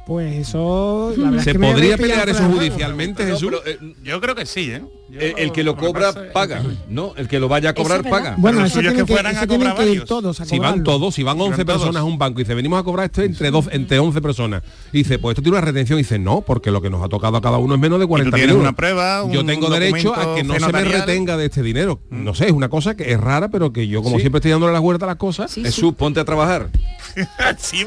Pues 0.07 0.35
eso 0.49 1.13
la 1.17 1.25
verdad 1.25 1.39
es 1.39 1.45
¿Se 1.45 1.53
que 1.53 1.59
me 1.59 1.71
podría 1.73 1.97
pelear 1.97 2.29
eso 2.29 2.43
judicialmente, 2.45 3.25
No, 3.25 3.35
Jesús? 3.35 3.51
pero, 3.65 3.67
eh, 3.67 3.95
Yo 4.03 4.21
creo 4.21 4.35
que 4.35 4.47
sí, 4.47 4.71
¿eh? 4.73 4.83
El, 5.13 5.35
el 5.37 5.53
que 5.53 5.63
lo 5.63 5.77
cobra 5.77 6.13
paga, 6.33 6.63
¿no? 6.89 7.13
El 7.17 7.29
que 7.29 7.39
lo 7.39 7.49
vaya 7.49 7.71
a 7.71 7.75
cobrar 7.75 8.03
paga. 8.09 8.35
bueno 8.39 8.65
eso 8.65 8.81
que 8.81 8.93
que, 8.95 9.05
fueran 9.07 9.37
a 9.37 9.47
cobrar 9.47 9.75
que 9.77 9.83
ir 9.83 9.89
varios. 9.89 10.05
todos 10.07 10.41
a 10.41 10.45
Si 10.47 10.59
van 10.59 10.83
todos, 10.83 11.15
si 11.15 11.23
van 11.23 11.41
11 11.41 11.51
Van 11.57 11.67
todos. 11.67 11.79
personas 11.81 12.01
a 12.01 12.05
un 12.05 12.19
banco 12.19 12.41
y 12.41 12.45
dice, 12.45 12.55
venimos 12.55 12.81
a 12.81 12.83
cobrar 12.83 13.07
esto 13.07 13.23
entre, 13.23 13.51
dos, 13.51 13.69
entre 13.73 13.99
11 13.99 14.21
personas. 14.23 14.63
Y 14.93 14.99
dice, 14.99 15.19
pues 15.19 15.33
esto 15.35 15.43
tiene 15.43 15.59
una 15.59 15.67
retención. 15.67 15.99
Y 15.99 16.03
dice, 16.03 16.19
no, 16.19 16.41
porque 16.41 16.71
lo 16.71 16.81
que 16.81 16.89
nos 16.91 17.03
ha 17.05 17.09
tocado 17.09 17.37
a 17.37 17.41
cada 17.43 17.59
uno 17.59 17.75
es 17.75 17.81
menos 17.81 18.01
de 18.01 18.07
40 18.07 18.35
tienes 18.37 18.51
euros. 18.53 18.63
una 18.63 18.75
prueba, 18.75 19.25
Yo 19.31 19.45
tengo 19.45 19.69
derecho 19.69 20.15
a 20.15 20.35
que 20.35 20.45
no 20.45 20.55
se 20.59 20.73
me 20.73 20.85
retenga 20.85 21.37
de 21.37 21.47
este 21.47 21.63
dinero. 21.63 22.01
No 22.11 22.35
sé, 22.35 22.47
es 22.47 22.53
una 22.53 22.69
cosa 22.69 22.97
que 22.97 23.13
es 23.13 23.21
rara, 23.21 23.49
pero 23.49 23.73
que 23.73 23.87
yo 23.89 24.03
como 24.03 24.17
Sí. 24.17 24.23
siempre 24.23 24.39
estoy 24.39 24.51
dándole 24.53 24.73
la 24.73 24.81
vuelta 24.81 25.05
a 25.05 25.09
las 25.09 25.17
cosas. 25.17 25.53
Jesús, 25.55 25.95
ponte 25.95 26.21
a 26.21 26.25
trabajar. 26.25 26.69
Sí. 27.59 27.85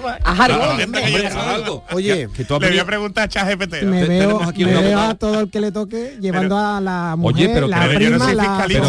Oye, 1.93 2.27
Le 2.37 2.69
voy 2.69 2.79
a 2.79 2.85
preguntar 2.85 3.23
a 3.25 3.27
ChatGPT. 3.27 3.83
me 3.83 4.05
veo, 4.05 4.41
aquí 4.43 4.65
me 4.65 4.93
a 4.93 5.15
todo 5.15 5.39
el 5.41 5.49
que 5.49 5.59
le 5.59 5.71
toque 5.71 6.17
llevando 6.21 6.57
a 6.57 6.79
la 6.81 7.14
mujer, 7.15 7.45
Oye, 7.47 7.53
pero- 7.53 7.67
la 7.67 7.79
pero 7.87 7.99
yo 7.99 8.09
no 8.17 8.17
la 8.33 8.67
que 8.67 8.73
yo 8.73 8.79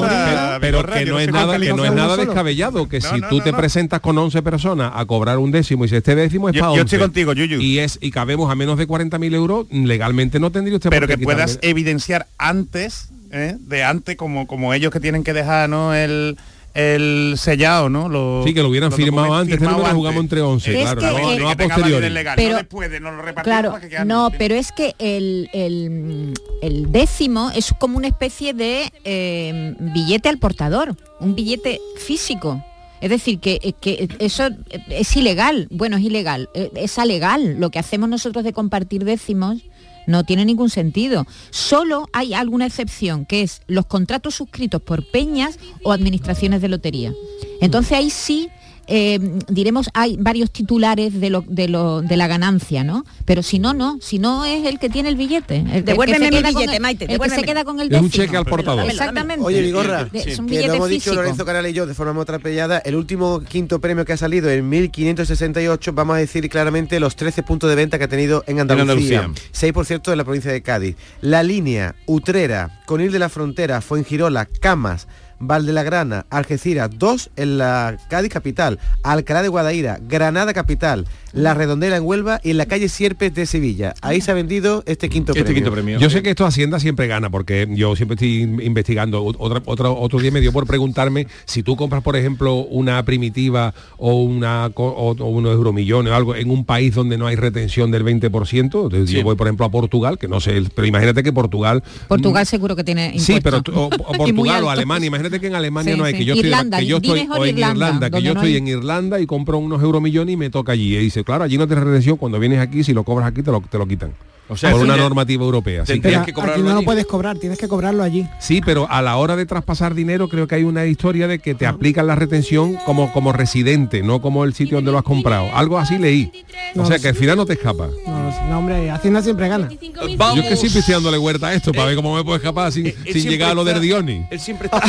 no 1.12 1.18
es 1.20 1.30
nada 1.32 1.58
que 1.58 1.72
no 1.72 1.84
es 1.84 1.92
nada 1.92 2.16
descabellado 2.16 2.88
que 2.88 3.00
No, 3.00 3.08
si 3.14 3.20
no, 3.20 3.28
tú 3.28 3.40
te 3.40 3.52
presentas 3.52 4.00
con 4.00 4.16
11 4.18 4.42
personas 4.42 4.92
a 4.94 5.04
cobrar 5.04 5.38
un 5.38 5.50
décimo 5.50 5.84
y 5.84 5.88
si 5.88 5.96
este 5.96 6.14
décimo 6.14 6.48
es 6.48 6.54
Yo- 6.54 6.60
para 6.60 6.74
yo 6.74 6.82
11 6.82 6.96
estoy 6.96 6.98
contigo, 7.06 7.32
Yuyu. 7.32 7.60
y 7.60 7.78
es 7.78 7.98
y 8.00 8.10
cabemos 8.10 8.50
a 8.50 8.54
menos 8.54 8.78
de 8.78 8.86
40.000 8.86 9.34
euros 9.34 9.66
legalmente 9.70 10.38
no 10.40 10.50
tendría 10.50 10.76
usted 10.76 10.90
pero 10.90 11.06
por 11.06 11.14
qué 11.14 11.18
que 11.20 11.24
puedas 11.24 11.56
quitarle- 11.58 11.70
evidenciar 11.70 12.26
antes, 12.38 13.08
¿eh? 13.32 13.56
de 13.58 13.84
antes, 13.84 14.16
como, 14.16 14.46
como 14.46 14.72
ellos 14.74 14.90
que 14.92 15.00
tienen 15.00 15.24
que 15.24 15.32
dejar, 15.32 15.68
¿no? 15.68 15.94
El, 15.94 16.36
el 16.76 17.34
sellado, 17.38 17.88
¿no? 17.88 18.08
Los- 18.08 18.44
Sí, 18.44 18.52
que 18.54 18.62
lo 18.62 18.68
hubieran 18.68 18.92
firmado 18.92 19.34
antes, 19.34 19.54
este 19.54 19.64
número 19.64 19.84
antes. 19.84 19.96
jugamos 19.96 20.20
entre 20.22 20.40
11, 20.42 20.70
Es 20.74 20.80
claro, 20.82 21.00
que, 21.00 21.06
no, 21.06 21.32
eh, 21.32 21.38
no 21.38 21.48
a 21.50 21.56
posteriori. 21.56 22.10
legal, 22.10 22.34
Pero- 22.36 22.50
no 22.52 22.56
después 22.58 22.90
de 22.90 23.00
no 23.00 23.10
lo 23.12 23.22
repartimos 23.22 23.44
Claro, 23.44 23.70
para 23.70 23.80
que 23.82 23.88
quedan- 23.88 24.08
no, 24.08 24.30
pero 24.38 24.54
es 24.54 24.72
que 24.72 24.94
el, 24.98 25.48
el- 25.52 26.34
el 26.62 26.92
décimo 26.92 27.50
es 27.54 27.72
como 27.78 27.96
una 27.96 28.08
especie 28.08 28.52
de 28.54 28.92
eh, 29.04 29.74
billete 29.78 30.28
al 30.28 30.38
portador, 30.38 30.96
un 31.20 31.34
billete 31.34 31.80
físico. 31.96 32.62
Es 33.00 33.10
decir, 33.10 33.40
que, 33.40 33.58
eh, 33.62 34.08
eso 34.18 34.48
es 34.88 35.16
ilegal. 35.16 35.68
Bueno, 35.70 35.96
es 35.96 36.04
ilegal, 36.04 36.48
eh, 36.54 36.70
es 36.74 36.98
alegal. 36.98 37.56
Lo 37.58 37.70
que 37.70 37.78
hacemos 37.78 38.08
nosotros 38.08 38.44
de 38.44 38.52
compartir 38.52 39.04
décimos 39.04 39.62
no 40.06 40.24
tiene 40.24 40.44
ningún 40.44 40.70
sentido. 40.70 41.26
Solo 41.50 42.08
hay 42.12 42.32
alguna 42.34 42.66
excepción, 42.66 43.26
que 43.26 43.42
es 43.42 43.62
los 43.66 43.86
contratos 43.86 44.36
suscritos 44.36 44.80
por 44.80 45.04
peñas 45.10 45.58
o 45.82 45.92
administraciones 45.92 46.62
de 46.62 46.68
lotería. 46.68 47.12
Entonces 47.60 47.92
ahí 47.92 48.10
sí 48.10 48.48
eh, 48.86 49.18
diremos, 49.48 49.88
hay 49.94 50.16
varios 50.18 50.50
titulares 50.50 51.20
de, 51.20 51.30
lo, 51.30 51.44
de, 51.46 51.68
lo, 51.68 52.02
de 52.02 52.16
la 52.16 52.26
ganancia, 52.28 52.84
¿no? 52.84 53.04
Pero 53.24 53.42
si 53.42 53.58
no, 53.58 53.74
no, 53.74 53.98
si 54.00 54.18
no 54.18 54.44
es 54.44 54.64
el 54.66 54.78
que 54.78 54.88
tiene 54.88 55.08
el 55.08 55.16
billete. 55.16 55.56
El, 55.56 55.66
el 55.66 55.72
que 55.72 55.82
Devuélveme 55.82 56.26
se 56.26 56.30
mi 56.30 56.36
queda 56.38 56.52
con 56.52 56.60
billete, 56.60 56.76
el- 56.76 56.82
Maite, 56.82 57.04
El 57.12 57.20
que 57.20 57.30
se 57.30 57.42
queda 57.42 57.64
con 57.64 57.80
el 57.80 57.94
Es 57.94 58.00
un 58.00 58.10
cheque 58.10 58.36
al 58.36 58.44
portador. 58.44 58.84
Exactamente. 58.88 59.44
Oye, 59.44 59.60
Vigorra, 59.62 60.08
que 60.10 60.36
billete 60.42 60.68
lo 60.68 60.74
hemos 60.74 60.88
dicho 60.88 61.04
físico. 61.10 61.14
Lorenzo 61.16 61.44
Canal 61.44 61.66
y 61.66 61.72
yo 61.72 61.86
de 61.86 61.94
forma 61.94 62.12
muy 62.12 62.22
atropellada, 62.22 62.78
el 62.78 62.94
último 62.96 63.40
quinto 63.40 63.80
premio 63.80 64.04
que 64.04 64.12
ha 64.12 64.16
salido 64.16 64.50
en 64.50 64.68
1568, 64.68 65.92
vamos 65.92 66.16
a 66.16 66.18
decir 66.18 66.48
claramente 66.48 67.00
los 67.00 67.16
13 67.16 67.42
puntos 67.42 67.68
de 67.70 67.76
venta 67.76 67.98
que 67.98 68.04
ha 68.04 68.08
tenido 68.08 68.44
en 68.46 68.60
Andalucía. 68.60 69.24
Andalucía. 69.24 69.72
6% 69.72 70.02
de 70.10 70.16
la 70.16 70.24
provincia 70.24 70.52
de 70.52 70.62
Cádiz. 70.62 70.96
La 71.20 71.42
línea 71.42 71.94
Utrera, 72.06 72.82
Conil 72.86 73.10
de 73.12 73.18
la 73.18 73.28
Frontera, 73.28 73.80
Fuengirola, 73.80 74.46
Camas, 74.46 75.08
Valdelagrana, 75.38 76.26
Algeciras, 76.30 76.90
2 76.98 77.30
en 77.36 77.58
la 77.58 77.96
Cádiz 78.08 78.30
capital, 78.32 78.78
Alcalá 79.02 79.42
de 79.42 79.48
Guadaira, 79.48 79.98
Granada 80.08 80.52
capital, 80.54 81.06
La 81.32 81.54
Redondela 81.54 81.96
en 81.96 82.04
Huelva 82.04 82.40
y 82.42 82.50
en 82.50 82.56
la 82.58 82.66
calle 82.66 82.88
Sierpes 82.88 83.34
de 83.34 83.46
Sevilla. 83.46 83.94
Ahí 84.02 84.20
se 84.20 84.30
ha 84.30 84.34
vendido 84.34 84.82
este 84.86 85.08
quinto 85.08 85.32
Este 85.32 85.44
premio. 85.44 85.54
quinto 85.62 85.72
premio. 85.72 85.98
Yo 85.98 86.10
sé 86.10 86.22
que 86.22 86.30
esto 86.30 86.46
Hacienda 86.46 86.80
siempre 86.80 87.06
gana, 87.06 87.30
porque 87.30 87.66
yo 87.70 87.94
siempre 87.96 88.14
estoy 88.14 88.42
in- 88.42 88.60
investigando. 88.62 89.22
Otra, 89.24 89.62
otra- 89.66 89.90
otro 89.90 90.18
día 90.20 90.30
me 90.30 90.40
dio 90.40 90.52
por 90.52 90.66
preguntarme 90.66 91.26
si 91.44 91.62
tú 91.62 91.76
compras, 91.76 92.02
por 92.02 92.16
ejemplo, 92.16 92.56
una 92.56 93.02
primitiva 93.04 93.74
o 93.98 94.14
una 94.22 94.66
o, 94.74 95.14
o 95.18 95.26
unos 95.28 95.52
euromillones 95.52 96.12
o 96.12 96.16
algo 96.16 96.34
en 96.34 96.50
un 96.50 96.64
país 96.64 96.94
donde 96.94 97.18
no 97.18 97.26
hay 97.26 97.36
retención 97.36 97.90
del 97.90 98.04
20%. 98.04 98.56
Entonces, 98.62 99.10
Sí. 99.10 99.16
Yo 99.16 99.22
voy, 99.22 99.36
por 99.36 99.46
ejemplo, 99.46 99.66
a 99.66 99.70
Portugal, 99.70 100.18
que 100.18 100.28
no 100.28 100.40
sé, 100.40 100.62
pero 100.74 100.86
imagínate 100.86 101.22
que 101.22 101.32
Portugal. 101.32 101.82
Portugal 102.08 102.46
seguro 102.46 102.74
que 102.76 102.84
tiene 102.84 103.18
Sí, 103.18 103.40
pero 103.42 103.58
o, 103.74 103.90
Portugal 104.16 104.64
o. 104.64 104.70
Alemania. 104.70 105.06
Imagínate 105.08 105.25
que 105.40 105.46
en 105.46 105.54
Alemania 105.54 105.92
Sí, 105.94 105.98
no 105.98 106.04
hay 106.04 106.12
sí. 106.12 106.18
que 106.20 106.24
yo 106.24 106.34
estoy, 106.34 106.48
Irlanda, 106.48 106.78
que 106.78 106.86
yo 106.86 106.96
estoy 106.96 107.10
o 107.30 107.44
en 107.44 107.48
Irlanda, 107.56 107.86
Irlanda, 107.86 108.10
que 108.10 108.22
yo 108.22 108.34
no 108.34 108.40
estoy 108.40 108.52
hay- 108.52 108.56
en 108.58 108.68
Irlanda 108.68 109.20
y 109.20 109.26
compro 109.26 109.58
unos 109.58 109.82
euromillones 109.82 110.32
y 110.32 110.36
me 110.36 110.50
toca 110.50 110.72
allí. 110.72 110.96
Y 110.96 110.98
dice, 110.98 111.24
claro, 111.24 111.44
allí 111.44 111.58
no 111.58 111.66
tienes 111.66 111.84
retención, 111.84 112.16
cuando 112.16 112.38
vienes 112.38 112.60
aquí, 112.60 112.82
si 112.84 112.92
lo 112.92 113.04
cobras 113.04 113.28
aquí 113.28 113.42
te 113.42 113.50
lo, 113.50 113.60
te 113.60 113.78
lo 113.78 113.86
quitan. 113.86 114.12
O 114.48 114.56
sea, 114.56 114.70
por 114.70 114.80
una 114.80 114.96
normativa 114.96 115.44
europea. 115.44 115.82
Así 115.82 115.94
que- 115.94 116.00
tendrías 116.00 116.24
Pero 116.24 116.36
que 116.36 116.50
aquí 116.52 116.62
no 116.62 116.70
lo 116.70 116.76
allí. 116.78 116.84
puedes 116.84 117.06
cobrar, 117.06 117.36
tienes 117.38 117.58
que 117.58 117.66
cobrarlo 117.68 118.02
allí. 118.02 118.26
Sí, 118.38 118.60
pero 118.64 118.86
a 118.90 119.02
la 119.02 119.16
hora 119.16 119.34
de 119.36 119.44
traspasar 119.46 119.94
dinero 119.94 120.28
creo 120.28 120.46
que 120.46 120.54
hay 120.54 120.62
una 120.64 120.86
historia 120.86 121.26
de 121.26 121.38
que 121.40 121.54
te 121.54 121.66
aplican 121.66 122.06
la 122.06 122.14
retención 122.14 122.76
como, 122.86 123.12
como 123.12 123.32
residente, 123.32 124.02
no 124.02 124.20
como 124.22 124.44
el 124.44 124.54
sitio 124.54 124.76
donde 124.76 124.92
lo 124.92 124.98
has 124.98 125.04
comprado. 125.04 125.48
Algo 125.54 125.78
así 125.78 125.98
leí. 125.98 126.30
O 126.76 126.86
sea 126.86 126.98
que 126.98 127.08
al 127.08 127.14
final 127.16 127.36
no 127.36 127.46
te 127.46 127.54
escapa. 127.54 127.88
No, 128.06 128.22
lo 128.24 128.30
sé. 128.32 128.38
No, 128.48 128.58
hombre, 128.58 128.90
Hacienda 128.90 129.22
siempre 129.22 129.48
gana. 129.48 129.68
Vamos. 130.16 130.36
Yo 130.36 130.42
es 130.42 130.48
que 130.48 130.56
siempre 130.56 130.80
estoy 130.80 130.94
dándole 130.94 131.18
vuelta 131.18 131.48
a 131.48 131.54
esto 131.54 131.72
para 131.72 131.86
ver 131.86 131.96
cómo 131.96 132.14
me 132.14 132.22
puedo 132.22 132.36
escapar 132.36 132.70
sin, 132.72 132.86
Él 132.86 132.94
sin 133.12 133.28
llegar 133.28 133.50
a 133.50 133.54
lo 133.54 133.62
está- 133.62 133.74
del 133.74 133.82
Dioni. 133.82 134.26
Él 134.30 134.38
siempre 134.40 134.66
está... 134.72 134.80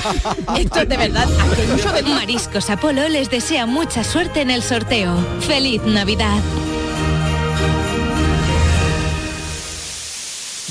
Esto 0.59 0.85
de 0.85 0.97
verdad, 0.97 1.27
mucho 1.71 1.91
de 1.91 2.03
Mariscos 2.03 2.69
Apolo 2.69 3.07
les 3.09 3.29
desea 3.31 3.65
mucha 3.65 4.03
suerte 4.03 4.41
en 4.41 4.51
el 4.51 4.61
sorteo. 4.61 5.15
¡Feliz 5.41 5.81
Navidad! 5.83 6.39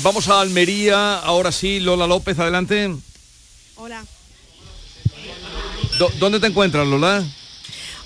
Vamos 0.03 0.27
a 0.29 0.41
Almería, 0.41 1.17
ahora 1.19 1.51
sí, 1.51 1.79
Lola 1.79 2.05
López, 2.07 2.37
adelante. 2.37 2.93
Hola. 3.75 4.05
¿Dónde 6.19 6.39
te 6.39 6.45
encuentras, 6.47 6.85
Lola? 6.85 7.23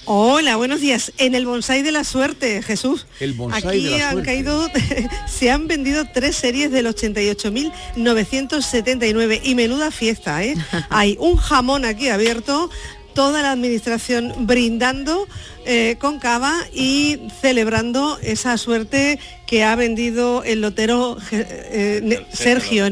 Hola, 0.05 0.55
buenos 0.55 0.79
días. 0.81 1.11
En 1.17 1.35
el 1.35 1.45
bonsai 1.45 1.83
de 1.83 1.91
la 1.91 2.03
suerte, 2.03 2.63
Jesús. 2.63 3.05
El 3.19 3.33
bonsai 3.33 3.63
Aquí 3.67 3.83
de 3.83 3.99
la 3.99 4.07
han 4.09 4.13
suerte. 4.13 4.25
caído, 4.25 4.67
se 5.27 5.51
han 5.51 5.67
vendido 5.67 6.05
tres 6.11 6.35
series 6.37 6.71
del 6.71 6.87
88.979 6.87 9.41
y 9.43 9.53
menuda 9.55 9.91
fiesta, 9.91 10.43
¿eh? 10.43 10.55
Hay 10.89 11.17
un 11.19 11.35
jamón 11.37 11.85
aquí 11.85 12.09
abierto, 12.09 12.69
toda 13.13 13.41
la 13.41 13.51
administración 13.51 14.33
brindando 14.39 15.27
eh, 15.65 15.95
con 15.99 16.19
cava 16.19 16.53
y 16.73 17.19
celebrando 17.41 18.17
esa 18.21 18.57
suerte 18.57 19.19
que 19.47 19.63
ha 19.63 19.75
vendido 19.75 20.43
el 20.43 20.61
lotero 20.61 21.17
eh, 21.31 22.25
Sergio, 22.33 22.87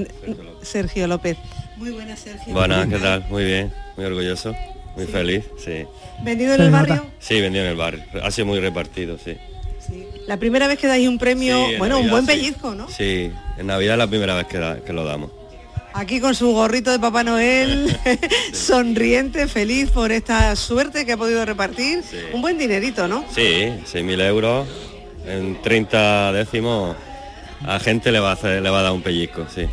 Sergio 0.62 1.08
López. 1.08 1.38
Muy 1.78 1.92
buenas, 1.92 2.20
Sergio. 2.20 2.54
Buenas, 2.54 2.88
¿qué 2.88 2.98
tal? 2.98 3.26
Muy 3.30 3.44
bien, 3.46 3.72
muy 3.96 4.06
orgulloso, 4.06 4.54
muy 4.96 5.06
feliz, 5.06 5.46
sí. 5.64 5.86
¿Vendido 6.24 6.56
en 6.56 6.62
el 6.62 6.72
barrio? 6.72 7.06
Sí, 7.20 7.40
vendido 7.40 7.64
en 7.64 7.72
el 7.72 7.78
barrio, 7.78 8.04
ha 8.22 8.32
sido 8.32 8.48
muy 8.48 8.60
repartido, 8.60 9.18
sí. 9.18 9.38
La 10.28 10.38
primera 10.38 10.68
vez 10.68 10.78
que 10.78 10.86
dais 10.86 11.08
un 11.08 11.18
premio, 11.18 11.56
Sí, 11.70 11.78
bueno, 11.78 12.00
un 12.00 12.10
buen 12.12 12.24
sí. 12.26 12.28
pellizco, 12.34 12.76
¿no? 12.76 12.88
Sí, 12.90 13.32
en 13.58 13.66
Navidad 13.68 13.96
es 13.96 13.98
la 14.00 14.08
primera 14.08 14.36
vez 14.36 14.46
que, 14.46 14.58
da- 14.60 14.80
que 14.82 14.94
lo 14.94 15.04
damos. 15.06 15.32
Aquí 16.00 16.22
con 16.22 16.34
su 16.34 16.54
gorrito 16.54 16.92
de 16.92 16.98
Papá 16.98 17.26
Noel, 17.26 17.94
sonriente, 18.54 19.48
feliz 19.48 19.92
por 19.92 20.14
esta 20.14 20.56
suerte 20.56 21.06
que 21.06 21.12
ha 21.12 21.18
podido 21.18 21.44
repartir. 21.44 22.02
Un 22.32 22.42
buen 22.42 22.58
dinerito, 22.58 23.10
¿no? 23.10 23.26
Sí, 23.36 23.42
6.000 23.42 24.26
euros, 24.26 24.66
en 25.26 25.62
30 25.62 26.32
décimos, 26.32 26.96
a 27.68 27.80
gente 27.82 28.14
le 28.14 28.22
va 28.22 28.30
a, 28.30 28.34
hacer, 28.34 28.62
le 28.62 28.70
va 28.70 28.80
a 28.80 28.84
dar 28.84 28.94
un 28.94 29.02
pellizco, 29.02 29.46
sí. 29.54 29.66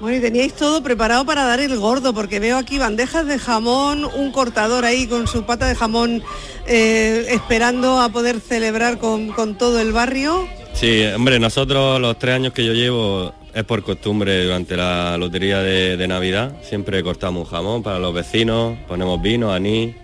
Bueno, 0.00 0.18
y 0.18 0.20
teníais 0.20 0.52
todo 0.52 0.84
preparado 0.84 1.26
para 1.26 1.42
dar 1.42 1.58
el 1.58 1.76
gordo, 1.76 2.14
porque 2.14 2.38
veo 2.38 2.58
aquí 2.58 2.78
bandejas 2.78 3.26
de 3.26 3.40
jamón, 3.40 4.04
un 4.04 4.30
cortador 4.30 4.84
ahí 4.84 5.08
con 5.08 5.26
su 5.26 5.42
pata 5.42 5.66
de 5.66 5.74
jamón 5.74 6.22
eh, 6.68 7.26
esperando 7.30 8.00
a 8.00 8.08
poder 8.08 8.38
celebrar 8.38 8.98
con, 8.98 9.30
con 9.30 9.58
todo 9.58 9.80
el 9.80 9.90
barrio. 9.90 10.46
Sí, 10.74 11.04
hombre, 11.06 11.40
nosotros 11.40 12.00
los 12.00 12.16
tres 12.20 12.36
años 12.36 12.52
que 12.52 12.64
yo 12.64 12.72
llevo 12.72 13.34
es 13.54 13.64
por 13.64 13.82
costumbre 13.82 14.44
durante 14.44 14.76
la 14.76 15.16
lotería 15.18 15.60
de, 15.60 16.06
Navidad. 16.08 16.52
Siempre 16.62 17.02
cortamos 17.02 17.44
un 17.44 17.50
jamón 17.50 17.82
para 17.82 17.98
los 17.98 18.14
vecinos, 18.14 18.76
ponemos 18.88 19.20
vino, 19.20 19.52
anís 19.52 19.94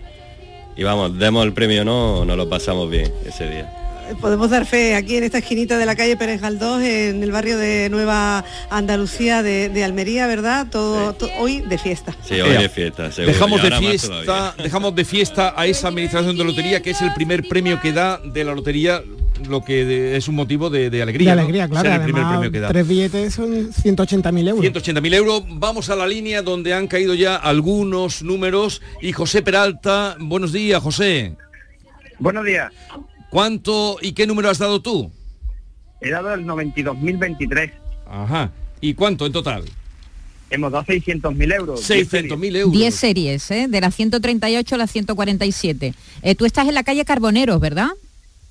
y 0.77 0.83
vamos, 0.83 1.19
demos 1.19 1.45
el 1.45 1.53
premio 1.53 1.83
o 1.83 1.85
no, 1.85 2.25
nos 2.25 2.37
lo 2.37 2.49
pasamos 2.49 2.89
bien 2.91 3.13
ese 3.25 3.49
día. 3.49 3.88
Podemos 4.21 4.51
dar 4.51 4.65
fe 4.67 4.95
aquí 4.95 5.17
en 5.17 5.25
esta 5.25 5.39
esquinita 5.39 5.77
de 5.79 5.87
la 5.87 5.95
calle 5.95 6.17
Pérez 6.17 6.41
Galdós, 6.41 6.83
en 6.83 7.23
el 7.23 7.31
barrio 7.31 7.59
de 7.59 7.89
Nueva 7.91 8.45
Andalucía 8.71 9.43
de, 9.43 9.69
de 9.69 9.85
Almería, 9.85 10.27
¿verdad? 10.27 10.67
Todo, 10.71 11.13
to- 11.15 11.29
hoy 11.39 11.61
de 11.61 11.79
fiesta. 11.79 12.17
Sí, 12.25 12.41
hoy 12.41 12.57
de 12.63 12.69
fiesta, 12.69 13.13
seguro. 13.13 13.33
Dejamos 13.33 13.63
de 13.63 13.71
fiesta, 13.73 14.55
dejamos 14.63 14.95
de 14.95 15.05
fiesta 15.05 15.55
a 15.57 15.67
esa 15.67 15.89
administración 15.89 16.37
de 16.37 16.45
lotería 16.45 16.81
que 16.83 16.91
es 16.91 17.01
el 17.03 17.13
primer 17.15 17.47
premio 17.49 17.81
que 17.81 17.93
da 17.93 18.19
de 18.19 18.45
la 18.45 18.55
lotería, 18.55 19.03
lo 19.49 19.63
que 19.65 19.85
de- 19.85 20.17
es 20.17 20.27
un 20.27 20.35
motivo 20.37 20.69
de, 20.71 20.91
de 20.91 21.03
alegría. 21.03 21.31
de 21.31 21.37
¿no? 21.37 21.43
alegría, 21.43 21.69
claro. 21.69 21.93
El 21.93 22.01
primer 22.03 22.27
premio 22.27 22.51
que 22.51 22.61
da. 22.61 22.69
tres 22.69 22.89
billetes 22.89 23.35
son 23.35 23.71
180.000 23.73 24.49
euros. 24.49 24.65
180.000 24.65 25.15
euros. 25.15 25.43
Vamos 25.49 25.91
a 25.91 25.97
la 25.97 26.07
línea 26.07 26.43
donde 26.43 26.73
han 26.75 26.87
caído 26.89 27.15
ya 27.15 27.37
algunos 27.37 28.23
números. 28.23 28.81
Y 29.03 29.13
José 29.13 29.43
Peralta, 29.43 30.17
buenos 30.19 30.53
días, 30.53 30.83
José. 30.83 31.35
Buenos 32.19 32.45
días. 32.45 32.73
¿Cuánto 33.31 33.99
y 34.01 34.13
qué 34.13 34.27
número 34.27 34.51
has 34.51 34.59
dado 34.59 34.81
tú? 34.81 35.11
He 36.01 36.11
dado 36.11 36.33
el 36.33 36.45
92.023. 36.45 37.73
Ajá. 38.07 38.53
¿Y 38.81 38.95
cuánto 38.95 39.27
en 39.27 39.33
total? 39.33 39.65
Hemos 40.51 40.73
dado 40.73 40.85
600.000 40.85 41.55
euros. 41.55 41.91
600.000 41.91 42.57
euros. 42.57 42.73
10 42.73 42.95
series, 42.95 43.51
¿eh? 43.51 43.67
de 43.69 43.81
las 43.81 43.95
138 43.95 44.75
a 44.75 44.79
las 44.79 44.91
147. 44.91 45.95
Eh, 46.23 46.35
tú 46.35 46.47
estás 46.47 46.69
en 46.69 46.75
la 46.75 46.85
calle 46.85 47.05
Carboneros, 47.05 47.61
¿verdad? 47.61 47.91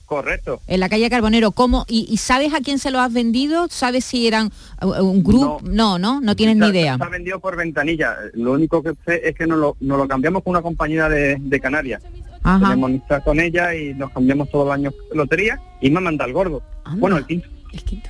Correcto. 0.07 0.61
En 0.67 0.80
la 0.80 0.88
calle 0.88 1.09
Carbonero, 1.09 1.51
¿cómo? 1.51 1.86
¿Y, 1.89 2.07
y 2.09 2.15
sabes 2.15 2.53
a 2.53 2.61
quién 2.61 2.80
se 2.80 2.91
lo 2.91 3.01
has 3.01 3.11
vendido? 3.11 3.67
¿Sabes 3.69 4.05
si 4.05 4.25
eran 4.25 4.53
uh, 4.82 5.03
un 5.03 5.21
grupo? 5.21 5.59
No, 5.63 5.99
no, 5.99 6.21
no, 6.21 6.36
tienes 6.36 6.55
ni 6.55 6.65
idea. 6.67 6.95
Se 6.95 7.03
ha 7.03 7.09
vendido 7.09 7.41
por 7.41 7.57
ventanilla. 7.57 8.15
Lo 8.34 8.53
único 8.53 8.82
que 8.82 8.93
sé 9.05 9.28
es 9.28 9.36
que 9.36 9.45
nos 9.45 9.57
lo, 9.57 9.75
nos 9.82 9.97
lo 9.97 10.07
cambiamos 10.07 10.43
con 10.43 10.51
una 10.51 10.61
compañía 10.61 11.09
de, 11.09 11.36
de 11.38 11.59
Canarias. 11.59 12.01
Ajá. 12.43 12.69
Tenemos 12.69 12.89
amistad 12.89 13.23
con 13.23 13.39
ella 13.39 13.75
y 13.75 13.93
nos 13.93 14.11
cambiamos 14.11 14.49
todos 14.49 14.65
los 14.67 14.73
años 14.75 14.93
lotería 15.13 15.59
y 15.81 15.89
me 15.89 15.99
manda 15.99 16.25
el 16.25 16.33
gordo. 16.33 16.61
Bueno, 16.97 17.17
el 17.17 17.25
quinto. 17.25 17.47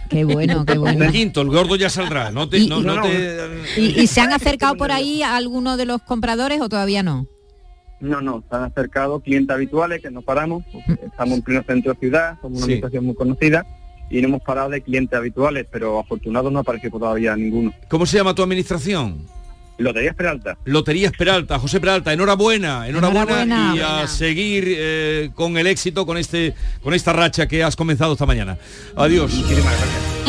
Qué 0.09 0.23
bueno, 0.23 0.65
qué 0.65 0.77
bueno. 0.77 1.05
El 1.05 1.11
quinto, 1.11 1.41
el 1.41 1.49
gordo 1.49 1.75
ya 1.75 1.89
saldrá. 1.89 2.31
No 2.31 2.47
te, 2.47 2.59
Y- 2.59 2.67
no, 2.69 2.79
y- 2.79 2.83
no 2.83 3.01
te- 3.01 3.81
¿Y, 3.81 4.01
y 4.01 4.07
se 4.07 4.21
han 4.21 4.31
acercado 4.31 4.75
por 4.75 4.91
ahí 4.91 5.23
a 5.23 5.35
alguno 5.35 5.75
de 5.77 5.85
los 5.85 6.01
compradores 6.03 6.61
o 6.61 6.69
todavía 6.69 7.01
no? 7.03 7.25
No, 7.99 8.21
no, 8.21 8.43
se 8.47 8.55
han 8.55 8.63
acercado 8.65 9.19
clientes 9.21 9.53
habituales 9.53 10.01
que 10.03 10.11
no 10.11 10.21
paramos, 10.21 10.63
porque 10.71 10.99
estamos 11.05 11.37
en 11.37 11.41
pleno 11.41 11.63
centro 11.65 11.93
de 11.93 11.99
ciudad, 11.99 12.35
somos 12.41 12.57
una 12.59 12.59
Sí. 12.59 12.63
administración 12.65 13.05
muy 13.05 13.15
conocida 13.15 13.65
y 14.11 14.21
no 14.21 14.27
hemos 14.27 14.41
parado 14.43 14.69
de 14.69 14.81
clientes 14.81 15.17
habituales, 15.17 15.65
pero 15.71 15.99
afortunados 15.99 16.51
no 16.51 16.59
apareció 16.59 16.91
todavía 16.91 17.35
ninguno. 17.35 17.73
¿Cómo 17.89 18.05
se 18.05 18.17
llama 18.17 18.35
tu 18.35 18.43
administración? 18.43 19.25
Loterías 19.77 20.15
Peralta. 20.15 20.57
Loterías 20.65 21.11
Peralta, 21.11 21.59
José 21.59 21.79
Peralta, 21.79 22.11
enhorabuena, 22.13 22.87
enhorabuena, 22.87 23.43
Enhorabuena. 23.43 23.73
y 23.75 23.79
a 23.79 24.07
seguir 24.07 24.65
eh, 24.67 25.29
con 25.35 25.57
el 25.57 25.67
éxito, 25.67 26.05
con 26.05 26.17
este, 26.17 26.55
con 26.81 26.93
esta 26.93 27.13
racha 27.13 27.47
que 27.47 27.63
has 27.63 27.75
comenzado 27.75 28.13
esta 28.13 28.25
mañana. 28.25 28.57
Adiós. 28.95 29.31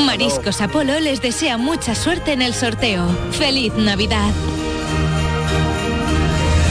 Mariscos 0.04 0.60
Apolo 0.60 1.00
les 1.00 1.22
desea 1.22 1.56
mucha 1.58 1.94
suerte 1.94 2.32
en 2.32 2.42
el 2.42 2.54
sorteo. 2.54 3.06
¡Feliz 3.32 3.72
Navidad! 3.74 4.32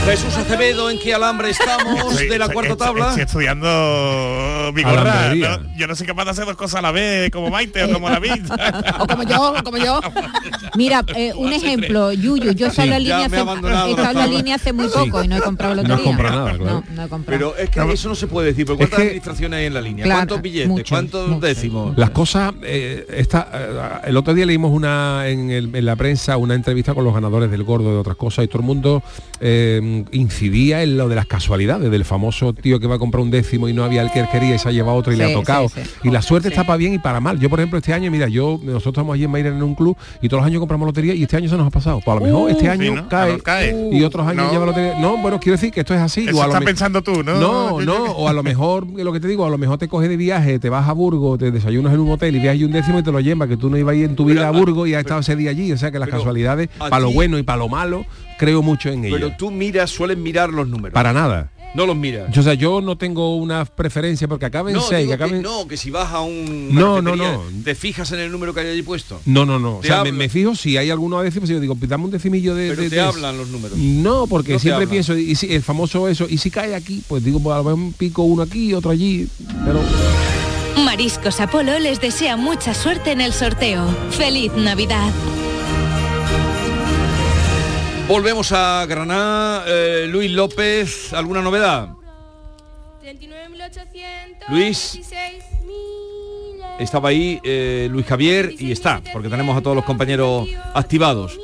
Jesús 0.08 0.34
Acevedo, 0.38 0.88
¿en 0.88 0.98
qué 0.98 1.12
alambre 1.12 1.50
estamos 1.50 2.12
Estoy- 2.12 2.28
de 2.28 2.38
la 2.38 2.48
cuarta 2.48 2.72
estoy- 2.72 2.86
tabla? 2.86 3.08
Estoy 3.10 3.22
estudiando 3.24 4.72
mi 4.74 4.82
gorra. 4.82 5.34
Yo 5.76 5.86
no 5.86 5.94
soy 5.94 6.06
capaz 6.06 6.24
de 6.24 6.30
hacer 6.30 6.46
dos 6.46 6.56
cosas 6.56 6.76
a 6.78 6.82
la 6.82 6.92
vez, 6.92 7.30
como 7.30 7.50
Maite 7.50 7.84
o 7.84 7.92
como 7.92 8.08
David. 8.10 8.42
O 9.00 9.06
como 9.06 9.22
yo, 9.24 9.52
o 9.52 9.62
como 9.62 9.76
yo. 9.76 10.00
Mira, 10.76 11.04
eh, 11.14 11.32
un 11.36 11.52
ejemplo, 11.52 12.10
Yuyu, 12.12 12.52
yo 12.52 12.66
he 12.66 12.68
estado 12.70 12.86
en 12.86 12.90
la 12.90 12.98
Sí, 12.98 13.34
he 13.34 13.38
en 13.90 13.96
la 13.96 14.12
la 14.14 14.26
línea 14.26 14.54
hace 14.56 14.72
muy 14.72 14.86
Sí. 14.88 14.92
poco 14.94 15.22
y 15.24 15.28
no 15.28 15.36
he 15.36 15.40
comprado 15.40 15.74
lotería. 15.74 15.94
No 15.96 16.00
has 16.00 16.06
comprado 16.06 16.36
nada, 16.38 16.56
claro. 16.58 16.84
No, 16.88 16.94
no 16.96 17.04
he 17.04 17.08
comprado. 17.08 17.52
Pero 17.54 17.56
es 17.56 17.68
que 17.70 17.92
eso 17.92 18.08
no 18.08 18.14
se 18.14 18.26
puede 18.26 18.48
decir, 18.48 18.64
porque 18.64 18.78
¿cuántas 18.84 19.00
administraciones 19.00 19.58
hay 19.58 19.66
en 19.66 19.74
la 19.74 19.80
línea? 19.82 20.04
Claro, 20.06 20.18
¿Cuántos 20.20 20.42
billetes? 20.42 20.68
muchos, 20.68 20.88
¿Cuántos 20.88 21.40
décimos? 21.40 21.98
Las 21.98 22.10
cosas, 22.10 22.54
eh, 22.62 23.06
esta, 23.14 23.48
eh, 23.52 24.08
el 24.08 24.16
otro 24.16 24.32
día 24.34 24.46
leímos 24.46 24.72
una 24.72 25.28
en, 25.28 25.50
el- 25.50 25.74
en 25.76 25.84
la 25.84 25.96
prensa 25.96 26.36
una 26.38 26.54
entrevista 26.54 26.94
con 26.94 27.04
los 27.04 27.12
ganadores 27.12 27.50
del 27.50 27.62
gordo 27.62 27.90
de 27.92 27.98
otras 27.98 28.16
cosas 28.16 28.46
y 28.46 28.48
todo 28.48 28.60
el 28.60 28.66
mundo 28.66 29.02
eh, 29.40 29.97
incidía 30.12 30.82
en 30.82 30.96
lo 30.96 31.08
de 31.08 31.14
las 31.16 31.26
casualidades, 31.26 31.90
del 31.90 32.04
famoso 32.04 32.52
tío 32.52 32.80
que 32.80 32.86
va 32.86 32.96
a 32.96 32.98
comprar 32.98 33.22
un 33.22 33.30
décimo 33.30 33.68
y 33.68 33.72
no 33.72 33.84
había 33.84 34.02
el 34.02 34.10
que 34.10 34.20
él 34.20 34.26
quería 34.30 34.54
y 34.54 34.58
se 34.58 34.68
ha 34.68 34.72
llevado 34.72 34.96
otro 34.96 35.12
y 35.12 35.16
le 35.16 35.24
ha 35.24 35.32
tocado. 35.32 35.68
sí, 35.68 35.80
sí. 35.84 35.90
Y 36.04 36.10
la 36.10 36.22
suerte 36.22 36.48
está 36.48 36.64
para 36.64 36.76
bien 36.76 36.94
y 36.94 36.98
para 36.98 37.20
mal. 37.20 37.38
Yo, 37.38 37.48
por 37.50 37.58
ejemplo, 37.60 37.78
este 37.78 37.92
año, 37.92 38.10
mira, 38.10 38.28
yo 38.28 38.60
nosotros 38.62 38.92
estamos 38.94 39.14
allí 39.14 39.24
en 39.24 39.30
Mayra 39.30 39.48
en 39.50 39.62
un 39.62 39.74
club 39.74 39.96
y 40.22 40.28
todos 40.28 40.42
los 40.42 40.46
años 40.46 40.60
compramos 40.60 40.86
lotería 40.86 41.14
y 41.14 41.22
este 41.22 41.36
año 41.36 41.48
se 41.48 41.56
nos 41.56 41.66
ha 41.66 41.70
pasado. 41.70 42.00
Pues 42.04 42.16
a 42.16 42.20
lo 42.20 42.26
mejor 42.26 42.38
Uh, 42.38 42.48
este 42.48 42.62
sí, 42.62 42.68
año 42.68 42.94
¿no? 42.94 43.08
cae, 43.08 43.88
y 43.92 44.02
otros 44.02 44.26
años 44.26 44.46
No. 44.46 44.52
lleva 44.52 44.66
lotería. 44.66 44.98
No, 45.00 45.16
bueno, 45.18 45.40
quiero 45.40 45.56
decir 45.56 45.72
que 45.72 45.80
esto 45.80 45.94
es 45.94 46.00
así. 46.00 46.26
Eso 46.28 46.36
o 46.38 46.42
a 46.42 46.46
lo 46.46 46.50
estás 46.52 46.60
me- 46.60 46.66
pensando 46.66 47.02
tú, 47.02 47.22
¿no? 47.24 47.38
No, 47.40 47.80
no, 47.84 48.04
o 48.12 48.28
a 48.28 48.32
lo 48.32 48.42
mejor, 48.42 48.86
lo 48.86 49.12
que 49.12 49.20
te 49.20 49.26
digo, 49.28 49.44
a 49.44 49.50
lo 49.50 49.58
mejor 49.58 49.78
te 49.78 49.88
coges 49.88 50.08
de 50.08 50.16
viaje, 50.16 50.58
te 50.58 50.68
vas 50.68 50.88
a 50.88 50.92
Burgos, 50.92 51.38
te 51.38 51.50
desayunas 51.50 51.92
en 51.94 52.00
un 52.00 52.10
hotel 52.12 52.36
y 52.36 52.38
viajas 52.38 52.54
ahí 52.58 52.64
un 52.64 52.72
décimo 52.72 52.98
y 52.98 53.02
te 53.02 53.10
lo 53.12 53.20
llevas, 53.20 53.48
que 53.48 53.56
tú 53.56 53.68
no 53.70 53.76
ibas 53.76 53.92
a 53.92 53.96
ir 53.96 54.04
en 54.04 54.16
tu 54.16 54.24
vida 54.24 54.46
a 54.48 54.50
Burgos 54.50 54.88
y 54.88 54.94
has 54.94 55.00
estado 55.00 55.20
ese 55.20 55.34
día 55.36 55.50
allí. 55.50 55.72
O 55.72 55.76
sea 55.76 55.90
que 55.90 55.98
las 55.98 56.08
casualidades, 56.08 56.68
para 56.78 57.00
lo 57.00 57.10
bueno 57.12 57.38
y 57.38 57.42
para 57.42 57.58
lo 57.58 57.68
malo, 57.68 58.04
creo 58.38 58.62
mucho 58.62 58.88
en 58.88 59.04
ello. 59.04 59.14
Pero 59.16 59.36
tú 59.36 59.50
miras, 59.50 59.90
sueles 59.90 60.16
mirar 60.16 60.50
los 60.50 60.66
números. 60.68 60.94
Para 60.94 61.12
nada. 61.12 61.50
No 61.74 61.84
los 61.84 61.94
miras. 61.96 62.32
Yo, 62.32 62.40
o 62.40 62.44
sea, 62.44 62.54
yo 62.54 62.80
no 62.80 62.96
tengo 62.96 63.36
una 63.36 63.66
preferencia 63.66 64.26
porque 64.26 64.46
acaben 64.46 64.72
no, 64.74 64.80
seis, 64.80 65.06
que 65.06 65.12
acaben... 65.12 65.42
no, 65.42 65.68
que 65.68 65.76
si 65.76 65.90
vas 65.90 66.10
a 66.14 66.20
un 66.22 66.74
No, 66.74 67.02
no, 67.02 67.14
no. 67.14 67.42
te 67.62 67.74
fijas 67.74 68.10
en 68.12 68.20
el 68.20 68.32
número 68.32 68.54
que 68.54 68.60
hay 68.60 68.68
allí 68.68 68.80
puesto. 68.82 69.20
No, 69.26 69.44
no, 69.44 69.58
no. 69.58 69.76
O 69.76 69.82
sea, 69.82 70.02
me, 70.04 70.28
fijo 70.30 70.54
si 70.54 70.78
hay 70.78 70.88
alguno 70.90 71.18
a 71.18 71.22
décimos 71.22 71.50
y 71.50 71.52
yo 71.52 71.60
digo, 71.60 71.76
dame 71.78 72.04
un 72.06 72.10
decimillo 72.10 72.54
de... 72.54 72.70
Pero 72.70 72.82
de- 72.82 72.88
te 72.88 72.94
de- 72.96 73.00
hablan 73.02 73.36
los 73.36 73.48
números. 73.48 73.76
No, 73.76 74.26
porque 74.26 74.54
No 74.54 74.58
siempre 74.58 74.86
pienso, 74.86 75.14
y 75.14 75.34
si 75.34 75.52
el 75.54 75.62
famoso 75.62 76.08
eso, 76.08 76.26
y 76.26 76.38
si 76.38 76.50
cae 76.50 76.74
aquí, 76.74 77.02
pues 77.06 77.22
digo, 77.22 77.38
pues 77.38 77.52
a 77.52 77.58
lo 77.58 77.64
mejor 77.64 77.78
un 77.78 77.92
pico 77.92 78.22
uno 78.22 78.42
aquí, 78.44 78.72
otro 78.72 78.90
allí, 78.90 79.28
pero... 79.66 79.80
Mariscos 80.84 81.38
Apolo 81.40 81.78
les 81.78 82.00
desea 82.00 82.36
mucha 82.38 82.72
suerte 82.72 83.12
en 83.12 83.20
el 83.20 83.34
sorteo. 83.34 83.84
¡Feliz 84.10 84.52
Navidad! 84.54 85.10
Volvemos 88.08 88.52
a 88.52 88.86
Granada. 88.86 89.64
Eh, 89.66 90.06
Luis 90.08 90.30
López, 90.30 91.12
¿alguna 91.12 91.42
novedad? 91.42 91.90
39.816. 93.02 94.48
Luis. 94.48 95.00
Estaba 96.80 97.10
ahí 97.10 97.38
eh, 97.44 97.88
Luis 97.90 98.06
Javier 98.06 98.54
y 98.58 98.72
está, 98.72 99.02
porque 99.12 99.28
tenemos 99.28 99.54
a 99.58 99.60
todos 99.60 99.76
los 99.76 99.84
compañeros 99.84 100.48
activados. 100.74 101.38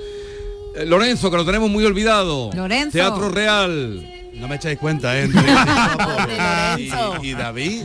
Eh, 0.75 0.87
Lorenzo, 0.87 1.31
que 1.31 1.37
lo 1.37 1.45
tenemos 1.45 1.69
muy 1.69 1.85
olvidado. 1.85 2.51
Lorenzo. 2.55 2.93
Teatro 2.97 3.29
Real. 3.29 4.14
No 4.41 4.49
me 4.49 4.57
echáis 4.57 4.78
cuenta, 4.78 5.18
¿eh? 5.18 5.28
y, 7.22 7.28
y 7.28 7.32
David, 7.35 7.82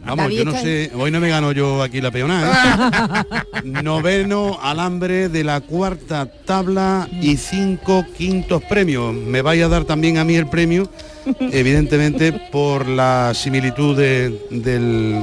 vamos, 0.00 0.16
David 0.26 0.36
yo 0.38 0.44
no 0.44 0.52
sé, 0.52 0.90
hoy 0.94 1.10
no 1.10 1.20
me 1.20 1.28
gano 1.28 1.52
yo 1.52 1.82
aquí 1.82 2.00
la 2.00 2.10
peonada. 2.10 3.26
¿eh? 3.54 3.60
Noveno 3.64 4.58
alambre 4.62 5.28
de 5.28 5.42
la 5.42 5.60
cuarta 5.60 6.26
tabla 6.44 7.08
y 7.20 7.36
cinco 7.36 8.04
quintos 8.16 8.62
premios. 8.64 9.14
Me 9.14 9.42
vaya 9.42 9.66
a 9.66 9.68
dar 9.68 9.84
también 9.84 10.18
a 10.18 10.24
mí 10.24 10.36
el 10.36 10.46
premio, 10.48 10.90
evidentemente 11.40 12.32
por 12.52 12.86
la 12.86 13.32
similitud 13.34 13.96
de- 13.96 14.38
del, 14.50 15.22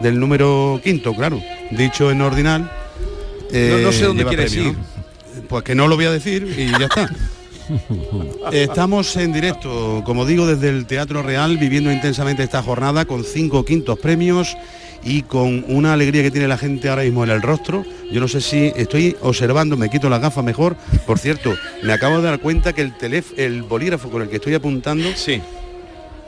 del 0.00 0.18
número 0.18 0.80
quinto, 0.82 1.14
claro. 1.14 1.40
Dicho 1.70 2.10
en 2.10 2.20
ordinal. 2.22 2.70
No- 3.52 3.78
no 3.78 3.92
sé 3.92 4.04
dónde 4.04 4.22
lleva 4.24 4.30
quieres 4.30 4.52
premio, 4.52 4.70
ir. 4.72 4.76
¿no? 4.78 5.42
Pues 5.48 5.62
que 5.62 5.74
no 5.74 5.86
lo 5.86 5.94
voy 5.96 6.06
a 6.06 6.10
decir 6.10 6.52
y 6.58 6.70
ya 6.72 6.86
está. 6.86 7.08
Estamos 8.52 9.16
en 9.16 9.32
directo, 9.32 10.02
como 10.04 10.24
digo, 10.26 10.46
desde 10.46 10.68
el 10.68 10.86
Teatro 10.86 11.22
Real, 11.22 11.56
viviendo 11.58 11.90
intensamente 11.92 12.42
esta 12.42 12.62
jornada 12.62 13.04
con 13.04 13.24
cinco 13.24 13.64
quintos 13.64 13.98
premios 13.98 14.56
y 15.02 15.22
con 15.22 15.64
una 15.68 15.92
alegría 15.92 16.22
que 16.22 16.30
tiene 16.30 16.48
la 16.48 16.58
gente 16.58 16.88
ahora 16.88 17.02
mismo 17.02 17.24
en 17.24 17.30
el 17.30 17.42
rostro. 17.42 17.84
Yo 18.10 18.20
no 18.20 18.28
sé 18.28 18.40
si 18.40 18.72
estoy 18.76 19.16
observando, 19.20 19.76
me 19.76 19.88
quito 19.90 20.08
la 20.08 20.18
gafa 20.18 20.42
mejor. 20.42 20.76
Por 21.06 21.18
cierto, 21.18 21.54
me 21.82 21.92
acabo 21.92 22.16
de 22.18 22.22
dar 22.24 22.40
cuenta 22.40 22.72
que 22.72 22.82
el 22.82 22.92
teléf- 22.96 23.34
el 23.36 23.62
bolígrafo 23.62 24.10
con 24.10 24.22
el 24.22 24.28
que 24.28 24.36
estoy 24.36 24.54
apuntando, 24.54 25.08
sí. 25.14 25.40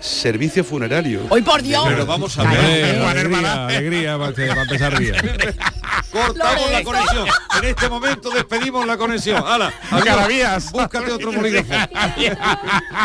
servicio 0.00 0.62
funerario. 0.64 1.22
¡Hoy 1.28 1.42
por 1.42 1.60
Dios! 1.62 1.84
Pero 1.88 2.06
vamos 2.06 2.38
a 2.38 2.44
ver. 2.44 3.00
alegría, 3.04 3.66
alegría 3.66 4.18
para, 4.18 4.32
para 4.32 4.62
empezar 4.62 4.98
bien. 4.98 5.14
Cortamos 6.12 6.70
la 6.72 6.82
conexión. 6.82 7.26
En 7.62 7.64
este 7.68 7.88
momento 7.88 8.30
despedimos 8.30 8.86
la 8.86 8.96
conexión. 8.96 9.42
¡Hala! 9.46 9.72
Caravías. 10.04 10.70
Búscate 10.72 11.12
otro 11.12 11.32
bolígrafo. 11.32 11.70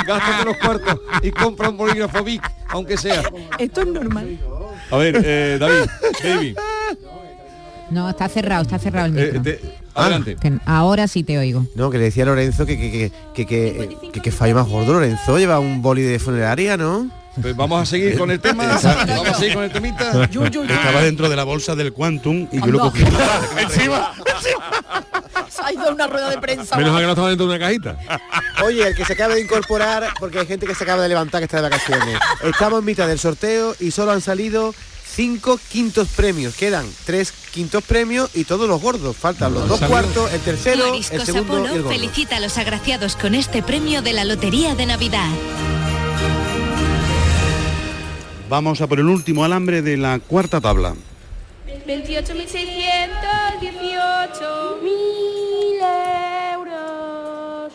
Gástate 0.08 0.45
los 0.45 0.58
cuartos 0.58 0.99
y 1.22 1.32
compra 1.32 1.70
un 1.70 1.78
bolígrafo 1.78 2.24
Vic, 2.24 2.41
aunque 2.70 2.97
sea. 2.97 3.24
Esto 3.58 3.82
es 3.82 3.88
normal. 3.88 4.38
A 4.91 4.97
ver, 4.97 5.22
eh, 5.26 5.58
David, 5.60 5.89
David, 6.24 6.58
No, 7.89 8.10
está 8.10 8.28
cerrado, 8.30 8.64
está 8.64 8.80
cerrado 8.80 9.08
el 9.08 9.18
eh, 9.18 9.26
micro. 9.26 9.41
te- 9.41 9.60
adelante. 9.93 10.36
Que 10.39 10.54
ahora 10.66 11.08
sí 11.08 11.24
te 11.24 11.38
oigo. 11.38 11.66
No, 11.76 11.89
que 11.91 11.97
le 11.97 12.06
decía 12.06 12.24
a 12.24 12.28
Lorenzo 12.28 12.66
que 12.66 12.78
que, 12.78 12.91
que, 12.91 13.12
que, 13.34 13.45
que, 13.45 14.12
que- 14.12 14.22
que 14.22 14.32
fallo 14.32 14.56
más 14.56 14.68
gordo, 14.68 14.93
Lorenzo, 14.93 15.38
lleva 15.38 15.60
un 15.60 15.82
boli 15.82 16.01
de 16.01 16.20
funeraria, 16.20 16.78
¿no? 16.78 17.10
Pues 17.41 17.55
vamos 17.55 17.81
a 17.81 17.86
seguir 17.86 18.17
con 18.17 18.29
el 18.31 18.39
tema. 18.39 18.63
Vamos 18.84 18.86
a 18.86 19.34
seguir 19.34 19.55
con 19.55 19.63
el 19.63 19.71
temita. 19.71 20.23
Estaba 20.23 21.01
dentro 21.01 21.29
de 21.29 21.36
la 21.36 21.43
bolsa 21.43 21.75
del 21.75 21.91
Quantum 21.93 22.47
y 22.51 22.59
yo 22.59 22.67
lo 22.67 22.79
cogí. 22.79 23.03
Encima. 23.57 24.13
Se 25.49 25.61
ha 25.61 25.71
ido 25.71 25.89
a 25.89 25.93
una 25.93 26.07
rueda 26.07 26.29
de 26.29 26.38
prensa. 26.38 26.75
Menos 26.77 26.93
mal 26.93 27.01
que 27.01 27.05
no 27.05 27.11
estaba 27.13 27.29
dentro 27.29 27.47
de 27.47 27.55
una 27.55 27.65
cajita. 27.65 27.97
Oye, 28.63 28.88
el 28.88 28.95
que 28.95 29.05
se 29.05 29.13
acaba 29.13 29.34
de 29.36 29.41
incorporar, 29.41 30.13
porque 30.19 30.39
hay 30.39 30.45
gente 30.45 30.65
que 30.65 30.75
se 30.75 30.84
acaba 30.84 31.01
de 31.01 31.09
levantar 31.09 31.41
que 31.41 31.45
está 31.45 31.57
de 31.57 31.63
vacaciones. 31.63 32.19
Estamos 32.43 32.79
en 32.79 32.86
mitad 32.86 33.07
del 33.07 33.19
sorteo 33.19 33.75
y 33.79 33.91
solo 33.91 34.11
han 34.11 34.21
salido 34.21 34.73
cinco 35.05 35.59
quintos 35.69 36.09
premios. 36.09 36.55
Quedan 36.55 36.86
tres 37.05 37.34
quintos 37.51 37.84
premios 37.84 38.29
y 38.34 38.43
todos 38.45 38.67
los 38.67 38.81
gordos. 38.81 39.15
Faltan 39.15 39.53
los 39.53 39.67
dos 39.67 39.79
cuartos, 39.81 40.31
el 40.34 40.41
tercero, 40.41 40.93
el 40.93 41.03
segundo 41.03 41.65
y 41.65 41.67
el 41.67 41.84
gordo. 41.84 41.89
felicita 41.89 42.38
a 42.38 42.39
los 42.39 42.57
agraciados 42.57 43.15
con 43.15 43.36
este 43.36 43.63
premio 43.63 44.01
de 44.01 44.13
la 44.13 44.25
Lotería 44.25 44.75
de 44.75 44.86
Navidad. 44.86 45.29
Vamos 48.50 48.82
a 48.82 48.88
por 48.88 49.00
el 49.00 49.08
último 49.08 49.46
alambre 49.46 49.82
de 49.82 49.96
la 49.98 50.20
cuarta 50.20 50.62
tabla. 50.62 50.94
28.618 51.88 54.82
mil 54.82 55.80
euros. 56.54 57.74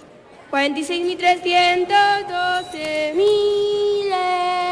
46.312 0.51 3.15
mil 3.15 4.13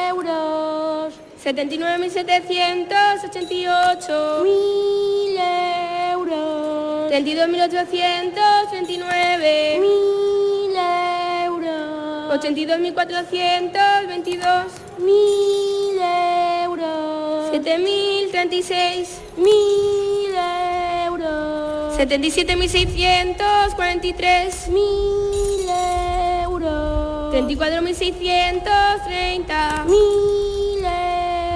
euros. 0.09 1.15
79.788 1.45 4.43
mil 4.43 5.39
euros. 6.13 7.13
32.829 7.13 9.81
mil 9.81 10.77
euros. 10.77 11.16
82.422 12.37 14.69
mil 14.99 15.99
euros. 16.65 17.51
7.036 17.53 19.09
mil 19.39 20.35
euros. 21.07 21.97
77.643 21.99 24.69
mil 24.69 25.67
euros. 26.45 27.35
34.630 27.35 29.87
mil 29.87 30.85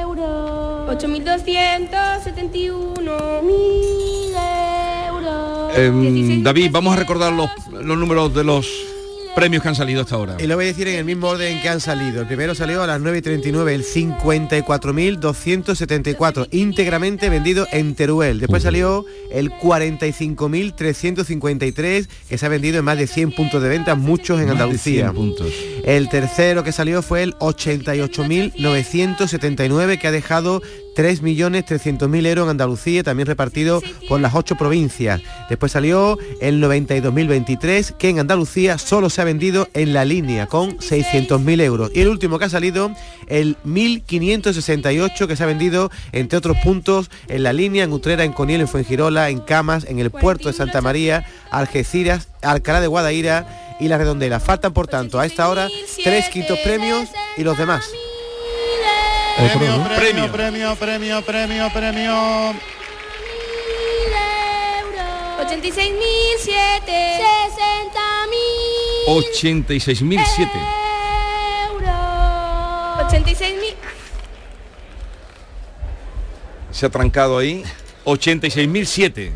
euros. 0.00 0.96
8.271 0.96 3.42
mil 3.42 4.34
euros. 5.08 5.76
Em, 5.76 6.42
David, 6.42 6.70
vamos 6.72 6.94
a 6.94 6.96
recordar 6.96 7.32
los, 7.34 7.50
los 7.70 7.98
números 7.98 8.32
de 8.34 8.44
los 8.44 8.89
premios 9.34 9.62
que 9.62 9.68
han 9.68 9.74
salido 9.74 10.02
hasta 10.02 10.14
ahora. 10.14 10.36
Y 10.38 10.46
lo 10.46 10.54
voy 10.56 10.66
a 10.66 10.68
decir 10.68 10.86
en 10.88 10.96
el 10.96 11.04
mismo 11.04 11.28
orden 11.28 11.60
que 11.60 11.68
han 11.68 11.80
salido. 11.80 12.22
El 12.22 12.26
primero 12.26 12.54
salió 12.54 12.82
a 12.82 12.86
las 12.86 12.98
9.39, 13.00 13.70
el 13.70 13.84
54.274, 13.84 16.48
íntegramente 16.50 17.28
vendido 17.28 17.66
en 17.72 17.94
Teruel. 17.94 18.40
Después 18.40 18.62
salió 18.62 19.04
el 19.30 19.50
45.353, 19.50 22.08
que 22.28 22.38
se 22.38 22.46
ha 22.46 22.48
vendido 22.48 22.78
en 22.78 22.84
más 22.84 22.96
de 22.98 23.06
100 23.06 23.32
puntos 23.32 23.62
de 23.62 23.68
venta, 23.68 23.94
muchos 23.94 24.40
en 24.40 24.50
Andalucía. 24.50 25.04
100 25.04 25.14
puntos. 25.14 25.52
El 25.84 26.08
tercero 26.08 26.64
que 26.64 26.72
salió 26.72 27.02
fue 27.02 27.22
el 27.22 27.34
88.979, 27.36 29.98
que 29.98 30.08
ha 30.08 30.12
dejado 30.12 30.62
3.300.000 31.00 32.26
euros 32.26 32.44
en 32.44 32.50
Andalucía, 32.50 33.02
también 33.02 33.26
repartido 33.26 33.82
por 34.06 34.20
las 34.20 34.34
ocho 34.34 34.54
provincias. 34.56 35.22
Después 35.48 35.72
salió 35.72 36.18
el 36.42 36.62
92.023, 36.62 37.96
que 37.96 38.10
en 38.10 38.18
Andalucía 38.18 38.76
solo 38.76 39.08
se 39.08 39.22
ha 39.22 39.24
vendido 39.24 39.66
en 39.72 39.94
la 39.94 40.04
línea, 40.04 40.46
con 40.46 40.76
600.000 40.76 41.62
euros. 41.62 41.90
Y 41.94 42.02
el 42.02 42.08
último 42.08 42.38
que 42.38 42.44
ha 42.44 42.50
salido, 42.50 42.92
el 43.28 43.56
1.568, 43.64 45.26
que 45.26 45.36
se 45.36 45.42
ha 45.42 45.46
vendido, 45.46 45.90
entre 46.12 46.36
otros 46.36 46.58
puntos, 46.62 47.10
en 47.28 47.44
la 47.44 47.54
línea, 47.54 47.84
en 47.84 47.92
Utrera, 47.92 48.24
en 48.24 48.32
Coniel, 48.32 48.60
en 48.60 48.68
Fuengirola, 48.68 49.30
en 49.30 49.40
Camas, 49.40 49.86
en 49.88 50.00
el 50.00 50.10
puerto 50.10 50.48
de 50.48 50.54
Santa 50.54 50.82
María, 50.82 51.24
Algeciras, 51.50 52.28
Alcalá 52.42 52.82
de 52.82 52.88
Guadaira 52.88 53.76
y 53.80 53.88
La 53.88 53.96
Redondela. 53.96 54.38
Faltan, 54.38 54.74
por 54.74 54.86
tanto, 54.86 55.18
a 55.18 55.24
esta 55.24 55.48
hora, 55.48 55.68
tres 56.04 56.28
quintos 56.28 56.58
premios 56.58 57.08
y 57.38 57.42
los 57.42 57.56
demás. 57.56 57.84
Premio, 59.36 59.84
premio, 59.96 60.32
premio, 60.32 60.76
premio, 60.76 61.22
premio, 61.22 61.70
premio. 61.72 62.54
86.007 65.40 67.20
60.000 69.06 69.06
86.007. 69.06 70.50
euros 71.68 71.90
86.000 73.08 73.74
Se 76.70 76.86
ha 76.86 76.88
trancado 76.90 77.38
ahí. 77.38 77.64
86.007. 78.04 79.32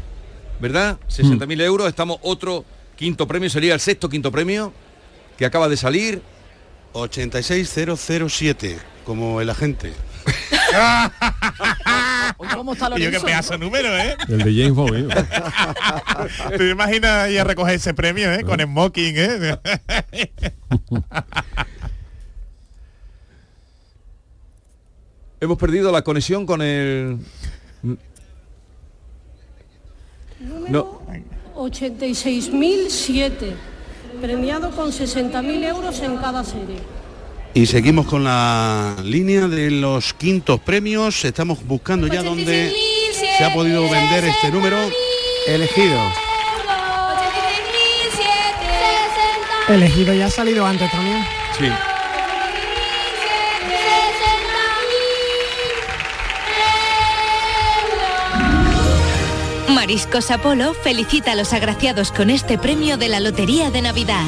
¿Verdad? 0.60 0.98
60.000 1.08 1.62
euros. 1.62 1.88
Estamos 1.88 2.18
otro 2.22 2.64
quinto 2.96 3.26
premio. 3.26 3.50
Sería 3.50 3.74
el 3.74 3.80
sexto 3.80 4.08
quinto 4.08 4.30
premio 4.30 4.72
que 5.36 5.44
acaba 5.44 5.68
de 5.68 5.76
salir. 5.76 6.22
86007, 6.92 8.78
como 9.04 9.40
el 9.40 9.50
agente. 9.50 9.92
¿Cómo 12.54 12.72
está 12.72 12.86
Y 12.86 12.90
yo 12.90 12.96
qué 13.10 13.18
Lorenzo? 13.18 13.26
pedazo 13.26 13.52
de 13.52 13.58
número, 13.58 13.96
¿eh? 13.96 14.16
El 14.28 14.38
de 14.38 14.52
James 14.52 14.72
Bond. 14.74 15.12
¿eh? 15.12 15.14
¿Te 16.58 16.70
imaginas 16.70 17.30
ir 17.30 17.40
a 17.40 17.44
recoger 17.44 17.74
ese 17.74 17.94
premio, 17.94 18.32
eh? 18.32 18.42
Con 18.42 18.58
smoking, 18.60 19.14
¿eh? 19.16 19.58
Hemos 25.40 25.58
perdido 25.58 25.90
la 25.92 26.02
conexión 26.02 26.46
con 26.46 26.62
el... 26.62 27.18
No, 30.68 31.02
86.007, 31.54 33.52
premiado 34.20 34.70
con 34.70 34.90
60.000 34.90 35.64
euros 35.64 36.00
en 36.00 36.16
cada 36.16 36.42
serie. 36.44 36.78
Y 37.56 37.66
seguimos 37.66 38.06
con 38.06 38.24
la 38.24 38.96
línea 39.04 39.46
de 39.46 39.70
los 39.70 40.12
quintos 40.12 40.58
premios. 40.58 41.24
Estamos 41.24 41.64
buscando 41.64 42.08
ya 42.08 42.24
dónde 42.24 42.74
se 43.12 43.44
ha 43.44 43.54
podido 43.54 43.88
vender 43.88 44.24
este 44.24 44.50
número. 44.50 44.76
Elegido. 45.46 46.00
Elegido 49.68 50.12
ya 50.14 50.26
ha 50.26 50.30
salido 50.30 50.66
antes 50.66 50.90
también. 50.90 51.24
Sí. 51.56 51.66
Mariscos 59.72 60.32
Apolo 60.32 60.74
felicita 60.74 61.32
a 61.32 61.34
los 61.36 61.52
agraciados 61.52 62.10
con 62.10 62.30
este 62.30 62.58
premio 62.58 62.96
de 62.96 63.08
la 63.08 63.20
Lotería 63.20 63.70
de 63.70 63.82
Navidad. 63.82 64.24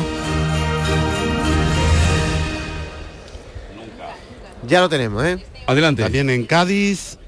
Ya 4.66 4.80
lo 4.80 4.88
tenemos, 4.88 5.24
¿eh? 5.24 5.44
Adelante. 5.66 6.02
También 6.02 6.30
en 6.30 6.44
Cádiz. 6.46 7.18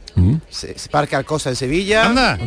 Se- 0.50 0.76
se- 0.78 0.88
Parque 0.88 1.14
Alcosa 1.16 1.50
en 1.50 1.56
Sevilla. 1.56 2.04
Anda. 2.06 2.38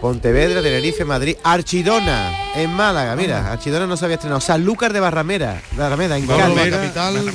Pontevedra, 0.00 0.62
Tenerife, 0.62 1.04
Madrid, 1.04 1.36
Archidona 1.42 2.30
en 2.54 2.70
Málaga, 2.70 3.16
mira, 3.16 3.50
Archidona 3.52 3.86
no 3.86 3.96
se 3.96 4.04
había 4.04 4.16
estrenado. 4.16 4.40
Sanlúcar 4.40 4.92
de 4.92 5.00
Barramera, 5.00 5.60
Barrameda, 5.72 6.18
en 6.18 6.26
Cádiz. 6.26 6.70
capital. 6.70 7.32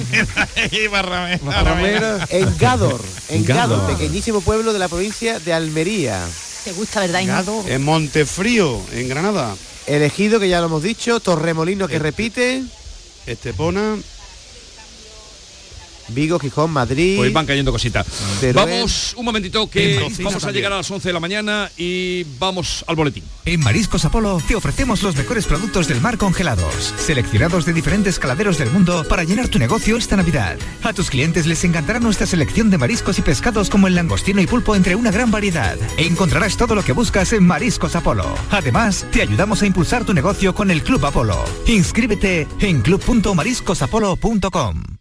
Y 0.71 0.87
Barrameda. 0.91 1.39
Barrameda, 1.43 2.27
en 2.29 2.57
Gádor, 2.57 3.01
en 3.29 3.45
Gádor. 3.45 3.79
Gádor, 3.79 3.97
pequeñísimo 3.97 4.41
pueblo 4.41 4.73
de 4.73 4.79
la 4.79 4.87
provincia 4.87 5.39
de 5.39 5.53
Almería. 5.53 6.23
Te 6.63 6.71
gusta, 6.73 7.01
¿verdad? 7.01 7.21
Inma? 7.21 7.43
En 7.67 7.83
Montefrío, 7.83 8.79
en 8.93 9.09
Granada. 9.09 9.55
Elegido, 9.87 10.39
que 10.39 10.47
ya 10.47 10.59
lo 10.59 10.67
hemos 10.67 10.83
dicho, 10.83 11.19
Torremolino 11.19 11.87
que 11.87 11.97
repite, 11.99 12.63
Estepona. 13.25 13.97
Vigo, 16.13 16.39
Gijón, 16.39 16.71
Madrid. 16.71 17.17
Pues 17.17 17.33
van 17.33 17.45
cayendo 17.45 17.71
cositas. 17.71 18.05
Teruel. 18.39 18.55
Vamos 18.55 19.13
un 19.17 19.25
momentito 19.25 19.69
que 19.69 19.99
vamos 20.23 20.43
a 20.43 20.51
llegar 20.51 20.73
a 20.73 20.77
las 20.77 20.91
11 20.91 21.09
de 21.09 21.13
la 21.13 21.19
mañana 21.19 21.71
y 21.77 22.23
vamos 22.39 22.83
al 22.87 22.95
boletín. 22.95 23.23
En 23.45 23.59
Mariscos 23.59 24.05
Apolo 24.05 24.41
te 24.47 24.55
ofrecemos 24.55 25.01
los 25.01 25.15
mejores 25.15 25.45
productos 25.45 25.87
del 25.87 25.99
mar 25.99 26.17
congelados, 26.17 26.93
seleccionados 26.97 27.65
de 27.65 27.73
diferentes 27.73 28.19
caladeros 28.19 28.57
del 28.57 28.69
mundo 28.69 29.03
para 29.09 29.23
llenar 29.23 29.47
tu 29.47 29.57
negocio 29.57 29.97
esta 29.97 30.15
Navidad. 30.15 30.57
A 30.83 30.93
tus 30.93 31.09
clientes 31.09 31.47
les 31.47 31.63
encantará 31.63 31.99
nuestra 31.99 32.27
selección 32.27 32.69
de 32.69 32.77
mariscos 32.77 33.17
y 33.19 33.21
pescados 33.21 33.69
como 33.69 33.87
el 33.87 33.95
langostino 33.95 34.41
y 34.41 34.47
pulpo 34.47 34.75
entre 34.75 34.95
una 34.95 35.11
gran 35.11 35.31
variedad. 35.31 35.77
Encontrarás 35.97 36.57
todo 36.57 36.75
lo 36.75 36.83
que 36.83 36.93
buscas 36.93 37.33
en 37.33 37.45
Mariscos 37.45 37.95
Apolo. 37.95 38.35
Además, 38.51 39.05
te 39.11 39.21
ayudamos 39.21 39.61
a 39.61 39.65
impulsar 39.65 40.05
tu 40.05 40.13
negocio 40.13 40.53
con 40.53 40.71
el 40.71 40.83
Club 40.83 41.05
Apolo. 41.05 41.43
Inscríbete 41.65 42.47
en 42.59 42.81
club.mariscosapolo.com. 42.81 45.00